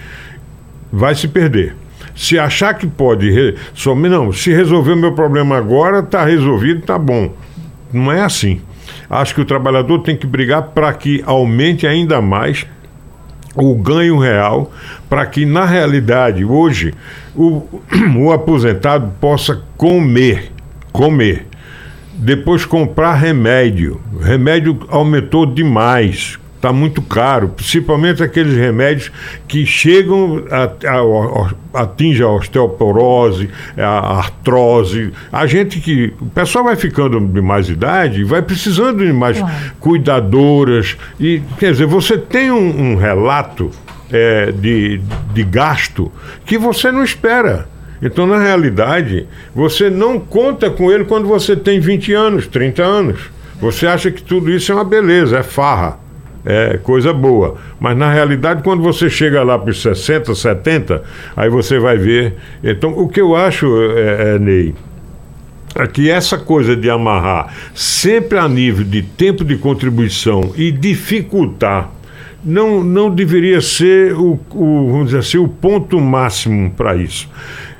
vai 0.91 1.15
se 1.15 1.27
perder. 1.27 1.75
Se 2.15 2.37
achar 2.37 2.75
que 2.75 2.85
pode, 2.85 3.29
re... 3.31 3.55
não, 4.09 4.31
se 4.31 4.51
resolver 4.51 4.93
o 4.93 4.97
meu 4.97 5.13
problema 5.13 5.57
agora, 5.57 5.99
está 5.99 6.23
resolvido, 6.23 6.81
está 6.81 6.97
bom. 6.97 7.33
Não 7.91 8.11
é 8.11 8.21
assim. 8.21 8.61
Acho 9.09 9.35
que 9.35 9.41
o 9.41 9.45
trabalhador 9.45 9.99
tem 9.99 10.15
que 10.15 10.27
brigar 10.27 10.61
para 10.69 10.93
que 10.93 11.23
aumente 11.25 11.85
ainda 11.87 12.21
mais 12.21 12.65
o 13.55 13.75
ganho 13.75 14.17
real, 14.17 14.71
para 15.09 15.25
que 15.25 15.45
na 15.45 15.65
realidade 15.65 16.43
hoje 16.43 16.93
o, 17.35 17.63
o 18.17 18.31
aposentado 18.31 19.11
possa 19.19 19.61
comer, 19.77 20.51
comer. 20.91 21.47
Depois 22.15 22.65
comprar 22.65 23.15
remédio. 23.15 23.99
Remédio 24.21 24.79
aumentou 24.87 25.45
demais 25.45 26.39
está 26.63 26.71
muito 26.71 27.01
caro, 27.01 27.49
principalmente 27.49 28.23
aqueles 28.23 28.55
remédios 28.55 29.11
que 29.49 29.65
chegam 29.65 30.45
a, 30.49 30.63
a, 30.63 31.77
a, 31.77 31.83
atinge 31.83 32.23
a 32.23 32.29
osteoporose, 32.29 33.49
a 33.77 34.17
artrose. 34.19 35.11
A 35.29 35.45
gente 35.45 35.81
que. 35.81 36.13
O 36.21 36.27
pessoal 36.27 36.63
vai 36.63 36.77
ficando 36.77 37.19
de 37.19 37.41
mais 37.41 37.67
idade 37.67 38.21
e 38.21 38.23
vai 38.23 38.41
precisando 38.41 39.05
de 39.05 39.11
mais 39.11 39.43
cuidadoras. 39.81 40.95
E, 41.19 41.41
quer 41.59 41.73
dizer, 41.73 41.85
você 41.85 42.17
tem 42.17 42.49
um, 42.49 42.93
um 42.93 42.95
relato 42.95 43.69
é, 44.09 44.49
de, 44.53 45.01
de 45.33 45.43
gasto 45.43 46.09
que 46.45 46.57
você 46.57 46.93
não 46.93 47.03
espera. 47.03 47.67
Então, 48.01 48.25
na 48.25 48.37
realidade, 48.37 49.27
você 49.53 49.89
não 49.89 50.17
conta 50.17 50.69
com 50.69 50.89
ele 50.89 51.03
quando 51.03 51.27
você 51.27 51.57
tem 51.57 51.79
20 51.79 52.13
anos, 52.13 52.47
30 52.47 52.83
anos. 52.83 53.19
Você 53.59 53.85
acha 53.85 54.11
que 54.11 54.21
tudo 54.21 54.49
isso 54.49 54.71
é 54.71 54.75
uma 54.75 54.83
beleza, 54.83 55.39
é 55.39 55.43
farra 55.43 56.02
é 56.45 56.77
coisa 56.77 57.13
boa. 57.13 57.55
Mas 57.79 57.97
na 57.97 58.11
realidade, 58.11 58.63
quando 58.63 58.83
você 58.83 59.09
chega 59.09 59.43
lá 59.43 59.57
para 59.57 59.71
os 59.71 59.81
60, 59.81 60.35
70, 60.35 61.03
aí 61.35 61.49
você 61.49 61.79
vai 61.79 61.97
ver. 61.97 62.35
Então, 62.63 62.91
o 62.97 63.07
que 63.07 63.21
eu 63.21 63.35
acho, 63.35 63.65
é, 63.95 64.35
é, 64.35 64.39
Ney, 64.39 64.75
é 65.75 65.87
que 65.87 66.09
essa 66.09 66.37
coisa 66.37 66.75
de 66.75 66.89
amarrar 66.89 67.53
sempre 67.73 68.37
a 68.37 68.47
nível 68.47 68.85
de 68.85 69.01
tempo 69.01 69.43
de 69.43 69.57
contribuição 69.57 70.53
e 70.55 70.71
dificultar 70.71 71.89
não, 72.43 72.83
não 72.83 73.09
deveria 73.09 73.61
ser 73.61 74.13
o, 74.13 74.39
o, 74.51 74.91
vamos 74.91 75.05
dizer 75.07 75.19
assim, 75.19 75.37
o 75.37 75.47
ponto 75.47 75.99
máximo 75.99 76.69
para 76.71 76.95
isso. 76.95 77.29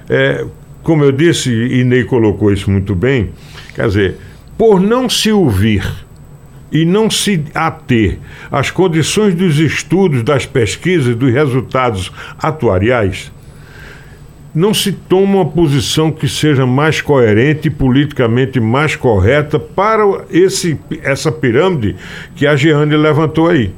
É, 0.10 0.46
como 0.82 1.04
eu 1.04 1.12
disse, 1.12 1.52
e 1.52 1.84
Ney 1.84 2.04
colocou 2.06 2.52
isso 2.52 2.72
muito 2.72 2.96
bem, 2.96 3.30
quer 3.76 3.88
dizer, 3.88 4.18
por 4.58 4.80
não 4.80 5.10
se 5.10 5.32
ouvir 5.32 5.84
e 6.74 6.84
não 6.84 7.08
se 7.08 7.44
ater 7.54 8.18
às 8.52 8.72
condições 8.72 9.36
dos 9.36 9.60
estudos, 9.60 10.24
das 10.24 10.48
pesquisas, 10.48 11.16
dos 11.16 11.32
resultados 11.32 12.12
atuariais, 12.40 13.32
não 14.56 14.74
se 14.74 14.92
toma 14.92 15.36
uma 15.36 15.46
posição 15.46 16.12
que 16.12 16.28
seja 16.28 16.66
mais 16.66 17.00
coerente 17.00 17.68
e 17.68 17.72
politicamente 17.72 18.60
mais 18.60 18.96
correta 18.96 19.60
para 19.60 20.04
esse, 20.30 20.80
essa 21.02 21.32
pirâmide 21.32 21.96
que 22.36 22.46
a 22.46 22.56
Jeane 22.56 22.96
levantou 22.96 23.48
aí. 23.48 23.74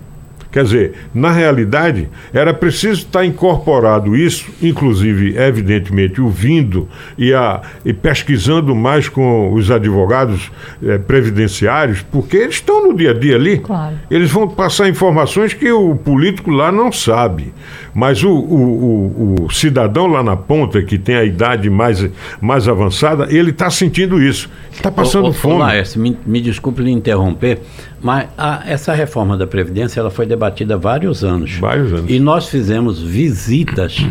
Quer 0.55 0.63
dizer, 0.63 0.93
na 1.13 1.33
realidade, 1.33 2.07
era 2.33 2.53
preciso 2.53 3.01
estar 3.01 3.25
incorporado 3.25 4.15
isso, 4.15 4.49
inclusive, 4.61 5.35
evidentemente, 5.37 6.21
ouvindo 6.21 6.87
e, 7.17 7.33
a, 7.33 7.61
e 7.83 7.91
pesquisando 7.91 8.73
mais 8.73 9.09
com 9.09 9.51
os 9.51 9.69
advogados 9.69 10.49
eh, 10.81 10.97
previdenciários, 10.97 12.03
porque 12.03 12.37
eles 12.37 12.55
estão 12.55 12.87
no 12.87 12.93
dia 12.95 13.11
a 13.11 13.13
dia 13.13 13.35
ali. 13.35 13.59
Claro. 13.59 13.97
Eles 14.09 14.31
vão 14.31 14.47
passar 14.47 14.87
informações 14.87 15.53
que 15.53 15.69
o 15.69 15.93
político 15.93 16.49
lá 16.51 16.71
não 16.71 16.89
sabe. 16.89 17.53
Mas 17.93 18.23
o, 18.23 18.31
o, 18.31 19.35
o, 19.41 19.45
o 19.45 19.51
cidadão 19.51 20.07
lá 20.07 20.23
na 20.23 20.37
ponta, 20.37 20.81
que 20.81 20.97
tem 20.97 21.15
a 21.15 21.25
idade 21.25 21.69
mais, 21.69 22.09
mais 22.39 22.65
avançada, 22.69 23.27
ele 23.29 23.49
está 23.49 23.69
sentindo 23.69 24.23
isso. 24.23 24.49
Está 24.71 24.89
passando 24.89 25.25
ô, 25.25 25.29
ô, 25.29 25.33
fome. 25.33 25.55
Ô, 25.55 25.57
Laércio, 25.57 25.99
me, 25.99 26.17
me 26.25 26.39
desculpe 26.39 26.81
lhe 26.81 26.91
interromper, 26.91 27.59
Mas 28.01 28.27
a, 28.37 28.63
essa 28.65 28.93
reforma 28.93 29.37
da 29.37 29.47
Previdência 29.47 29.99
ela 29.99 30.11
foi 30.11 30.25
debatida 30.25 30.75
há 30.75 30.77
vários 30.77 31.23
anos. 31.23 31.57
Vários 31.57 31.91
anos. 31.91 32.05
E 32.09 32.19
nós 32.19 32.47
fizemos 32.47 33.01
visitas 33.01 34.05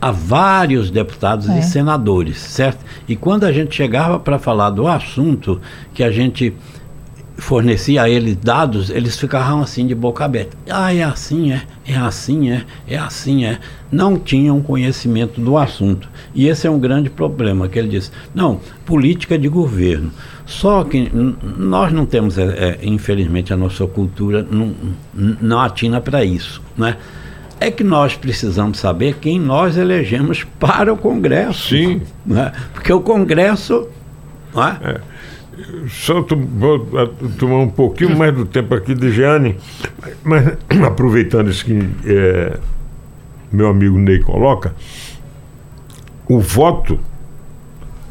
a 0.00 0.10
vários 0.10 0.90
deputados 0.90 1.48
é. 1.48 1.58
e 1.58 1.62
senadores, 1.62 2.38
certo? 2.38 2.84
E 3.08 3.16
quando 3.16 3.44
a 3.44 3.52
gente 3.52 3.74
chegava 3.74 4.18
para 4.18 4.38
falar 4.38 4.70
do 4.70 4.86
assunto 4.86 5.60
que 5.94 6.02
a 6.02 6.10
gente 6.10 6.54
fornecia 7.46 8.02
a 8.02 8.10
eles 8.10 8.34
dados, 8.34 8.90
eles 8.90 9.16
ficavam 9.16 9.62
assim 9.62 9.86
de 9.86 9.94
boca 9.94 10.24
aberta. 10.24 10.56
Ah, 10.68 10.92
é 10.92 11.04
assim, 11.04 11.52
é, 11.52 11.62
é 11.86 11.96
assim, 11.96 12.50
é, 12.50 12.64
é 12.88 12.98
assim, 12.98 13.44
é. 13.44 13.60
Não 13.90 14.18
tinham 14.18 14.60
conhecimento 14.60 15.40
do 15.40 15.56
assunto. 15.56 16.08
E 16.34 16.48
esse 16.48 16.66
é 16.66 16.70
um 16.70 16.80
grande 16.80 17.08
problema, 17.08 17.68
que 17.68 17.78
ele 17.78 17.86
disse, 17.86 18.10
não, 18.34 18.60
política 18.84 19.38
de 19.38 19.48
governo. 19.48 20.10
Só 20.44 20.82
que 20.82 21.08
nós 21.56 21.92
não 21.92 22.04
temos, 22.04 22.36
é, 22.36 22.42
é, 22.42 22.78
infelizmente, 22.82 23.52
a 23.52 23.56
nossa 23.56 23.86
cultura 23.86 24.44
não, 24.50 24.74
não 25.14 25.60
atina 25.60 26.00
para 26.00 26.24
isso, 26.24 26.60
né? 26.76 26.96
É 27.60 27.70
que 27.70 27.84
nós 27.84 28.16
precisamos 28.16 28.80
saber 28.80 29.18
quem 29.20 29.38
nós 29.38 29.76
elegemos 29.76 30.44
para 30.58 30.92
o 30.92 30.96
Congresso. 30.96 31.68
Sim. 31.68 32.02
Né? 32.26 32.50
Porque 32.74 32.92
o 32.92 33.00
Congresso... 33.00 33.86
Né? 34.52 34.78
É 34.82 35.15
só 35.88 36.22
vou 36.22 36.86
tomar 37.38 37.58
um 37.58 37.68
pouquinho 37.68 38.16
mais 38.16 38.34
do 38.34 38.44
tempo 38.44 38.74
aqui 38.74 38.94
de 38.94 39.10
Jeane, 39.10 39.56
mas 40.22 40.56
aproveitando 40.84 41.50
isso 41.50 41.64
que 41.64 41.78
é, 42.04 42.58
meu 43.50 43.68
amigo 43.68 43.98
Ney 43.98 44.20
coloca, 44.20 44.74
o 46.28 46.40
voto 46.40 46.98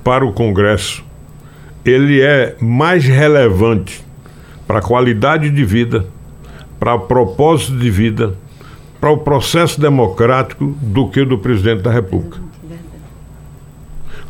para 0.04 0.26
o 0.26 0.34
Congresso 0.34 1.04
ele 1.86 2.22
é 2.22 2.56
mais 2.60 3.06
relevante 3.06 4.04
para 4.68 4.80
a 4.80 4.82
qualidade 4.82 5.50
de 5.52 5.64
vida, 5.64 6.06
para 6.80 6.96
o 6.96 7.02
propósito 7.02 7.78
de 7.78 7.92
vida, 7.92 8.36
para 9.00 9.12
o 9.12 9.18
processo 9.20 9.80
democrático 9.80 10.76
do 10.82 11.08
que 11.10 11.22
o 11.22 11.26
do 11.26 11.38
presidente 11.38 11.84
da 11.84 11.92
República. 11.92 12.40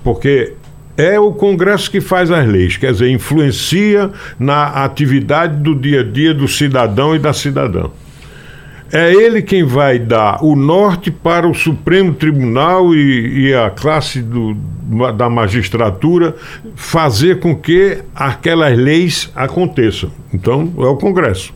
Porque 0.04 0.54
é 0.98 1.20
o 1.20 1.32
Congresso 1.34 1.92
que 1.92 2.00
faz 2.00 2.32
as 2.32 2.48
leis, 2.48 2.78
quer 2.78 2.92
dizer, 2.92 3.10
influencia 3.10 4.12
na 4.40 4.84
atividade 4.84 5.58
do 5.58 5.76
dia 5.76 6.02
a 6.02 6.04
dia 6.04 6.34
do 6.34 6.48
cidadão 6.48 7.16
e 7.16 7.20
da 7.20 7.34
cidadã. 7.34 7.90
É 8.92 9.12
ele 9.12 9.42
quem 9.42 9.64
vai 9.64 10.00
dar 10.00 10.44
o 10.44 10.56
norte 10.56 11.12
para 11.12 11.48
o 11.48 11.54
Supremo 11.54 12.14
Tribunal 12.14 12.96
e, 12.96 13.48
e 13.48 13.54
a 13.54 13.70
classe 13.70 14.22
do, 14.22 14.54
da 15.14 15.30
magistratura 15.30 16.36
fazer 16.76 17.40
com 17.40 17.56
que 17.56 17.98
aquelas 18.16 18.78
leis 18.78 19.30
aconteçam. 19.36 20.12
Então, 20.34 20.72
é 20.78 20.86
o 20.86 20.96
Congresso. 20.96 21.54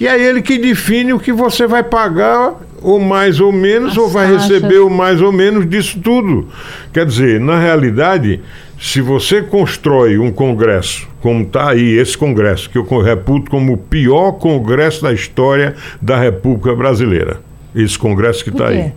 E 0.00 0.06
é 0.06 0.18
ele 0.18 0.40
que 0.40 0.56
define 0.56 1.12
o 1.12 1.18
que 1.18 1.32
você 1.32 1.66
vai 1.66 1.82
pagar, 1.82 2.54
ou 2.82 2.98
mais 3.00 3.40
ou 3.40 3.52
menos, 3.52 3.92
As 3.92 3.98
ou 3.98 4.08
vai 4.08 4.28
taxas. 4.30 4.50
receber 4.50 4.78
o 4.78 4.90
mais 4.90 5.20
ou 5.20 5.32
menos 5.32 5.68
disso 5.68 6.00
tudo. 6.00 6.48
Quer 6.92 7.06
dizer, 7.06 7.40
na 7.40 7.58
realidade, 7.58 8.40
se 8.80 9.00
você 9.00 9.42
constrói 9.42 10.18
um 10.18 10.32
congresso, 10.32 11.08
como 11.20 11.42
está 11.42 11.70
aí 11.70 11.96
esse 11.98 12.18
congresso, 12.18 12.68
que 12.68 12.76
eu 12.76 12.84
reputo 13.00 13.50
como 13.50 13.74
o 13.74 13.78
pior 13.78 14.32
congresso 14.32 15.02
da 15.02 15.12
história 15.12 15.74
da 16.00 16.18
República 16.18 16.74
Brasileira, 16.74 17.40
esse 17.74 17.98
congresso 17.98 18.42
que 18.42 18.50
está 18.50 18.68
aí, 18.68 18.92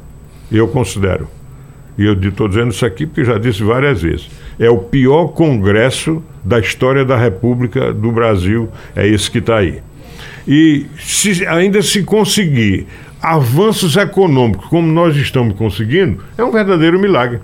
eu 0.51 0.67
considero. 0.67 1.27
E 1.97 2.03
eu 2.03 2.13
estou 2.13 2.47
dizendo 2.47 2.71
isso 2.71 2.85
aqui 2.85 3.05
porque 3.05 3.23
já 3.23 3.37
disse 3.37 3.63
várias 3.63 4.01
vezes. 4.01 4.29
É 4.59 4.69
o 4.69 4.77
pior 4.77 5.27
congresso 5.27 6.21
da 6.43 6.59
história 6.59 7.05
da 7.05 7.15
República 7.15 7.93
do 7.93 8.11
Brasil, 8.11 8.69
é 8.95 9.07
esse 9.07 9.29
que 9.31 9.37
está 9.37 9.57
aí. 9.57 9.81
E 10.47 10.85
se 10.99 11.45
ainda 11.47 11.81
se 11.81 12.03
conseguir 12.03 12.87
avanços 13.25 13.97
econômicos 13.97 14.67
como 14.67 14.91
nós 14.91 15.15
estamos 15.15 15.55
conseguindo, 15.55 16.23
é 16.37 16.43
um 16.43 16.51
verdadeiro 16.51 16.99
milagre. 16.99 17.39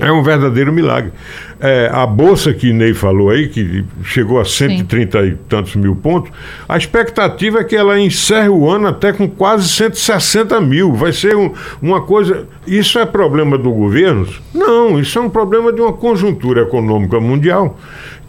É 0.00 0.12
um 0.12 0.22
verdadeiro 0.22 0.72
milagre. 0.72 1.10
É, 1.58 1.90
a 1.92 2.06
bolsa 2.06 2.54
que 2.54 2.72
Ney 2.72 2.94
falou 2.94 3.30
aí, 3.30 3.48
que 3.48 3.84
chegou 4.04 4.40
a 4.40 4.44
130 4.44 5.20
Sim. 5.20 5.26
e 5.26 5.34
tantos 5.48 5.74
mil 5.74 5.96
pontos, 5.96 6.30
a 6.68 6.76
expectativa 6.76 7.58
é 7.58 7.64
que 7.64 7.74
ela 7.74 7.98
encerre 7.98 8.48
o 8.48 8.70
ano 8.70 8.86
até 8.86 9.12
com 9.12 9.28
quase 9.28 9.68
160 9.68 10.60
mil. 10.60 10.92
Vai 10.92 11.12
ser 11.12 11.34
um, 11.34 11.52
uma 11.82 12.00
coisa. 12.00 12.46
Isso 12.64 12.96
é 13.00 13.04
problema 13.04 13.58
do 13.58 13.72
governo? 13.72 14.28
Não, 14.54 15.00
isso 15.00 15.18
é 15.18 15.22
um 15.22 15.30
problema 15.30 15.72
de 15.72 15.80
uma 15.80 15.92
conjuntura 15.92 16.62
econômica 16.62 17.18
mundial 17.18 17.76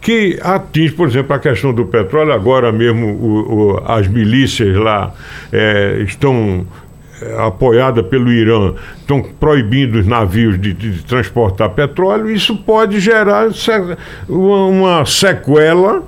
que 0.00 0.38
atinge, 0.42 0.92
por 0.92 1.08
exemplo, 1.08 1.34
a 1.34 1.38
questão 1.38 1.72
do 1.72 1.84
petróleo. 1.84 2.32
Agora 2.32 2.72
mesmo 2.72 3.06
o, 3.06 3.72
o, 3.74 3.82
as 3.86 4.08
milícias 4.08 4.76
lá 4.76 5.12
é, 5.52 6.02
estão 6.06 6.66
é, 7.22 7.46
apoiada 7.46 8.02
pelo 8.02 8.32
Irã, 8.32 8.72
estão 8.98 9.22
proibindo 9.22 9.98
os 9.98 10.06
navios 10.06 10.58
de, 10.58 10.72
de, 10.72 11.04
transportar 11.04 11.68
petróleo, 11.70 12.30
isso 12.30 12.56
pode 12.56 12.98
gerar 12.98 13.48
uma 14.26 15.04
sequela 15.04 16.02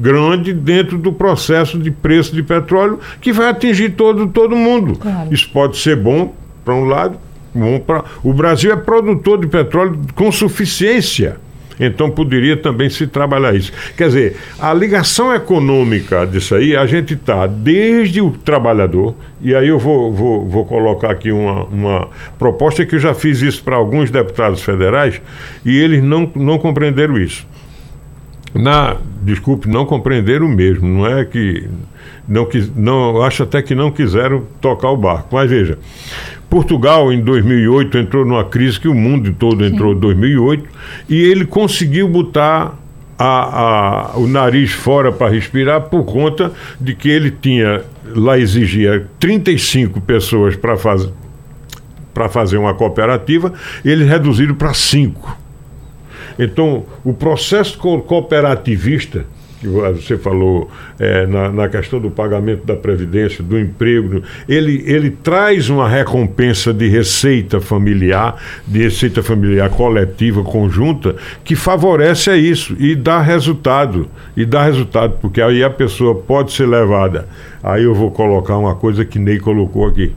grande 0.00 0.54
dentro 0.54 0.96
do 0.96 1.12
processo 1.12 1.78
de 1.78 1.90
preço 1.90 2.34
de 2.34 2.42
petróleo 2.42 2.98
que 3.20 3.32
vai 3.32 3.48
atingir 3.48 3.90
todo, 3.90 4.28
todo 4.28 4.56
mundo. 4.56 4.96
Claro. 4.98 5.32
Isso 5.32 5.50
pode 5.52 5.76
ser 5.76 5.96
bom 5.96 6.34
para 6.64 6.74
um 6.74 6.84
lado, 6.84 7.18
bom 7.54 7.78
para. 7.78 8.04
O 8.22 8.32
Brasil 8.32 8.72
é 8.72 8.76
produtor 8.76 9.38
de 9.40 9.46
petróleo 9.46 10.00
com 10.14 10.32
suficiência. 10.32 11.36
Então 11.80 12.10
poderia 12.10 12.56
também 12.56 12.90
se 12.90 13.06
trabalhar 13.06 13.54
isso. 13.54 13.72
Quer 13.96 14.08
dizer, 14.08 14.36
a 14.58 14.74
ligação 14.74 15.34
econômica 15.34 16.26
disso 16.26 16.54
aí, 16.54 16.76
a 16.76 16.84
gente 16.84 17.14
está 17.14 17.46
desde 17.46 18.20
o 18.20 18.30
trabalhador, 18.30 19.14
e 19.40 19.54
aí 19.54 19.68
eu 19.68 19.78
vou, 19.78 20.12
vou, 20.12 20.46
vou 20.46 20.66
colocar 20.66 21.10
aqui 21.10 21.32
uma, 21.32 21.64
uma 21.64 22.08
proposta 22.38 22.84
que 22.84 22.96
eu 22.96 22.98
já 23.00 23.14
fiz 23.14 23.40
isso 23.40 23.64
para 23.64 23.76
alguns 23.76 24.10
deputados 24.10 24.60
federais, 24.62 25.22
e 25.64 25.78
eles 25.78 26.04
não, 26.04 26.30
não 26.36 26.58
compreenderam 26.58 27.16
isso. 27.16 27.46
Na, 28.52 28.96
desculpe, 29.22 29.68
não 29.68 29.86
compreenderam 29.86 30.48
mesmo, 30.48 30.86
não 30.86 31.06
é 31.06 31.24
que 31.24 31.68
não, 32.28 32.48
não 32.76 33.22
acho 33.22 33.42
até 33.42 33.62
que 33.62 33.74
não 33.74 33.90
quiseram 33.90 34.44
tocar 34.60 34.90
o 34.90 34.96
barco. 34.96 35.28
Mas 35.32 35.48
veja, 35.48 35.78
Portugal, 36.50 37.12
em 37.12 37.22
2008, 37.22 37.96
entrou 37.96 38.26
numa 38.26 38.44
crise 38.44 38.78
que 38.78 38.88
o 38.88 38.94
mundo 38.94 39.32
todo 39.38 39.64
entrou 39.64 39.92
em 39.92 39.98
2008 40.00 40.68
e 41.08 41.22
ele 41.22 41.46
conseguiu 41.46 42.08
botar 42.08 42.76
a, 43.16 44.14
a, 44.14 44.18
o 44.18 44.26
nariz 44.26 44.72
fora 44.72 45.12
para 45.12 45.30
respirar 45.30 45.82
por 45.82 46.04
conta 46.04 46.52
de 46.80 46.92
que 46.94 47.08
ele 47.08 47.30
tinha, 47.30 47.84
lá 48.04 48.36
exigia 48.36 49.06
35 49.20 50.00
pessoas 50.00 50.56
para 50.56 50.76
fazer 50.76 51.12
para 52.12 52.28
fazer 52.28 52.58
uma 52.58 52.74
cooperativa, 52.74 53.52
eles 53.84 54.06
reduziram 54.06 54.54
para 54.54 54.74
cinco. 54.74 55.38
Então, 56.36 56.84
o 57.04 57.14
processo 57.14 57.78
cooperativista 57.78 59.24
que 59.60 59.66
você 59.66 60.16
falou 60.16 60.70
é, 60.98 61.26
na, 61.26 61.50
na, 61.50 61.68
questão 61.68 62.00
do 62.00 62.10
pagamento 62.10 62.64
da 62.64 62.74
Previdência, 62.74 63.44
do 63.44 63.58
emprego, 63.58 64.22
ele, 64.48 64.82
ele 64.86 65.10
traz 65.10 65.68
uma 65.68 65.86
recompensa 65.86 66.72
de 66.72 66.88
receita 66.88 67.60
familiar, 67.60 68.36
de 68.66 68.82
receita 68.82 69.22
familiar 69.22 69.68
coletiva, 69.68 70.42
conjunta, 70.42 71.14
que 71.44 71.54
favorece 71.54 72.30
a 72.30 72.36
isso 72.36 72.74
e 72.78 72.94
dá 72.94 73.20
resultado. 73.20 74.08
E 74.34 74.46
dá 74.46 74.64
resultado, 74.64 75.18
porque 75.20 75.42
aí 75.42 75.62
a 75.62 75.70
pessoa 75.70 76.14
pode 76.14 76.52
ser 76.52 76.66
levada. 76.66 77.28
Aí 77.62 77.84
eu 77.84 77.94
vou 77.94 78.10
colocar 78.10 78.56
uma 78.56 78.74
coisa 78.74 79.04
que 79.04 79.18
Ney 79.18 79.38
colocou 79.38 79.86
aqui. 79.86 80.14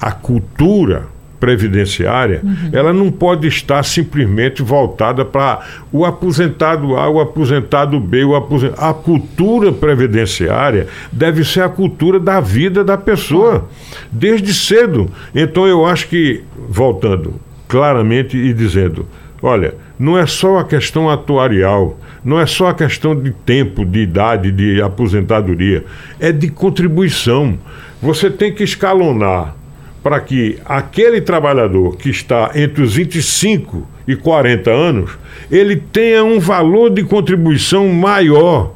A 0.00 0.10
cultura 0.10 1.11
previdenciária, 1.42 2.40
uhum. 2.44 2.70
ela 2.72 2.92
não 2.92 3.10
pode 3.10 3.48
estar 3.48 3.82
simplesmente 3.82 4.62
voltada 4.62 5.24
para 5.24 5.58
o 5.90 6.04
aposentado 6.04 6.96
A, 6.96 7.08
o 7.10 7.18
aposentado 7.18 7.98
B, 7.98 8.22
o 8.22 8.36
aposentado... 8.36 8.80
a 8.80 8.94
cultura 8.94 9.72
previdenciária 9.72 10.86
deve 11.10 11.44
ser 11.44 11.62
a 11.62 11.68
cultura 11.68 12.20
da 12.20 12.38
vida 12.38 12.84
da 12.84 12.96
pessoa, 12.96 13.68
desde 14.12 14.54
cedo. 14.54 15.10
Então 15.34 15.66
eu 15.66 15.84
acho 15.84 16.06
que, 16.06 16.44
voltando 16.68 17.34
claramente 17.66 18.36
e 18.36 18.54
dizendo, 18.54 19.04
olha, 19.42 19.74
não 19.98 20.16
é 20.16 20.26
só 20.26 20.58
a 20.58 20.64
questão 20.64 21.10
atuarial, 21.10 21.98
não 22.24 22.38
é 22.38 22.46
só 22.46 22.68
a 22.68 22.74
questão 22.74 23.20
de 23.20 23.32
tempo, 23.32 23.84
de 23.84 23.98
idade, 23.98 24.52
de 24.52 24.80
aposentadoria, 24.80 25.84
é 26.20 26.30
de 26.30 26.48
contribuição. 26.48 27.58
Você 28.00 28.30
tem 28.30 28.54
que 28.54 28.62
escalonar 28.62 29.56
para 30.02 30.20
que 30.20 30.58
aquele 30.64 31.20
trabalhador 31.20 31.96
que 31.96 32.10
está 32.10 32.50
entre 32.54 32.82
os 32.82 32.94
25 32.94 33.86
e 34.06 34.16
40 34.16 34.70
anos, 34.70 35.10
ele 35.50 35.76
tenha 35.76 36.24
um 36.24 36.40
valor 36.40 36.90
de 36.90 37.04
contribuição 37.04 37.88
maior 37.88 38.74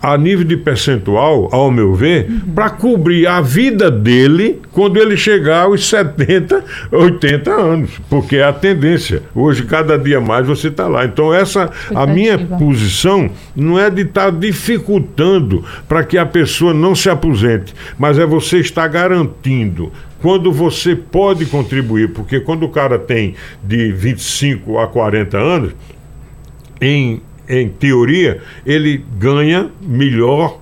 a 0.00 0.16
nível 0.16 0.44
de 0.44 0.56
percentual, 0.56 1.48
ao 1.52 1.70
meu 1.70 1.94
ver, 1.94 2.28
uhum. 2.28 2.54
para 2.54 2.70
cobrir 2.70 3.26
a 3.26 3.40
vida 3.40 3.90
dele 3.90 4.60
quando 4.72 4.96
ele 4.96 5.16
chegar 5.16 5.62
aos 5.64 5.88
70, 5.88 6.64
80 6.92 7.50
anos, 7.50 7.90
porque 8.08 8.36
é 8.36 8.44
a 8.44 8.52
tendência. 8.52 9.22
Hoje, 9.34 9.64
cada 9.64 9.98
dia 9.98 10.20
mais 10.20 10.46
você 10.46 10.68
está 10.68 10.86
lá. 10.86 11.04
Então, 11.04 11.34
essa 11.34 11.70
a 11.94 12.06
minha 12.06 12.38
posição 12.38 13.28
não 13.56 13.78
é 13.78 13.90
de 13.90 14.02
estar 14.02 14.26
tá 14.26 14.30
dificultando 14.30 15.64
para 15.88 16.04
que 16.04 16.16
a 16.16 16.26
pessoa 16.26 16.72
não 16.72 16.94
se 16.94 17.10
aposente, 17.10 17.74
mas 17.98 18.18
é 18.18 18.26
você 18.26 18.58
estar 18.58 18.86
garantindo 18.86 19.90
quando 20.20 20.52
você 20.52 20.96
pode 20.96 21.46
contribuir, 21.46 22.12
porque 22.12 22.40
quando 22.40 22.64
o 22.64 22.68
cara 22.68 22.98
tem 22.98 23.34
de 23.62 23.92
25 23.92 24.78
a 24.78 24.86
40 24.86 25.38
anos, 25.38 25.72
em 26.80 27.20
em 27.48 27.68
teoria, 27.68 28.42
ele 28.66 29.02
ganha 29.18 29.70
melhor 29.80 30.58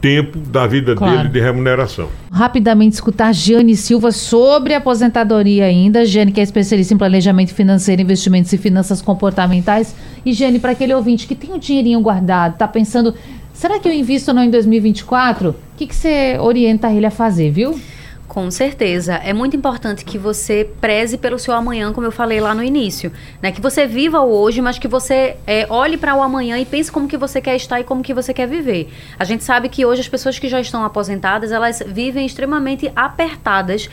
tempo 0.00 0.38
da 0.38 0.64
vida 0.64 0.94
claro. 0.94 1.16
dele 1.16 1.28
de 1.30 1.40
remuneração. 1.40 2.08
Rapidamente 2.30 2.94
escutar 2.94 3.34
Jane 3.34 3.74
Silva 3.74 4.12
sobre 4.12 4.72
aposentadoria 4.72 5.64
ainda. 5.64 6.06
Jane, 6.06 6.30
que 6.30 6.38
é 6.38 6.44
especialista 6.44 6.94
em 6.94 6.96
planejamento 6.96 7.52
financeiro, 7.52 8.00
investimentos 8.02 8.52
e 8.52 8.58
finanças 8.58 9.02
comportamentais. 9.02 9.96
E 10.24 10.32
Jane, 10.32 10.60
para 10.60 10.70
aquele 10.70 10.94
ouvinte 10.94 11.26
que 11.26 11.34
tem 11.34 11.52
um 11.52 11.58
dinheirinho 11.58 12.00
guardado, 12.00 12.52
está 12.52 12.68
pensando, 12.68 13.12
será 13.52 13.80
que 13.80 13.88
eu 13.88 13.92
invisto 13.92 14.30
ou 14.30 14.36
não 14.36 14.44
em 14.44 14.50
2024? 14.50 15.50
O 15.50 15.54
que, 15.76 15.88
que 15.88 15.96
você 15.96 16.36
orienta 16.38 16.92
ele 16.92 17.06
a 17.06 17.10
fazer, 17.10 17.50
viu? 17.50 17.78
Com 18.28 18.50
certeza. 18.50 19.14
É 19.14 19.32
muito 19.32 19.56
importante 19.56 20.04
que 20.04 20.18
você 20.18 20.70
preze 20.82 21.16
pelo 21.16 21.38
seu 21.38 21.54
amanhã, 21.54 21.94
como 21.94 22.06
eu 22.06 22.12
falei 22.12 22.40
lá 22.40 22.54
no 22.54 22.62
início. 22.62 23.10
Né? 23.40 23.50
Que 23.50 23.60
você 23.60 23.86
viva 23.86 24.20
o 24.20 24.30
hoje, 24.30 24.60
mas 24.60 24.78
que 24.78 24.86
você 24.86 25.38
é, 25.46 25.66
olhe 25.70 25.96
para 25.96 26.14
o 26.14 26.22
amanhã 26.22 26.58
e 26.58 26.66
pense 26.66 26.92
como 26.92 27.08
que 27.08 27.16
você 27.16 27.40
quer 27.40 27.56
estar 27.56 27.80
e 27.80 27.84
como 27.84 28.02
que 28.02 28.12
você 28.12 28.34
quer 28.34 28.46
viver. 28.46 28.92
A 29.18 29.24
gente 29.24 29.42
sabe 29.42 29.70
que 29.70 29.86
hoje 29.86 30.02
as 30.02 30.08
pessoas 30.08 30.38
que 30.38 30.46
já 30.46 30.60
estão 30.60 30.84
aposentadas, 30.84 31.50
elas 31.50 31.82
vivem 31.86 32.26
extremamente 32.26 32.92
apertadas 32.94 33.88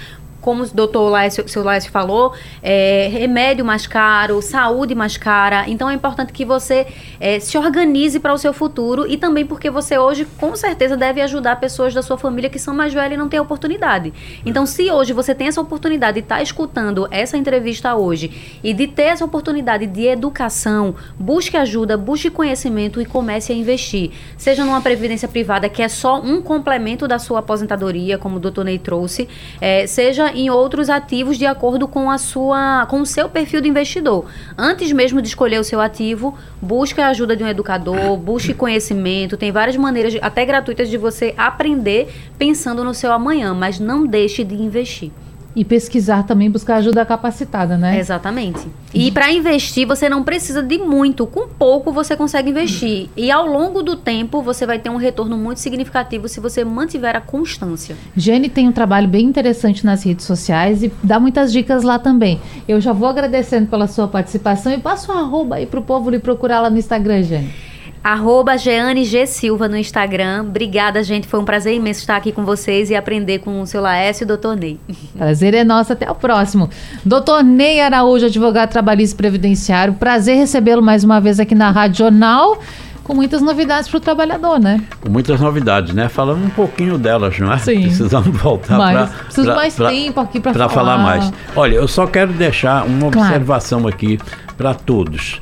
como 0.45 0.61
o 0.61 0.67
doutor 0.67 1.09
Laércio, 1.09 1.49
seu 1.49 1.63
Laércio 1.63 1.91
falou, 1.91 2.35
é, 2.61 3.09
remédio 3.11 3.65
mais 3.65 3.87
caro, 3.87 4.43
saúde 4.43 4.93
mais 4.93 5.17
cara. 5.17 5.67
Então 5.67 5.89
é 5.89 5.95
importante 5.95 6.31
que 6.31 6.45
você 6.45 6.85
é, 7.19 7.39
se 7.39 7.57
organize 7.57 8.19
para 8.19 8.31
o 8.31 8.37
seu 8.37 8.53
futuro 8.53 9.07
e 9.07 9.17
também 9.17 9.43
porque 9.43 9.71
você 9.71 9.97
hoje, 9.97 10.23
com 10.37 10.55
certeza, 10.55 10.95
deve 10.95 11.19
ajudar 11.19 11.55
pessoas 11.55 11.95
da 11.95 12.03
sua 12.03 12.15
família 12.15 12.47
que 12.47 12.59
são 12.59 12.75
mais 12.75 12.93
velhas 12.93 13.13
e 13.13 13.17
não 13.17 13.27
têm 13.27 13.39
oportunidade. 13.39 14.13
Então, 14.45 14.67
se 14.67 14.91
hoje 14.91 15.13
você 15.13 15.33
tem 15.33 15.47
essa 15.47 15.59
oportunidade 15.59 16.19
de 16.19 16.19
estar 16.19 16.35
tá 16.35 16.43
escutando 16.43 17.07
essa 17.09 17.35
entrevista 17.35 17.95
hoje 17.95 18.59
e 18.63 18.71
de 18.71 18.85
ter 18.85 19.05
essa 19.15 19.25
oportunidade 19.25 19.87
de 19.87 20.05
educação, 20.05 20.93
busque 21.19 21.57
ajuda, 21.57 21.97
busque 21.97 22.29
conhecimento 22.29 23.01
e 23.01 23.05
comece 23.05 23.51
a 23.51 23.55
investir. 23.55 24.11
Seja 24.37 24.63
numa 24.63 24.79
previdência 24.79 25.27
privada, 25.27 25.67
que 25.67 25.81
é 25.81 25.89
só 25.89 26.21
um 26.21 26.39
complemento 26.39 27.07
da 27.07 27.17
sua 27.17 27.39
aposentadoria, 27.39 28.19
como 28.19 28.35
o 28.35 28.39
doutor 28.39 28.63
Ney 28.63 28.77
trouxe, 28.77 29.27
é, 29.59 29.87
seja 29.87 30.34
em 30.35 30.49
outros 30.49 30.89
ativos 30.89 31.37
de 31.37 31.45
acordo 31.45 31.87
com 31.87 32.11
a 32.11 32.17
sua 32.17 32.85
com 32.89 33.01
o 33.01 33.05
seu 33.05 33.29
perfil 33.29 33.61
de 33.61 33.69
investidor. 33.69 34.25
Antes 34.57 34.91
mesmo 34.91 35.21
de 35.21 35.27
escolher 35.27 35.59
o 35.59 35.63
seu 35.63 35.81
ativo, 35.81 36.37
busque 36.61 37.01
a 37.01 37.07
ajuda 37.07 37.35
de 37.35 37.43
um 37.43 37.47
educador, 37.47 38.17
busque 38.17 38.53
conhecimento, 38.53 39.37
tem 39.37 39.51
várias 39.51 39.77
maneiras 39.77 40.15
até 40.21 40.45
gratuitas 40.45 40.89
de 40.89 40.97
você 40.97 41.33
aprender 41.37 42.13
pensando 42.37 42.83
no 42.83 42.93
seu 42.93 43.11
amanhã, 43.11 43.53
mas 43.53 43.79
não 43.79 44.05
deixe 44.05 44.43
de 44.43 44.55
investir. 44.55 45.11
E 45.55 45.63
pesquisar 45.63 46.23
também, 46.23 46.51
buscar 46.51 46.75
ajuda 46.77 47.05
capacitada, 47.05 47.77
né? 47.77 47.97
Exatamente. 47.97 48.67
E 48.93 49.11
para 49.11 49.31
investir, 49.31 49.87
você 49.87 50.09
não 50.09 50.23
precisa 50.23 50.61
de 50.61 50.77
muito. 50.77 51.25
Com 51.25 51.47
pouco, 51.47 51.91
você 51.91 52.15
consegue 52.15 52.49
investir. 52.49 53.09
E 53.15 53.31
ao 53.31 53.45
longo 53.45 53.81
do 53.81 53.95
tempo, 53.95 54.41
você 54.41 54.65
vai 54.65 54.79
ter 54.79 54.89
um 54.89 54.97
retorno 54.97 55.37
muito 55.37 55.59
significativo 55.59 56.27
se 56.27 56.39
você 56.39 56.65
mantiver 56.65 57.15
a 57.15 57.21
constância. 57.21 57.95
Jenny 58.15 58.49
tem 58.49 58.67
um 58.67 58.71
trabalho 58.71 59.07
bem 59.07 59.25
interessante 59.25 59.85
nas 59.85 60.03
redes 60.03 60.25
sociais 60.25 60.83
e 60.83 60.91
dá 61.01 61.19
muitas 61.19 61.51
dicas 61.51 61.83
lá 61.83 61.97
também. 61.97 62.39
Eu 62.67 62.81
já 62.81 62.91
vou 62.91 63.07
agradecendo 63.07 63.67
pela 63.67 63.87
sua 63.87 64.07
participação 64.07 64.73
e 64.73 64.77
passo 64.77 65.11
um 65.11 65.17
arroba 65.17 65.55
aí 65.55 65.65
pro 65.65 65.81
povo 65.81 66.09
lhe 66.09 66.19
procurar 66.19 66.59
lá 66.59 66.69
no 66.69 66.77
Instagram, 66.77 67.23
Jenny. 67.23 67.74
Arroba 68.05 68.55
Jeane 68.55 69.03
G. 69.03 69.25
Silva 69.25 69.67
no 69.67 69.75
Instagram. 69.75 70.43
Obrigada, 70.43 71.01
gente. 71.01 71.27
Foi 71.27 71.39
um 71.39 71.43
prazer 71.43 71.73
imenso 71.73 72.01
estar 72.01 72.15
aqui 72.15 72.31
com 72.31 72.45
vocês 72.45 72.91
e 72.91 72.95
aprender 72.95 73.39
com 73.39 73.59
o 73.59 73.65
seu 73.65 73.81
Laércio 73.81 74.21
e 74.21 74.25
o 74.25 74.27
doutor 74.27 74.55
Ney. 74.55 74.79
Prazer 75.17 75.55
é 75.55 75.63
nosso. 75.63 75.91
Até 75.91 76.07
o 76.11 76.13
próximo. 76.13 76.69
Doutor 77.03 77.43
Ney 77.43 77.81
Araújo, 77.81 78.27
advogado 78.27 78.69
trabalhista 78.69 79.17
previdenciário. 79.17 79.95
Prazer 79.95 80.37
recebê-lo 80.37 80.83
mais 80.83 81.03
uma 81.03 81.19
vez 81.19 81.39
aqui 81.39 81.55
na 81.55 81.71
Rádio 81.71 81.97
Jornal 81.97 82.59
com 83.03 83.15
muitas 83.15 83.41
novidades 83.41 83.89
para 83.89 83.97
o 83.97 84.01
trabalhador, 84.01 84.59
né? 84.59 84.83
Com 85.01 85.09
muitas 85.09 85.41
novidades, 85.41 85.91
né? 85.95 86.07
Falando 86.07 86.45
um 86.45 86.49
pouquinho 86.49 86.99
delas, 86.99 87.39
não 87.39 87.51
é? 87.51 87.57
Sim. 87.57 87.81
Precisamos 87.81 88.37
voltar 88.39 88.77
para. 88.77 89.07
Preciso 89.07 89.47
pra, 89.47 89.55
mais 89.55 89.75
pra, 89.75 89.89
tempo 89.89 90.19
aqui 90.19 90.39
para 90.39 90.53
falar. 90.53 90.69
falar 90.69 90.97
mais. 90.99 91.33
Olha, 91.55 91.73
eu 91.73 91.87
só 91.87 92.05
quero 92.05 92.33
deixar 92.33 92.85
uma 92.85 93.09
claro. 93.09 93.29
observação 93.29 93.87
aqui 93.87 94.19
para 94.55 94.75
todos 94.75 95.41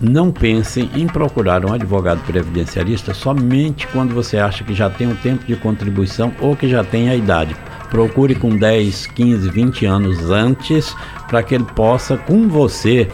não 0.00 0.32
pensem 0.32 0.90
em 0.94 1.06
procurar 1.06 1.64
um 1.64 1.72
advogado 1.72 2.20
previdenciarista 2.24 3.12
somente 3.12 3.86
quando 3.88 4.14
você 4.14 4.38
acha 4.38 4.64
que 4.64 4.74
já 4.74 4.88
tem 4.88 5.06
um 5.06 5.14
tempo 5.16 5.44
de 5.44 5.56
contribuição 5.56 6.32
ou 6.40 6.56
que 6.56 6.68
já 6.68 6.82
tem 6.82 7.10
a 7.10 7.14
idade. 7.14 7.54
Procure 7.90 8.34
com 8.34 8.56
10, 8.56 9.06
15, 9.08 9.50
20 9.50 9.86
anos 9.86 10.30
antes 10.30 10.94
para 11.28 11.42
que 11.42 11.54
ele 11.54 11.64
possa, 11.64 12.16
com 12.16 12.48
você, 12.48 13.08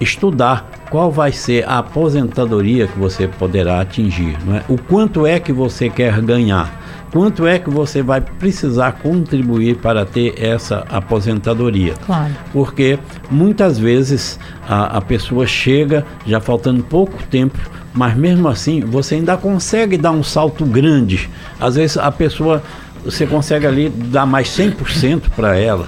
estudar 0.00 0.70
qual 0.90 1.10
vai 1.10 1.32
ser 1.32 1.66
a 1.66 1.78
aposentadoria 1.78 2.86
que 2.86 2.98
você 2.98 3.26
poderá 3.26 3.80
atingir, 3.80 4.36
não 4.44 4.56
é? 4.56 4.62
o 4.68 4.76
quanto 4.76 5.26
é 5.26 5.40
que 5.40 5.52
você 5.52 5.88
quer 5.88 6.20
ganhar 6.20 6.81
quanto 7.12 7.46
é 7.46 7.58
que 7.58 7.70
você 7.70 8.02
vai 8.02 8.20
precisar 8.20 8.92
contribuir 8.92 9.76
para 9.76 10.04
ter 10.04 10.34
essa 10.42 10.84
aposentadoria. 10.88 11.94
Claro. 12.06 12.32
Porque 12.52 12.98
muitas 13.30 13.78
vezes 13.78 14.40
a, 14.66 14.98
a 14.98 15.00
pessoa 15.00 15.46
chega 15.46 16.04
já 16.26 16.40
faltando 16.40 16.82
pouco 16.82 17.22
tempo 17.24 17.58
mas 17.94 18.16
mesmo 18.16 18.48
assim 18.48 18.80
você 18.80 19.16
ainda 19.16 19.36
consegue 19.36 19.96
dar 19.96 20.12
um 20.12 20.22
salto 20.22 20.64
grande. 20.64 21.28
Às 21.60 21.76
vezes 21.76 21.96
a 21.96 22.10
pessoa, 22.10 22.62
você 23.04 23.26
consegue 23.26 23.66
ali 23.66 23.88
dar 23.88 24.26
mais 24.26 24.48
100% 24.48 25.22
para 25.36 25.56
ela, 25.56 25.86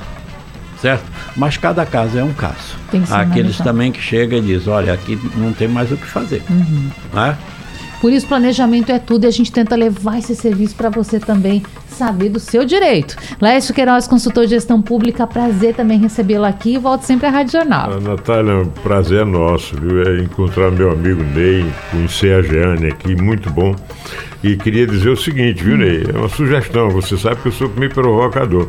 certo? 0.80 1.04
Mas 1.36 1.56
cada 1.56 1.84
caso 1.86 2.18
é 2.18 2.24
um 2.24 2.32
caso. 2.32 2.76
Há 3.10 3.22
aqueles 3.22 3.56
também 3.58 3.90
que 3.90 4.00
chegam 4.00 4.38
e 4.38 4.42
dizem, 4.42 4.72
olha, 4.72 4.92
aqui 4.92 5.18
não 5.36 5.52
tem 5.52 5.66
mais 5.66 5.90
o 5.90 5.96
que 5.96 6.06
fazer. 6.06 6.42
Uhum. 6.48 6.90
Né? 7.12 7.36
Por 8.04 8.12
isso, 8.12 8.26
planejamento 8.26 8.92
é 8.92 8.98
tudo 8.98 9.24
e 9.24 9.26
a 9.26 9.30
gente 9.30 9.50
tenta 9.50 9.74
levar 9.74 10.18
esse 10.18 10.36
serviço 10.36 10.76
para 10.76 10.90
você 10.90 11.18
também 11.18 11.62
saber 11.88 12.28
do 12.28 12.38
seu 12.38 12.62
direito. 12.62 13.16
Lécio 13.40 13.72
Queiroz, 13.72 14.06
consultor 14.06 14.44
de 14.44 14.50
gestão 14.50 14.82
pública, 14.82 15.26
prazer 15.26 15.74
também 15.74 15.98
recebê-lo 15.98 16.44
aqui 16.44 16.74
e 16.74 16.78
volto 16.78 17.00
sempre 17.00 17.28
à 17.28 17.30
Rádio 17.30 17.52
Jornal. 17.52 17.92
Ah, 17.94 18.00
Natália, 18.00 18.56
um 18.56 18.66
prazer 18.66 19.22
é 19.22 19.24
nosso, 19.24 19.74
viu? 19.80 20.02
É 20.02 20.20
encontrar 20.20 20.70
meu 20.70 20.92
amigo 20.92 21.22
Ney, 21.22 21.64
conhecer 21.90 22.38
a 22.38 22.42
Jeane 22.42 22.88
aqui, 22.88 23.16
muito 23.16 23.48
bom. 23.48 23.74
E 24.42 24.54
queria 24.54 24.86
dizer 24.86 25.08
o 25.08 25.16
seguinte, 25.16 25.64
viu, 25.64 25.78
Ney? 25.78 26.04
É 26.14 26.18
uma 26.18 26.28
sugestão, 26.28 26.90
você 26.90 27.16
sabe 27.16 27.36
que 27.36 27.48
eu 27.48 27.52
sou 27.52 27.70
meio 27.70 27.90
provocador. 27.90 28.68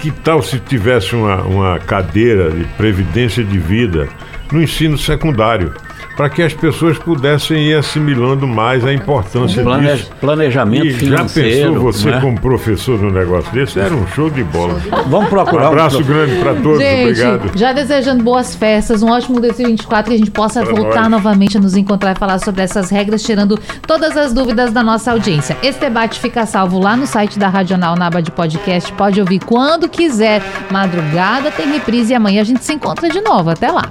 Que 0.00 0.10
tal 0.10 0.42
se 0.42 0.58
tivesse 0.58 1.14
uma, 1.14 1.42
uma 1.42 1.78
cadeira 1.78 2.50
de 2.50 2.64
previdência 2.78 3.44
de 3.44 3.58
vida 3.58 4.08
no 4.50 4.62
ensino 4.62 4.96
secundário? 4.96 5.70
Para 6.16 6.28
que 6.28 6.42
as 6.42 6.52
pessoas 6.52 6.98
pudessem 6.98 7.68
ir 7.68 7.74
assimilando 7.74 8.46
mais 8.46 8.84
a 8.84 8.92
importância 8.92 9.62
Plane 9.62 9.86
disso. 9.86 10.10
Planejamento 10.20 10.86
e 10.86 10.92
financeiro. 10.92 11.50
Já 11.50 11.66
pensou 11.68 11.82
você 11.82 12.10
né? 12.10 12.20
como 12.20 12.40
professor 12.40 13.00
num 13.00 13.10
negócio 13.10 13.50
desse? 13.52 13.80
Era 13.80 13.94
um 13.94 14.06
show 14.08 14.28
de 14.28 14.44
bola. 14.44 14.80
Vamos 15.08 15.28
procurar. 15.28 15.64
Um 15.64 15.68
abraço 15.68 15.98
um... 16.00 16.04
grande 16.04 16.36
para 16.36 16.54
todos. 16.54 16.78
Gente, 16.78 17.08
Obrigado. 17.10 17.58
Já 17.58 17.72
desejando 17.72 18.22
boas 18.22 18.54
festas, 18.54 19.02
um 19.02 19.10
ótimo 19.10 19.40
2024 19.40 20.10
que 20.10 20.14
a 20.14 20.18
gente 20.18 20.30
possa 20.30 20.62
pra 20.62 20.74
voltar 20.74 21.02
nós. 21.02 21.10
novamente 21.10 21.56
a 21.56 21.60
nos 21.60 21.76
encontrar 21.76 22.12
e 22.12 22.18
falar 22.18 22.38
sobre 22.38 22.62
essas 22.62 22.90
regras, 22.90 23.22
tirando 23.22 23.58
todas 23.86 24.16
as 24.16 24.32
dúvidas 24.32 24.72
da 24.72 24.82
nossa 24.82 25.12
audiência. 25.12 25.56
Esse 25.62 25.78
debate 25.80 26.20
fica 26.20 26.44
salvo 26.44 26.78
lá 26.78 26.96
no 26.96 27.06
site 27.06 27.38
da 27.38 27.48
Radional, 27.48 27.96
na 27.96 28.06
aba 28.06 28.20
de 28.20 28.30
podcast. 28.30 28.92
Pode 28.92 29.20
ouvir 29.20 29.40
quando 29.40 29.88
quiser. 29.88 30.42
Madrugada 30.70 31.50
tem 31.50 31.72
reprise 31.72 32.12
e 32.12 32.14
amanhã 32.14 32.40
a 32.42 32.44
gente 32.44 32.64
se 32.64 32.72
encontra 32.72 33.08
de 33.08 33.20
novo. 33.20 33.50
Até 33.50 33.70
lá. 33.70 33.90